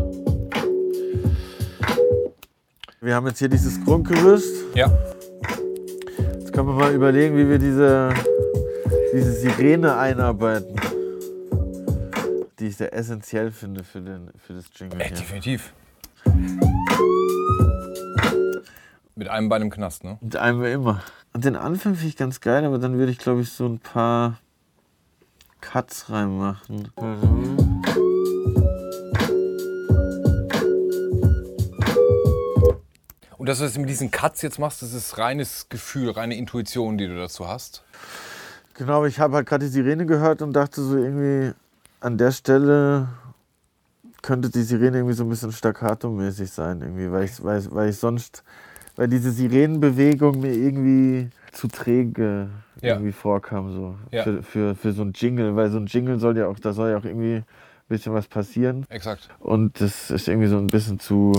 Wir 3.02 3.14
haben 3.14 3.26
jetzt 3.26 3.40
hier 3.40 3.50
dieses 3.50 3.84
Grundgerüst. 3.84 4.74
Ja. 4.74 4.90
Jetzt 6.38 6.50
können 6.54 6.68
wir 6.68 6.74
mal 6.74 6.94
überlegen, 6.94 7.36
wie 7.36 7.46
wir 7.46 7.58
diese, 7.58 8.08
diese 9.12 9.32
Sirene 9.34 9.98
einarbeiten. 9.98 10.80
Die 12.58 12.68
ich 12.68 12.76
sehr 12.78 12.94
essentiell 12.94 13.50
finde 13.50 13.84
für, 13.84 14.00
den, 14.00 14.30
für 14.38 14.54
das 14.54 14.64
Jingle. 14.78 14.98
Äh, 14.98 15.10
hier. 15.42 15.60
Mit 19.14 19.28
einem 19.28 19.50
Bein 19.50 19.60
im 19.60 19.70
Knast, 19.70 20.04
ne? 20.04 20.16
Mit 20.22 20.36
einem 20.36 20.64
immer. 20.64 21.02
Und 21.34 21.44
den 21.44 21.54
Anfang 21.54 21.94
finde 21.94 22.08
ich 22.08 22.16
ganz 22.16 22.40
geil, 22.40 22.64
aber 22.64 22.78
dann 22.78 22.96
würde 22.96 23.12
ich, 23.12 23.18
glaube 23.18 23.42
ich, 23.42 23.52
so 23.52 23.66
ein 23.66 23.78
paar 23.78 24.38
Cuts 25.60 26.08
reinmachen. 26.08 26.90
Und 33.36 33.48
das, 33.48 33.60
was 33.60 33.74
du 33.74 33.80
mit 33.80 33.90
diesen 33.90 34.10
Cuts 34.10 34.40
jetzt 34.40 34.58
machst, 34.58 34.80
das 34.80 34.94
ist 34.94 35.18
reines 35.18 35.68
Gefühl, 35.68 36.10
reine 36.10 36.34
Intuition, 36.36 36.96
die 36.96 37.06
du 37.06 37.16
dazu 37.16 37.46
hast? 37.46 37.84
Genau, 38.74 39.04
ich 39.04 39.20
habe 39.20 39.36
halt 39.36 39.46
gerade 39.46 39.66
die 39.66 39.70
Sirene 39.70 40.06
gehört 40.06 40.40
und 40.40 40.54
dachte 40.54 40.80
so 40.80 40.96
irgendwie, 40.96 41.52
an 42.00 42.16
der 42.16 42.32
Stelle 42.32 43.08
könnte 44.22 44.48
die 44.48 44.62
Sirene 44.62 44.98
irgendwie 44.98 45.16
so 45.16 45.24
ein 45.24 45.28
bisschen 45.28 45.52
staccato-mäßig 45.52 46.50
sein, 46.50 46.80
irgendwie, 46.80 47.12
weil 47.12 47.24
ich, 47.24 47.44
weil, 47.44 47.62
weil 47.74 47.90
ich 47.90 47.98
sonst, 47.98 48.42
weil 49.02 49.08
diese 49.08 49.32
Sirenenbewegung 49.32 50.40
mir 50.40 50.52
irgendwie 50.54 51.28
zu 51.50 51.66
träge 51.66 52.50
Ja. 52.80 52.92
irgendwie 52.94 53.10
vorkam, 53.10 53.72
so 53.72 53.96
Ja. 54.12 54.22
für, 54.22 54.44
für, 54.44 54.74
für 54.76 54.92
so 54.92 55.02
ein 55.02 55.10
Jingle, 55.12 55.56
weil 55.56 55.70
so 55.70 55.78
ein 55.78 55.86
Jingle 55.86 56.20
soll 56.20 56.38
ja 56.38 56.46
auch, 56.46 56.56
da 56.60 56.72
soll 56.72 56.90
ja 56.90 56.98
auch 56.98 57.04
irgendwie 57.04 57.38
ein 57.38 57.44
bisschen 57.88 58.14
was 58.14 58.28
passieren 58.28 58.86
Exakt. 58.90 59.28
und 59.40 59.80
das 59.80 60.12
ist 60.12 60.28
irgendwie 60.28 60.46
so 60.46 60.56
ein 60.56 60.68
bisschen 60.68 61.00
zu 61.00 61.32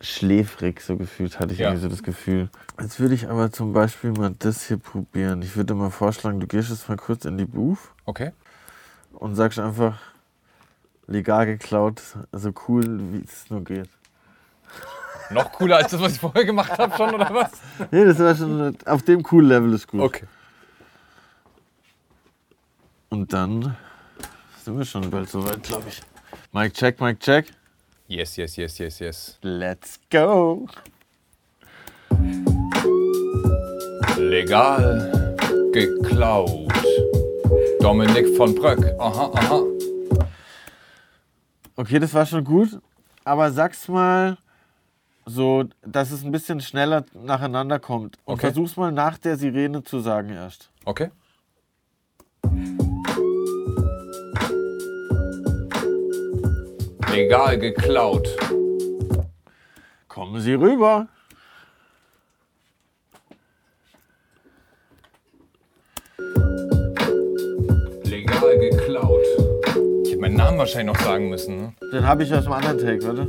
schläfrig, 0.00 0.80
so 0.80 0.96
gefühlt 0.96 1.38
hatte 1.38 1.52
ich 1.52 1.60
Ja. 1.60 1.68
irgendwie 1.68 1.82
so 1.82 1.88
das 1.88 2.02
Gefühl. 2.02 2.48
Jetzt 2.80 2.98
würde 2.98 3.14
ich 3.14 3.28
aber 3.30 3.52
zum 3.52 3.72
Beispiel 3.72 4.10
mal 4.10 4.34
das 4.40 4.66
hier 4.66 4.78
probieren. 4.78 5.42
Ich 5.42 5.54
würde 5.56 5.74
mal 5.74 5.90
vorschlagen, 5.90 6.40
du 6.40 6.48
gehst 6.48 6.70
jetzt 6.70 6.88
mal 6.88 6.96
kurz 6.96 7.24
in 7.24 7.38
die 7.38 7.46
Booth 7.46 7.78
Okay. 8.04 8.32
und 9.12 9.36
sagst 9.36 9.60
einfach, 9.60 10.00
legal 11.06 11.46
geklaut, 11.46 12.02
so 12.32 12.52
cool, 12.66 12.98
wie 13.12 13.22
es 13.24 13.48
nur 13.48 13.62
geht. 13.62 13.88
Noch 15.30 15.52
cooler 15.52 15.76
als 15.76 15.90
das, 15.90 16.00
was 16.00 16.12
ich 16.12 16.20
vorher 16.20 16.44
gemacht 16.44 16.78
habe, 16.78 16.96
schon, 16.96 17.14
oder 17.14 17.32
was? 17.32 17.52
Nee, 17.90 18.04
das 18.04 18.18
war 18.18 18.34
schon, 18.34 18.76
auf 18.86 19.02
dem 19.02 19.22
cool 19.30 19.46
Level 19.46 19.74
ist 19.74 19.86
gut. 19.86 20.00
Okay. 20.00 20.24
Und 23.10 23.32
dann 23.32 23.76
sind 24.62 24.78
wir 24.78 24.84
schon 24.84 25.10
bald 25.10 25.28
soweit, 25.28 25.62
glaube 25.62 25.88
ich. 25.88 26.02
Mic 26.52 26.72
check, 26.74 27.00
Mic 27.00 27.20
check. 27.20 27.46
Yes, 28.06 28.36
yes, 28.36 28.56
yes, 28.56 28.78
yes, 28.78 28.98
yes. 28.98 29.38
Let's 29.42 30.00
go. 30.10 30.66
Legal 34.16 35.36
geklaut. 35.72 36.72
Dominik 37.80 38.36
von 38.36 38.54
Bröck. 38.54 38.82
Aha, 38.98 39.30
aha. 39.34 39.62
Okay, 41.76 41.98
das 41.98 42.12
war 42.14 42.26
schon 42.26 42.44
gut. 42.44 42.80
Aber 43.24 43.52
sag's 43.52 43.88
mal 43.88 44.38
so, 45.28 45.64
dass 45.82 46.10
es 46.10 46.24
ein 46.24 46.32
bisschen 46.32 46.60
schneller 46.60 47.04
nacheinander 47.14 47.78
kommt. 47.78 48.16
Und 48.24 48.34
Okay. 48.34 48.46
versuch's 48.46 48.76
mal 48.76 48.90
nach 48.92 49.18
der 49.18 49.36
Sirene 49.36 49.82
zu 49.84 50.00
sagen 50.00 50.30
erst. 50.30 50.70
Okay. 50.84 51.10
Legal 57.12 57.58
geklaut. 57.58 58.28
Kommen 60.08 60.40
Sie 60.40 60.54
rüber. 60.54 61.08
Legal 68.04 68.58
geklaut. 68.58 69.20
Ich 70.04 70.10
hätte 70.12 70.20
meinen 70.20 70.36
Namen 70.36 70.58
wahrscheinlich 70.58 70.96
noch 70.96 71.04
sagen 71.04 71.28
müssen. 71.28 71.56
Ne? 71.56 71.72
Den 71.92 72.06
habe 72.06 72.22
ich 72.22 72.32
aus 72.34 72.44
dem 72.44 72.52
anderen 72.52 72.78
Take, 72.78 73.02
warte. 73.06 73.26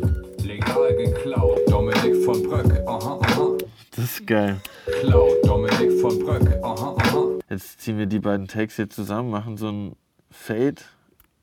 Von 2.30 2.44
Bröck. 2.44 2.88
Aha, 2.88 3.20
aha. 3.24 3.58
Das 3.96 4.06
ist 4.06 4.28
geil. 4.28 4.62
Klaut. 5.02 5.32
Dominik 5.46 6.00
von 6.00 6.20
Bröck. 6.20 6.64
Aha, 6.64 6.96
aha. 7.00 7.26
Jetzt 7.50 7.82
ziehen 7.82 7.98
wir 7.98 8.06
die 8.06 8.20
beiden 8.20 8.48
Takes 8.48 8.76
hier 8.76 8.88
zusammen, 8.88 9.32
machen 9.32 9.58
so 9.58 9.70
ein 9.70 9.96
Fade, 10.30 10.76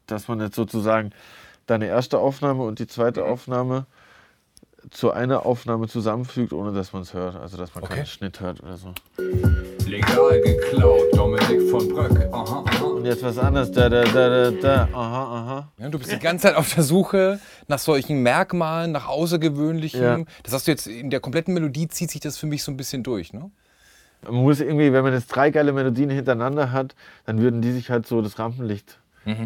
dass 0.06 0.28
man 0.28 0.38
jetzt 0.38 0.54
sozusagen 0.54 1.10
deine 1.66 1.86
erste 1.86 2.20
Aufnahme 2.20 2.62
und 2.62 2.78
die 2.78 2.86
zweite 2.86 3.24
Aufnahme 3.24 3.86
zu 4.92 5.10
einer 5.10 5.44
Aufnahme 5.44 5.88
zusammenfügt, 5.88 6.52
ohne 6.52 6.72
dass 6.72 6.92
man 6.92 7.02
es 7.02 7.12
hört. 7.14 7.34
Also 7.34 7.56
dass 7.56 7.74
man 7.74 7.82
Okay. 7.82 7.94
keinen 7.96 8.06
Schnitt 8.06 8.38
hört 8.38 8.62
oder 8.62 8.76
so. 8.76 8.94
Legal 9.96 10.42
geklaut. 10.42 11.06
Dominik 11.14 11.70
von 11.70 11.88
Bröck. 11.88 12.28
Aha, 12.30 12.64
aha. 12.66 12.84
Und 12.84 13.06
jetzt 13.06 13.22
was 13.22 13.38
anderes. 13.38 13.72
Da, 13.72 13.88
da, 13.88 14.04
da, 14.04 14.28
da, 14.28 14.50
da. 14.50 14.88
Aha, 14.92 15.22
aha. 15.22 15.72
Ja, 15.78 15.88
du 15.88 15.98
bist 15.98 16.12
die 16.12 16.18
ganze 16.18 16.48
Zeit 16.48 16.54
auf 16.54 16.74
der 16.74 16.82
Suche 16.84 17.40
nach 17.66 17.78
solchen 17.78 18.22
Merkmalen, 18.22 18.92
nach 18.92 19.08
Außergewöhnlichem. 19.08 20.02
Ja. 20.02 20.18
Das 20.42 20.52
hast 20.52 20.66
du 20.66 20.72
jetzt 20.72 20.86
in 20.86 21.08
der 21.08 21.20
kompletten 21.20 21.54
Melodie 21.54 21.88
zieht 21.88 22.10
sich 22.10 22.20
das 22.20 22.36
für 22.36 22.46
mich 22.46 22.62
so 22.62 22.70
ein 22.72 22.76
bisschen 22.76 23.04
durch, 23.04 23.32
ne? 23.32 23.50
Man 24.22 24.42
muss 24.42 24.60
irgendwie, 24.60 24.92
wenn 24.92 25.02
man 25.02 25.14
jetzt 25.14 25.28
drei 25.28 25.48
geile 25.48 25.72
Melodien 25.72 26.10
hintereinander 26.10 26.72
hat, 26.72 26.94
dann 27.24 27.40
würden 27.40 27.62
die 27.62 27.72
sich 27.72 27.88
halt 27.88 28.06
so 28.06 28.20
das 28.20 28.38
Rampenlicht 28.38 28.98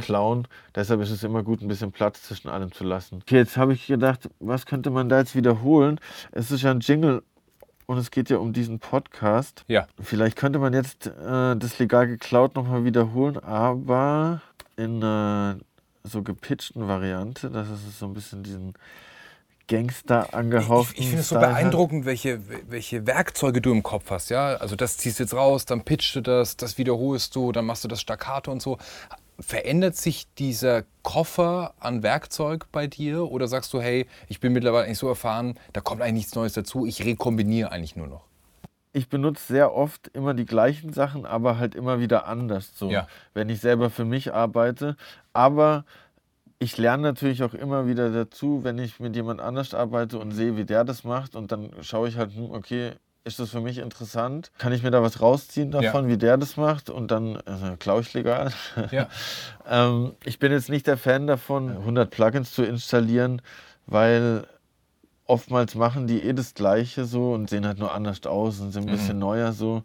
klauen. 0.02 0.46
Deshalb 0.74 1.00
ist 1.00 1.10
es 1.10 1.22
immer 1.24 1.42
gut, 1.42 1.62
ein 1.62 1.68
bisschen 1.68 1.90
Platz 1.90 2.22
zwischen 2.24 2.48
allem 2.48 2.70
zu 2.70 2.84
lassen. 2.84 3.20
Okay, 3.22 3.36
jetzt 3.36 3.56
habe 3.56 3.72
ich 3.72 3.86
gedacht, 3.86 4.28
was 4.38 4.66
könnte 4.66 4.90
man 4.90 5.08
da 5.08 5.20
jetzt 5.20 5.34
wiederholen? 5.34 5.98
Es 6.32 6.50
ist 6.50 6.62
ja 6.62 6.70
ein 6.70 6.80
Jingle 6.80 7.22
und 7.90 7.98
es 7.98 8.12
geht 8.12 8.30
ja 8.30 8.36
um 8.36 8.52
diesen 8.52 8.78
Podcast. 8.78 9.64
Ja. 9.66 9.88
Vielleicht 10.00 10.36
könnte 10.36 10.60
man 10.60 10.72
jetzt 10.72 11.08
äh, 11.08 11.56
das 11.56 11.80
legal 11.80 12.06
geklaut 12.06 12.54
nochmal 12.54 12.84
wiederholen, 12.84 13.36
aber 13.36 14.42
in 14.76 15.02
einer 15.02 15.58
so 16.04 16.22
gepitchten 16.22 16.86
Variante, 16.86 17.50
dass 17.50 17.68
es 17.68 17.98
so 17.98 18.06
ein 18.06 18.14
bisschen 18.14 18.44
diesen 18.44 18.74
Gangster 19.66 20.26
Ich, 20.28 20.34
angehauchten 20.34 21.00
ich 21.00 21.08
finde 21.08 21.22
es 21.22 21.30
so 21.30 21.34
beeindruckend, 21.34 22.04
welche, 22.04 22.40
welche 22.68 23.08
Werkzeuge 23.08 23.60
du 23.60 23.72
im 23.72 23.82
Kopf 23.82 24.08
hast, 24.10 24.30
ja? 24.30 24.54
Also 24.54 24.76
das 24.76 24.96
ziehst 24.96 25.18
du 25.18 25.24
jetzt 25.24 25.34
raus, 25.34 25.64
dann 25.64 25.82
pitchst 25.82 26.14
du 26.14 26.20
das, 26.20 26.56
das 26.56 26.78
wiederholst 26.78 27.34
du, 27.34 27.50
dann 27.50 27.64
machst 27.64 27.82
du 27.82 27.88
das 27.88 28.00
Staccato 28.00 28.52
und 28.52 28.62
so. 28.62 28.78
Verändert 29.40 29.96
sich 29.96 30.26
dieser 30.34 30.84
Koffer 31.02 31.74
an 31.80 32.02
Werkzeug 32.02 32.66
bei 32.72 32.86
dir 32.86 33.30
oder 33.30 33.48
sagst 33.48 33.72
du, 33.72 33.80
hey, 33.80 34.06
ich 34.28 34.40
bin 34.40 34.52
mittlerweile 34.52 34.84
eigentlich 34.84 34.98
so 34.98 35.08
erfahren, 35.08 35.58
da 35.72 35.80
kommt 35.80 36.02
eigentlich 36.02 36.14
nichts 36.14 36.34
Neues 36.34 36.52
dazu, 36.52 36.86
ich 36.86 37.04
rekombiniere 37.04 37.72
eigentlich 37.72 37.96
nur 37.96 38.06
noch? 38.06 38.24
ich 38.92 39.08
benutze 39.08 39.52
sehr 39.52 39.72
oft 39.72 40.08
immer 40.08 40.34
die 40.34 40.44
gleichen 40.46 40.92
Sachen, 40.92 41.24
aber 41.24 41.58
halt 41.58 41.76
immer 41.76 42.00
wieder 42.00 42.26
anders, 42.26 42.72
so, 42.74 42.90
Ja. 42.90 43.06
wenn 43.34 43.48
ich 43.48 43.60
selber 43.60 43.88
für 43.88 44.04
mich 44.04 44.34
arbeite. 44.34 44.96
Aber 45.32 45.84
ich 46.58 46.76
lerne 46.76 47.04
natürlich 47.04 47.44
auch 47.44 47.54
immer 47.54 47.86
wieder 47.86 48.10
dazu, 48.10 48.64
wenn 48.64 48.78
ich 48.78 48.98
mit 48.98 49.14
jemand 49.14 49.40
anders 49.40 49.74
arbeite 49.74 50.18
und 50.18 50.32
sehe, 50.32 50.56
wie 50.56 50.64
der 50.64 50.82
das 50.82 51.04
macht. 51.04 51.36
Und 51.36 51.52
dann 51.52 51.70
schaue 51.82 52.08
ich 52.08 52.16
halt, 52.16 52.34
hm, 52.34 52.50
okay, 52.50 52.94
ist 53.24 53.38
das 53.38 53.50
für 53.50 53.60
mich 53.60 53.78
interessant? 53.78 54.50
Kann 54.58 54.72
ich 54.72 54.82
mir 54.82 54.90
da 54.90 55.02
was 55.02 55.20
rausziehen 55.20 55.70
davon, 55.70 56.08
wie 56.08 56.16
der 56.16 56.36
das 56.36 56.56
macht? 56.56 56.88
Und 56.90 57.10
dann 57.10 57.36
also, 57.44 57.76
klaue 57.78 58.00
ich 58.00 58.12
legal. 58.14 58.52
Ja. 58.90 59.08
Ähm, 59.72 60.14
ich 60.24 60.40
bin 60.40 60.50
jetzt 60.50 60.68
nicht 60.68 60.88
der 60.88 60.96
Fan 60.96 61.28
davon, 61.28 61.70
100 61.70 62.10
Plugins 62.10 62.50
zu 62.50 62.64
installieren, 62.64 63.40
weil 63.86 64.44
oftmals 65.26 65.76
machen 65.76 66.08
die 66.08 66.24
eh 66.24 66.32
das 66.32 66.54
Gleiche 66.54 67.04
so 67.04 67.32
und 67.34 67.48
sehen 67.48 67.64
halt 67.64 67.78
nur 67.78 67.94
anders 67.94 68.26
aus 68.26 68.58
und 68.58 68.72
sind 68.72 68.88
ein 68.88 68.96
bisschen 68.96 69.20
neuer 69.20 69.52
so. 69.52 69.84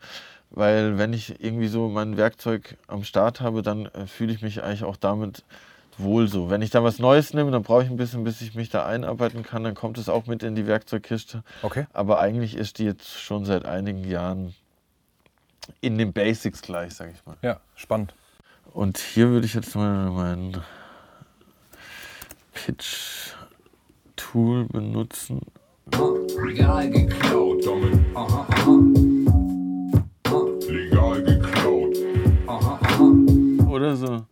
Weil 0.49 0.97
wenn 0.97 1.13
ich 1.13 1.43
irgendwie 1.43 1.67
so 1.67 1.87
mein 1.87 2.17
Werkzeug 2.17 2.77
am 2.87 3.03
Start 3.03 3.41
habe, 3.41 3.61
dann 3.61 3.85
äh, 3.87 4.07
fühle 4.07 4.33
ich 4.33 4.41
mich 4.41 4.63
eigentlich 4.63 4.83
auch 4.83 4.97
damit 4.97 5.43
wohl 5.97 6.27
so. 6.27 6.49
Wenn 6.49 6.61
ich 6.61 6.69
da 6.69 6.83
was 6.83 6.99
Neues 6.99 7.33
nehme, 7.33 7.51
dann 7.51 7.63
brauche 7.63 7.83
ich 7.83 7.89
ein 7.89 7.97
bisschen, 7.97 8.23
bis 8.23 8.41
ich 8.41 8.55
mich 8.55 8.69
da 8.69 8.85
einarbeiten 8.85 9.43
kann, 9.43 9.63
dann 9.63 9.75
kommt 9.75 9.97
es 9.97 10.09
auch 10.09 10.27
mit 10.27 10.43
in 10.43 10.55
die 10.55 10.67
Werkzeugkiste. 10.67 11.43
Okay. 11.61 11.85
Aber 11.93 12.19
eigentlich 12.19 12.55
ist 12.55 12.79
die 12.79 12.85
jetzt 12.85 13.19
schon 13.19 13.45
seit 13.45 13.65
einigen 13.65 14.03
Jahren 14.03 14.53
in 15.81 15.97
den 15.97 16.13
Basics 16.13 16.61
gleich, 16.61 16.93
sag 16.93 17.11
ich 17.11 17.25
mal. 17.25 17.37
Ja, 17.41 17.59
spannend. 17.75 18.13
Und 18.73 18.97
hier 18.97 19.29
würde 19.29 19.45
ich 19.45 19.53
jetzt 19.53 19.75
mal 19.75 20.11
mein 20.11 20.57
Pitch-Tool 22.53 24.65
benutzen. 24.65 25.41
Legal 26.45 26.89
geklaut. 26.89 27.63
Aha, 28.15 28.47
aha. 28.49 28.79
Legal 30.67 31.23
geklaut. 31.23 31.95
Aha, 32.47 32.79
aha. 32.81 33.11
Oder 33.69 33.95
so. 33.95 34.25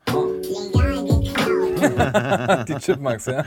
Die 2.67 2.75
Chipmunks, 2.75 3.25
ja? 3.25 3.43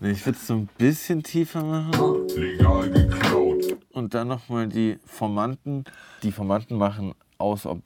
Nee, 0.00 0.10
ich 0.10 0.24
würde 0.26 0.38
es 0.38 0.46
so 0.46 0.54
ein 0.54 0.68
bisschen 0.78 1.22
tiefer 1.22 1.62
machen. 1.62 2.28
Legal 2.36 2.90
geklaut. 2.90 3.64
Und 3.92 4.14
dann 4.14 4.28
nochmal 4.28 4.68
die 4.68 4.98
Formanten. 5.04 5.84
Die 6.22 6.32
Formanten 6.32 6.76
machen 6.76 7.14
aus, 7.38 7.66
ob 7.66 7.82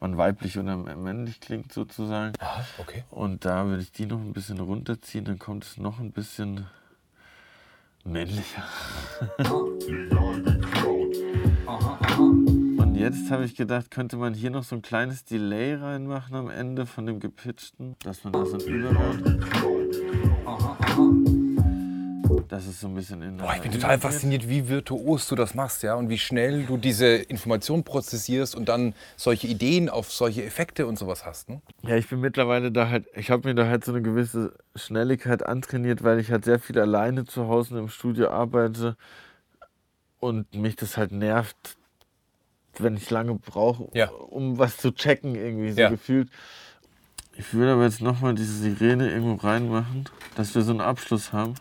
man 0.00 0.16
weiblich 0.16 0.58
oder 0.58 0.76
männlich 0.76 1.40
klingt 1.40 1.72
sozusagen. 1.72 2.34
Okay. 2.78 3.04
Und 3.10 3.44
da 3.44 3.66
würde 3.66 3.82
ich 3.82 3.92
die 3.92 4.06
noch 4.06 4.20
ein 4.20 4.32
bisschen 4.32 4.60
runterziehen, 4.60 5.24
dann 5.24 5.38
kommt 5.38 5.64
es 5.64 5.78
noch 5.78 5.98
ein 5.98 6.12
bisschen 6.12 6.66
männlicher. 8.04 8.64
Legal 9.38 9.78
geklaut. 9.78 10.73
Jetzt 13.04 13.30
habe 13.30 13.44
ich 13.44 13.54
gedacht, 13.54 13.90
könnte 13.90 14.16
man 14.16 14.32
hier 14.32 14.48
noch 14.48 14.64
so 14.64 14.76
ein 14.76 14.80
kleines 14.80 15.26
Delay 15.26 15.74
reinmachen 15.74 16.34
am 16.34 16.48
Ende 16.48 16.86
von 16.86 17.04
dem 17.04 17.20
gepitchten, 17.20 17.96
dass 18.02 18.24
man 18.24 18.32
da 18.32 18.46
so 18.46 18.56
einen 18.56 18.66
Übergang, 18.66 19.44
Aha, 20.46 20.78
aha. 20.80 21.10
dass 22.48 22.66
es 22.66 22.80
so 22.80 22.88
ein 22.88 22.94
bisschen 22.94 23.20
in 23.20 23.36
Boah, 23.36 23.52
ich 23.56 23.60
bin 23.60 23.72
total 23.72 23.98
fasziniert, 23.98 24.48
wie 24.48 24.70
virtuos 24.70 25.28
du 25.28 25.34
das 25.34 25.54
machst, 25.54 25.82
ja, 25.82 25.96
und 25.96 26.08
wie 26.08 26.16
schnell 26.16 26.64
du 26.64 26.78
diese 26.78 27.08
Information 27.16 27.84
prozessierst 27.84 28.54
und 28.54 28.70
dann 28.70 28.94
solche 29.18 29.48
Ideen 29.48 29.90
auf 29.90 30.10
solche 30.10 30.42
Effekte 30.42 30.86
und 30.86 30.98
sowas 30.98 31.26
hast. 31.26 31.50
Ne? 31.50 31.60
Ja, 31.82 31.96
ich 31.96 32.08
bin 32.08 32.20
mittlerweile 32.20 32.72
da 32.72 32.88
halt, 32.88 33.04
ich 33.14 33.30
habe 33.30 33.46
mir 33.46 33.54
da 33.54 33.66
halt 33.66 33.84
so 33.84 33.92
eine 33.92 34.00
gewisse 34.00 34.54
Schnelligkeit 34.76 35.44
antrainiert, 35.44 36.04
weil 36.04 36.20
ich 36.20 36.30
halt 36.30 36.46
sehr 36.46 36.58
viel 36.58 36.78
alleine 36.78 37.26
zu 37.26 37.48
Hause 37.48 37.78
im 37.78 37.90
Studio 37.90 38.30
arbeite. 38.30 38.96
und 40.20 40.54
mich 40.54 40.74
das 40.76 40.96
halt 40.96 41.12
nervt, 41.12 41.76
wenn 42.82 42.96
ich 42.96 43.10
lange 43.10 43.34
brauche, 43.34 43.88
Ja. 43.94 44.08
um 44.10 44.58
was 44.58 44.76
zu 44.76 44.90
checken, 44.92 45.34
irgendwie 45.34 45.72
so 45.72 45.80
Ja. 45.80 45.90
gefühlt. 45.90 46.28
Ich 47.36 47.52
würde 47.52 47.72
aber 47.72 47.84
jetzt 47.84 48.00
nochmal 48.00 48.34
diese 48.34 48.52
Sirene 48.54 49.10
irgendwo 49.10 49.44
reinmachen, 49.46 50.04
dass 50.36 50.54
wir 50.54 50.62
so 50.62 50.70
einen 50.70 50.80
Abschluss 50.80 51.32
haben. 51.32 51.54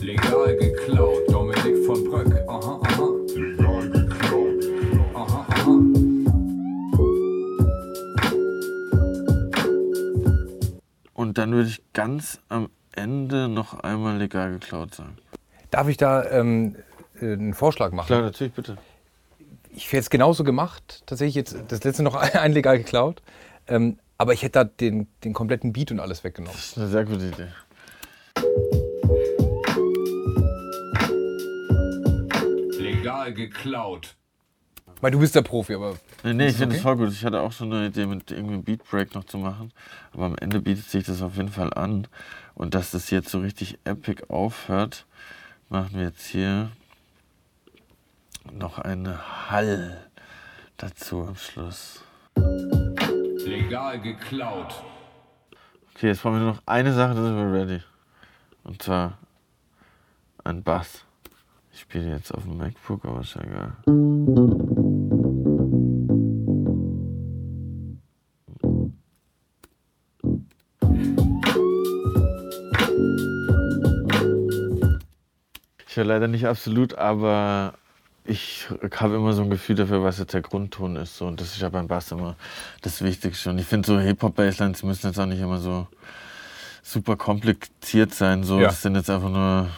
Legal 0.00 0.56
geklaut, 0.56 1.22
Dominik 1.28 1.84
von 1.86 2.04
Bröck. 2.04 2.48
Aha, 2.48 2.80
aha. 2.84 3.08
Legal 3.34 3.90
geklaut. 3.90 4.64
Aha, 5.14 5.46
aha. 5.48 5.80
Und 11.14 11.38
dann 11.38 11.52
würde 11.52 11.68
ich 11.68 11.82
ganz 11.92 12.40
am 12.48 12.68
Ende 12.92 13.48
noch 13.48 13.80
einmal 13.80 14.18
legal 14.18 14.52
geklaut 14.52 14.94
sagen. 14.94 15.16
Darf 15.74 15.88
ich 15.88 15.96
da 15.96 16.24
ähm, 16.30 16.76
äh, 17.20 17.32
einen 17.32 17.52
Vorschlag 17.52 17.90
machen? 17.90 18.06
Klar, 18.06 18.22
natürlich, 18.22 18.52
bitte. 18.52 18.78
Ich 19.70 19.88
hätte 19.88 19.98
es 19.98 20.08
genauso 20.08 20.44
gemacht. 20.44 21.02
Tatsächlich 21.04 21.34
jetzt 21.34 21.56
das 21.66 21.82
letzte 21.82 22.04
noch 22.04 22.14
ein 22.34 22.52
legal 22.52 22.78
geklaut. 22.78 23.22
Ähm, 23.66 23.98
aber 24.16 24.34
ich 24.34 24.44
hätte 24.44 24.60
da 24.60 24.64
den, 24.64 25.08
den 25.24 25.32
kompletten 25.32 25.72
Beat 25.72 25.90
und 25.90 25.98
alles 25.98 26.22
weggenommen. 26.22 26.56
Das 26.56 26.66
ist 26.66 26.78
eine 26.78 26.86
sehr 26.86 27.04
gute 27.04 27.26
Idee. 27.26 27.48
Legal 32.78 33.34
geklaut. 33.34 34.14
Weil 35.00 35.10
du 35.10 35.18
bist 35.18 35.34
der 35.34 35.42
Profi, 35.42 35.74
aber 35.74 35.96
Nee, 36.22 36.34
nee, 36.34 36.46
ich 36.46 36.56
finde 36.56 36.68
okay? 36.68 36.76
es 36.76 36.82
voll 36.82 36.96
gut. 36.96 37.10
Ich 37.10 37.24
hatte 37.24 37.40
auch 37.40 37.50
schon 37.50 37.72
eine 37.72 37.88
Idee, 37.88 38.06
mit 38.06 38.30
irgendwie 38.30 38.54
einem 38.54 38.62
Beatbreak 38.62 39.12
noch 39.16 39.24
zu 39.24 39.38
machen. 39.38 39.72
Aber 40.12 40.26
am 40.26 40.36
Ende 40.38 40.60
bietet 40.60 40.88
sich 40.88 41.04
das 41.04 41.20
auf 41.20 41.36
jeden 41.36 41.50
Fall 41.50 41.74
an. 41.74 42.06
Und 42.54 42.76
dass 42.76 42.92
das 42.92 43.10
jetzt 43.10 43.30
so 43.30 43.40
richtig 43.40 43.80
epic 43.82 44.22
aufhört, 44.28 45.06
machen 45.68 45.90
wir 45.94 46.04
jetzt 46.04 46.26
hier 46.26 46.70
noch 48.52 48.78
eine 48.78 49.50
Hall 49.50 50.10
dazu 50.76 51.22
am 51.22 51.36
Schluss. 51.36 52.02
Legal 53.44 54.00
geklaut. 54.00 54.84
Okay, 55.94 56.08
jetzt 56.08 56.22
brauchen 56.22 56.34
wir 56.34 56.40
nur 56.40 56.52
noch 56.54 56.62
eine 56.66 56.92
Sache, 56.92 57.14
dann 57.14 57.24
sind 57.24 57.36
wir 57.36 57.52
ready. 57.52 57.82
Und 58.64 58.82
zwar 58.82 59.18
ein 60.42 60.62
Bass. 60.62 61.04
Ich 61.72 61.80
spiele 61.80 62.10
jetzt 62.10 62.32
auf 62.32 62.44
dem 62.44 62.56
MacBook, 62.56 63.04
aber 63.04 63.20
ist 63.20 63.34
ja 63.34 63.42
egal. 63.42 63.72
Ich 75.94 75.96
höre 75.96 76.06
leider 76.06 76.26
nicht 76.26 76.48
absolut, 76.48 76.94
aber 76.94 77.74
ich 78.24 78.66
habe 78.96 79.14
immer 79.14 79.32
so 79.32 79.42
ein 79.42 79.50
Gefühl 79.50 79.76
dafür, 79.76 80.02
was 80.02 80.18
jetzt 80.18 80.34
der 80.34 80.42
Grundton 80.42 80.96
ist. 80.96 81.16
So. 81.16 81.24
Und 81.28 81.40
das 81.40 81.52
ist 81.52 81.60
ja 81.60 81.68
beim 81.68 81.86
Bass 81.86 82.10
immer 82.10 82.34
das 82.82 83.00
Wichtigste. 83.02 83.50
Und 83.50 83.60
ich 83.60 83.66
finde 83.66 83.86
so 83.86 84.00
Hip-Hop-Basslines 84.00 84.82
müssen 84.82 85.06
jetzt 85.06 85.20
auch 85.20 85.26
nicht 85.26 85.38
immer 85.38 85.60
so 85.60 85.86
super 86.82 87.14
kompliziert 87.14 88.12
sein. 88.12 88.42
So. 88.42 88.58
Ja. 88.58 88.66
Das 88.66 88.82
sind 88.82 88.96
jetzt 88.96 89.08
einfach 89.08 89.28
nur 89.28 89.68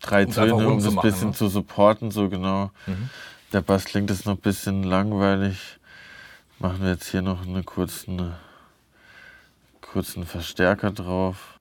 drei 0.00 0.24
Um 0.24 0.30
einfach 0.30 0.42
Töne, 0.42 0.68
um 0.68 0.82
das 0.82 0.94
machen, 0.94 1.06
bisschen 1.06 1.28
ne? 1.28 1.34
zu 1.34 1.48
supporten. 1.48 2.10
So 2.10 2.30
genau. 2.30 2.70
Mhm. 2.86 3.10
Der 3.52 3.60
Bass 3.60 3.84
klingt 3.84 4.08
jetzt 4.08 4.24
noch 4.24 4.36
ein 4.36 4.40
bisschen 4.40 4.84
langweilig. 4.84 5.78
Machen 6.60 6.80
wir 6.80 6.92
jetzt 6.92 7.10
hier 7.10 7.20
noch 7.20 7.42
einen 7.46 7.66
kurzen, 7.66 8.32
kurzen 9.82 10.24
Verstärker 10.24 10.92
drauf. 10.92 11.55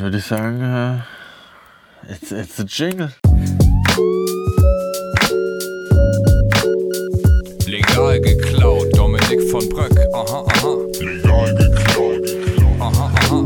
Würde 0.00 0.18
ich 0.18 0.24
sagen, 0.24 0.62
äh, 0.62 2.12
it's, 2.12 2.32
it's 2.32 2.58
a 2.58 2.64
jingle. 2.64 3.12
Legal 7.66 8.20
geklaut, 8.20 8.96
Dominik 8.96 9.42
von 9.50 9.68
Bröck. 9.68 9.92
Aha, 10.14 10.44
aha. 10.46 10.76
Legal 11.00 11.54
geklaut. 11.54 12.28
Aha, 12.80 13.12
aha. 13.14 13.44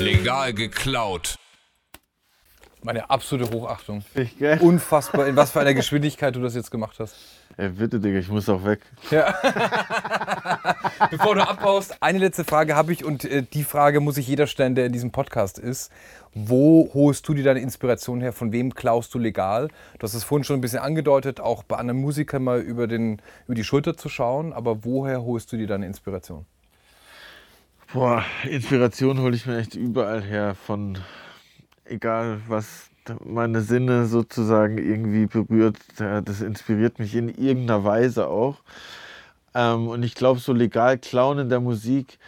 Legal 0.00 0.52
geklaut. 0.52 1.36
Meine 2.82 3.10
absolute 3.10 3.50
Hochachtung. 3.52 4.02
Ich, 4.14 4.38
gell? 4.38 4.58
Unfassbar, 4.60 5.26
in 5.26 5.36
was 5.36 5.50
für 5.50 5.60
einer 5.60 5.74
Geschwindigkeit 5.74 6.34
du 6.34 6.40
das 6.40 6.54
jetzt 6.54 6.70
gemacht 6.70 6.98
hast. 6.98 7.14
Ey, 7.56 7.68
bitte, 7.70 8.00
Digga, 8.00 8.18
ich 8.18 8.28
muss 8.28 8.48
auch 8.48 8.64
weg. 8.64 8.80
Bevor 11.10 11.34
du 11.34 11.46
abbaust, 11.46 11.96
eine 12.00 12.18
letzte 12.18 12.44
Frage 12.44 12.76
habe 12.76 12.92
ich 12.92 13.04
und 13.04 13.24
äh, 13.24 13.42
die 13.42 13.64
Frage 13.64 14.00
muss 14.00 14.14
sich 14.14 14.28
jeder 14.28 14.46
stellen, 14.46 14.74
der 14.74 14.86
in 14.86 14.92
diesem 14.92 15.10
Podcast 15.10 15.58
ist. 15.58 15.90
Wo 16.32 16.90
holst 16.94 17.26
du 17.28 17.34
dir 17.34 17.44
deine 17.44 17.60
Inspiration 17.60 18.20
her? 18.20 18.32
Von 18.32 18.52
wem 18.52 18.74
klaust 18.74 19.12
du 19.14 19.18
legal? 19.18 19.68
Du 19.98 20.04
hast 20.04 20.14
es 20.14 20.24
vorhin 20.24 20.44
schon 20.44 20.58
ein 20.58 20.60
bisschen 20.60 20.78
angedeutet, 20.78 21.40
auch 21.40 21.64
bei 21.64 21.76
anderen 21.76 22.00
Musikern 22.00 22.44
mal 22.44 22.60
über, 22.60 22.86
den, 22.86 23.20
über 23.46 23.54
die 23.54 23.64
Schulter 23.64 23.96
zu 23.96 24.08
schauen. 24.08 24.52
Aber 24.52 24.84
woher 24.84 25.22
holst 25.22 25.52
du 25.52 25.56
dir 25.56 25.66
deine 25.66 25.86
Inspiration? 25.86 26.46
Boah, 27.92 28.24
Inspiration 28.48 29.20
hole 29.20 29.34
ich 29.34 29.46
mir 29.46 29.58
echt 29.58 29.74
überall 29.74 30.22
her. 30.22 30.54
Von 30.54 30.98
egal, 31.90 32.40
was 32.48 32.90
meine 33.24 33.60
Sinne 33.60 34.06
sozusagen 34.06 34.78
irgendwie 34.78 35.26
berührt, 35.26 35.76
das 35.98 36.40
inspiriert 36.40 36.98
mich 36.98 37.14
in 37.14 37.28
irgendeiner 37.28 37.84
Weise 37.84 38.28
auch. 38.28 38.58
Ähm, 39.54 39.88
und 39.88 40.02
ich 40.02 40.14
glaube, 40.14 40.38
so 40.38 40.52
legal 40.52 40.98
klauen 40.98 41.38
in 41.38 41.48
der 41.48 41.60
Musik, 41.60 42.18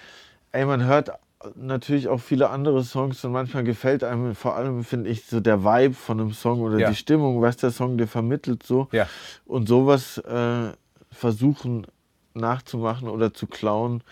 ey, 0.51 0.65
man 0.65 0.85
hört 0.85 1.13
natürlich 1.57 2.09
auch 2.09 2.21
viele 2.21 2.51
andere 2.51 2.85
Songs 2.85 3.25
und 3.25 3.33
manchmal 3.33 3.65
gefällt 3.65 4.05
einem 4.05 4.35
vor 4.35 4.57
allem, 4.57 4.85
finde 4.85 5.11
ich, 5.11 5.27
so 5.27 5.41
der 5.41 5.65
Vibe 5.65 5.95
von 5.95 6.21
einem 6.21 6.33
Song 6.33 6.61
oder 6.61 6.79
Ja. 6.79 6.89
die 6.89 6.97
Stimmung, 6.97 7.41
was 7.41 7.57
der 7.57 7.71
Song 7.71 7.99
dir 7.99 8.07
vermittelt 8.07 8.63
so. 8.63 8.89
Ja. 8.93 9.09
Und 9.45 9.69
sowas 9.69 10.19
äh, 10.19 10.73
versuchen 11.11 11.87
nachzumachen 12.35 13.09
oder 13.09 13.35
zu 13.35 13.47
klauen, 13.47 14.03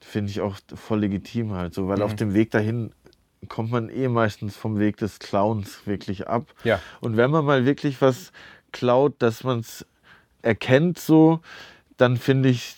finde 0.00 0.30
ich 0.30 0.40
auch 0.40 0.56
voll 0.74 1.00
legitim 1.00 1.52
halt 1.52 1.74
so, 1.74 1.88
weil 1.88 2.02
auf 2.02 2.14
dem 2.14 2.32
Weg 2.32 2.50
dahin 2.52 2.92
kommt 3.48 3.70
man 3.70 3.88
eh 3.88 4.08
meistens 4.08 4.56
vom 4.56 4.78
Weg 4.78 4.96
des 4.96 5.18
Clowns 5.20 5.86
wirklich 5.86 6.26
ab. 6.28 6.46
Ja. 6.64 6.80
Und 7.00 7.16
wenn 7.16 7.30
man 7.30 7.44
mal 7.44 7.64
wirklich 7.64 8.00
was 8.02 8.32
klaut, 8.72 9.14
dass 9.20 9.44
man 9.44 9.60
es 9.60 9.86
erkennt 10.42 10.98
so, 10.98 11.40
dann 11.96 12.16
finde 12.16 12.48
ich, 12.48 12.74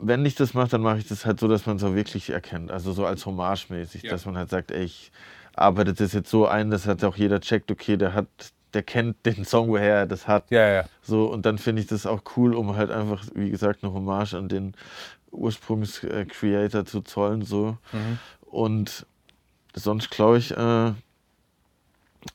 wenn 0.00 0.24
ich 0.24 0.34
das 0.34 0.54
mache, 0.54 0.68
dann 0.68 0.82
mache 0.82 0.98
ich 0.98 1.08
das 1.08 1.26
halt 1.26 1.40
so, 1.40 1.48
dass 1.48 1.66
man 1.66 1.76
es 1.76 1.84
auch 1.84 1.94
wirklich 1.94 2.30
erkennt. 2.30 2.70
Also 2.70 2.92
so 2.92 3.06
als 3.06 3.26
Hommage-mäßig, 3.26 4.02
Ja. 4.04 4.10
dass 4.10 4.26
man 4.26 4.36
halt 4.36 4.50
sagt, 4.50 4.70
ey, 4.70 4.84
ich 4.84 5.10
arbeite 5.54 5.94
das 5.94 6.12
jetzt 6.12 6.30
so 6.30 6.46
ein, 6.46 6.70
dass 6.70 6.86
hat 6.86 7.02
auch 7.04 7.16
jeder 7.16 7.40
checkt, 7.40 7.70
okay, 7.70 7.96
der 7.96 8.12
hat, 8.12 8.28
der 8.74 8.82
kennt 8.82 9.24
den 9.24 9.44
Song, 9.44 9.68
woher 9.68 9.94
er 9.94 10.06
das 10.06 10.28
hat. 10.28 10.50
Ja, 10.50 10.68
ja. 10.68 10.84
So, 11.02 11.26
und 11.32 11.46
dann 11.46 11.58
finde 11.58 11.80
ich 11.82 11.88
das 11.88 12.06
auch 12.06 12.22
cool, 12.36 12.54
um 12.54 12.76
halt 12.76 12.90
einfach, 12.90 13.24
wie 13.34 13.50
gesagt, 13.50 13.82
eine 13.82 13.92
Hommage 13.92 14.34
an 14.34 14.48
den 14.48 14.74
Ursprungs-Creator 15.30 16.84
zu 16.84 17.02
zollen. 17.02 17.42
So. 17.42 17.78
Mhm. 17.92 18.18
Und 18.42 19.06
sonst 19.76 20.10
glaube 20.10 20.38
ich 20.38 20.50
äh, 20.50 20.92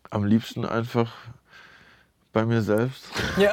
am 0.09 0.23
liebsten 0.23 0.65
einfach 0.65 1.11
bei 2.31 2.45
mir 2.45 2.61
selbst. 2.61 3.09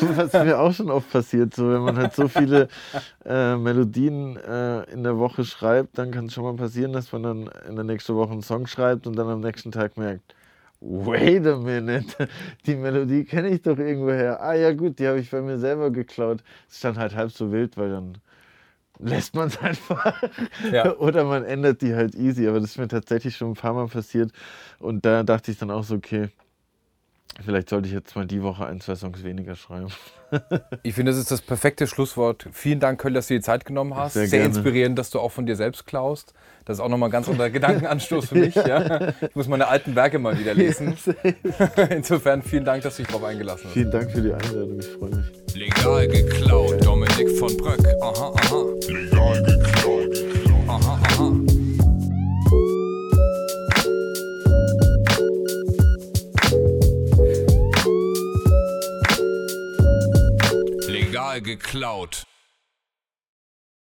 Was 0.00 0.32
mir 0.32 0.60
auch 0.60 0.72
schon 0.72 0.90
oft 0.90 1.10
passiert, 1.10 1.54
so 1.54 1.72
wenn 1.72 1.82
man 1.82 1.96
halt 1.96 2.14
so 2.14 2.28
viele 2.28 2.68
äh, 3.24 3.56
Melodien 3.56 4.36
äh, 4.36 4.84
in 4.92 5.02
der 5.02 5.18
Woche 5.18 5.44
schreibt, 5.44 5.98
dann 5.98 6.12
kann 6.12 6.26
es 6.26 6.34
schon 6.34 6.44
mal 6.44 6.54
passieren, 6.54 6.92
dass 6.92 7.10
man 7.12 7.22
dann 7.24 7.50
in 7.68 7.74
der 7.74 7.84
nächsten 7.84 8.14
Woche 8.14 8.30
einen 8.30 8.42
Song 8.42 8.68
schreibt 8.68 9.08
und 9.08 9.16
dann 9.16 9.28
am 9.28 9.40
nächsten 9.40 9.72
Tag 9.72 9.96
merkt, 9.96 10.36
wait 10.80 11.46
a 11.46 11.56
minute, 11.56 12.28
die 12.66 12.76
Melodie 12.76 13.24
kenne 13.24 13.48
ich 13.48 13.62
doch 13.62 13.78
irgendwoher. 13.78 14.40
Ah 14.40 14.54
ja 14.54 14.72
gut, 14.72 15.00
die 15.00 15.08
habe 15.08 15.18
ich 15.18 15.30
bei 15.30 15.40
mir 15.40 15.58
selber 15.58 15.90
geklaut. 15.90 16.44
Ist 16.70 16.84
dann 16.84 16.96
halt 16.96 17.16
halb 17.16 17.32
so 17.32 17.50
wild, 17.50 17.76
weil 17.76 17.90
dann 17.90 18.18
lässt 18.98 19.34
man 19.34 19.48
es 19.48 19.58
einfach. 19.58 20.22
Ja. 20.72 20.96
Oder 20.98 21.24
man 21.24 21.44
ändert 21.44 21.82
die 21.82 21.94
halt 21.94 22.14
easy. 22.14 22.46
Aber 22.48 22.60
das 22.60 22.70
ist 22.70 22.78
mir 22.78 22.88
tatsächlich 22.88 23.36
schon 23.36 23.50
ein 23.50 23.54
paar 23.54 23.74
Mal 23.74 23.86
passiert. 23.86 24.32
Und 24.78 25.04
da 25.04 25.22
dachte 25.22 25.50
ich 25.50 25.58
dann 25.58 25.70
auch 25.70 25.84
so, 25.84 25.96
okay, 25.96 26.28
Vielleicht 27.44 27.68
sollte 27.68 27.86
ich 27.86 27.94
jetzt 27.94 28.16
mal 28.16 28.26
die 28.26 28.42
Woche 28.42 28.66
ein, 28.66 28.80
zwei 28.80 28.96
Songs 28.96 29.22
weniger 29.22 29.54
schreiben. 29.54 29.88
ich 30.82 30.94
finde, 30.94 31.12
das 31.12 31.20
ist 31.20 31.30
das 31.30 31.40
perfekte 31.40 31.86
Schlusswort. 31.86 32.48
Vielen 32.52 32.80
Dank, 32.80 33.00
Köll, 33.00 33.12
dass 33.12 33.28
du 33.28 33.34
dir 33.34 33.40
Zeit 33.40 33.64
genommen 33.64 33.94
hast. 33.94 34.14
Sehr, 34.14 34.26
Sehr 34.26 34.44
inspirierend, 34.44 34.98
dass 34.98 35.10
du 35.10 35.20
auch 35.20 35.30
von 35.30 35.46
dir 35.46 35.56
selbst 35.56 35.86
klaust. 35.86 36.34
Das 36.64 36.78
ist 36.78 36.80
auch 36.80 36.88
nochmal 36.88 37.10
ganz 37.10 37.28
unter 37.28 37.48
Gedankenanstoß 37.48 38.26
für 38.26 38.34
mich. 38.34 38.54
Ja. 38.54 39.14
Ich 39.20 39.34
muss 39.34 39.48
meine 39.48 39.68
alten 39.68 39.94
Werke 39.94 40.18
mal 40.18 40.38
wieder 40.38 40.52
lesen. 40.52 40.96
Insofern 41.90 42.42
vielen 42.42 42.64
Dank, 42.64 42.82
dass 42.82 42.96
du 42.96 43.02
dich 43.02 43.10
darauf 43.10 43.24
eingelassen 43.24 43.66
hast. 43.66 43.72
Vielen 43.72 43.90
Dank 43.90 44.10
für 44.10 44.20
die 44.20 44.32
Einladung, 44.32 44.78
ich 44.80 44.86
freue 44.86 45.10
mich. 45.10 45.54
Legal 45.54 46.08
geklaut, 46.08 46.84
Dominik 46.84 47.30
von 47.38 47.56
Bröck. 47.56 47.80
Aha, 48.02 48.34
aha. 48.34 48.64
Legal 48.88 49.42
geklaut. 49.44 50.27
Geklaut. 61.40 62.24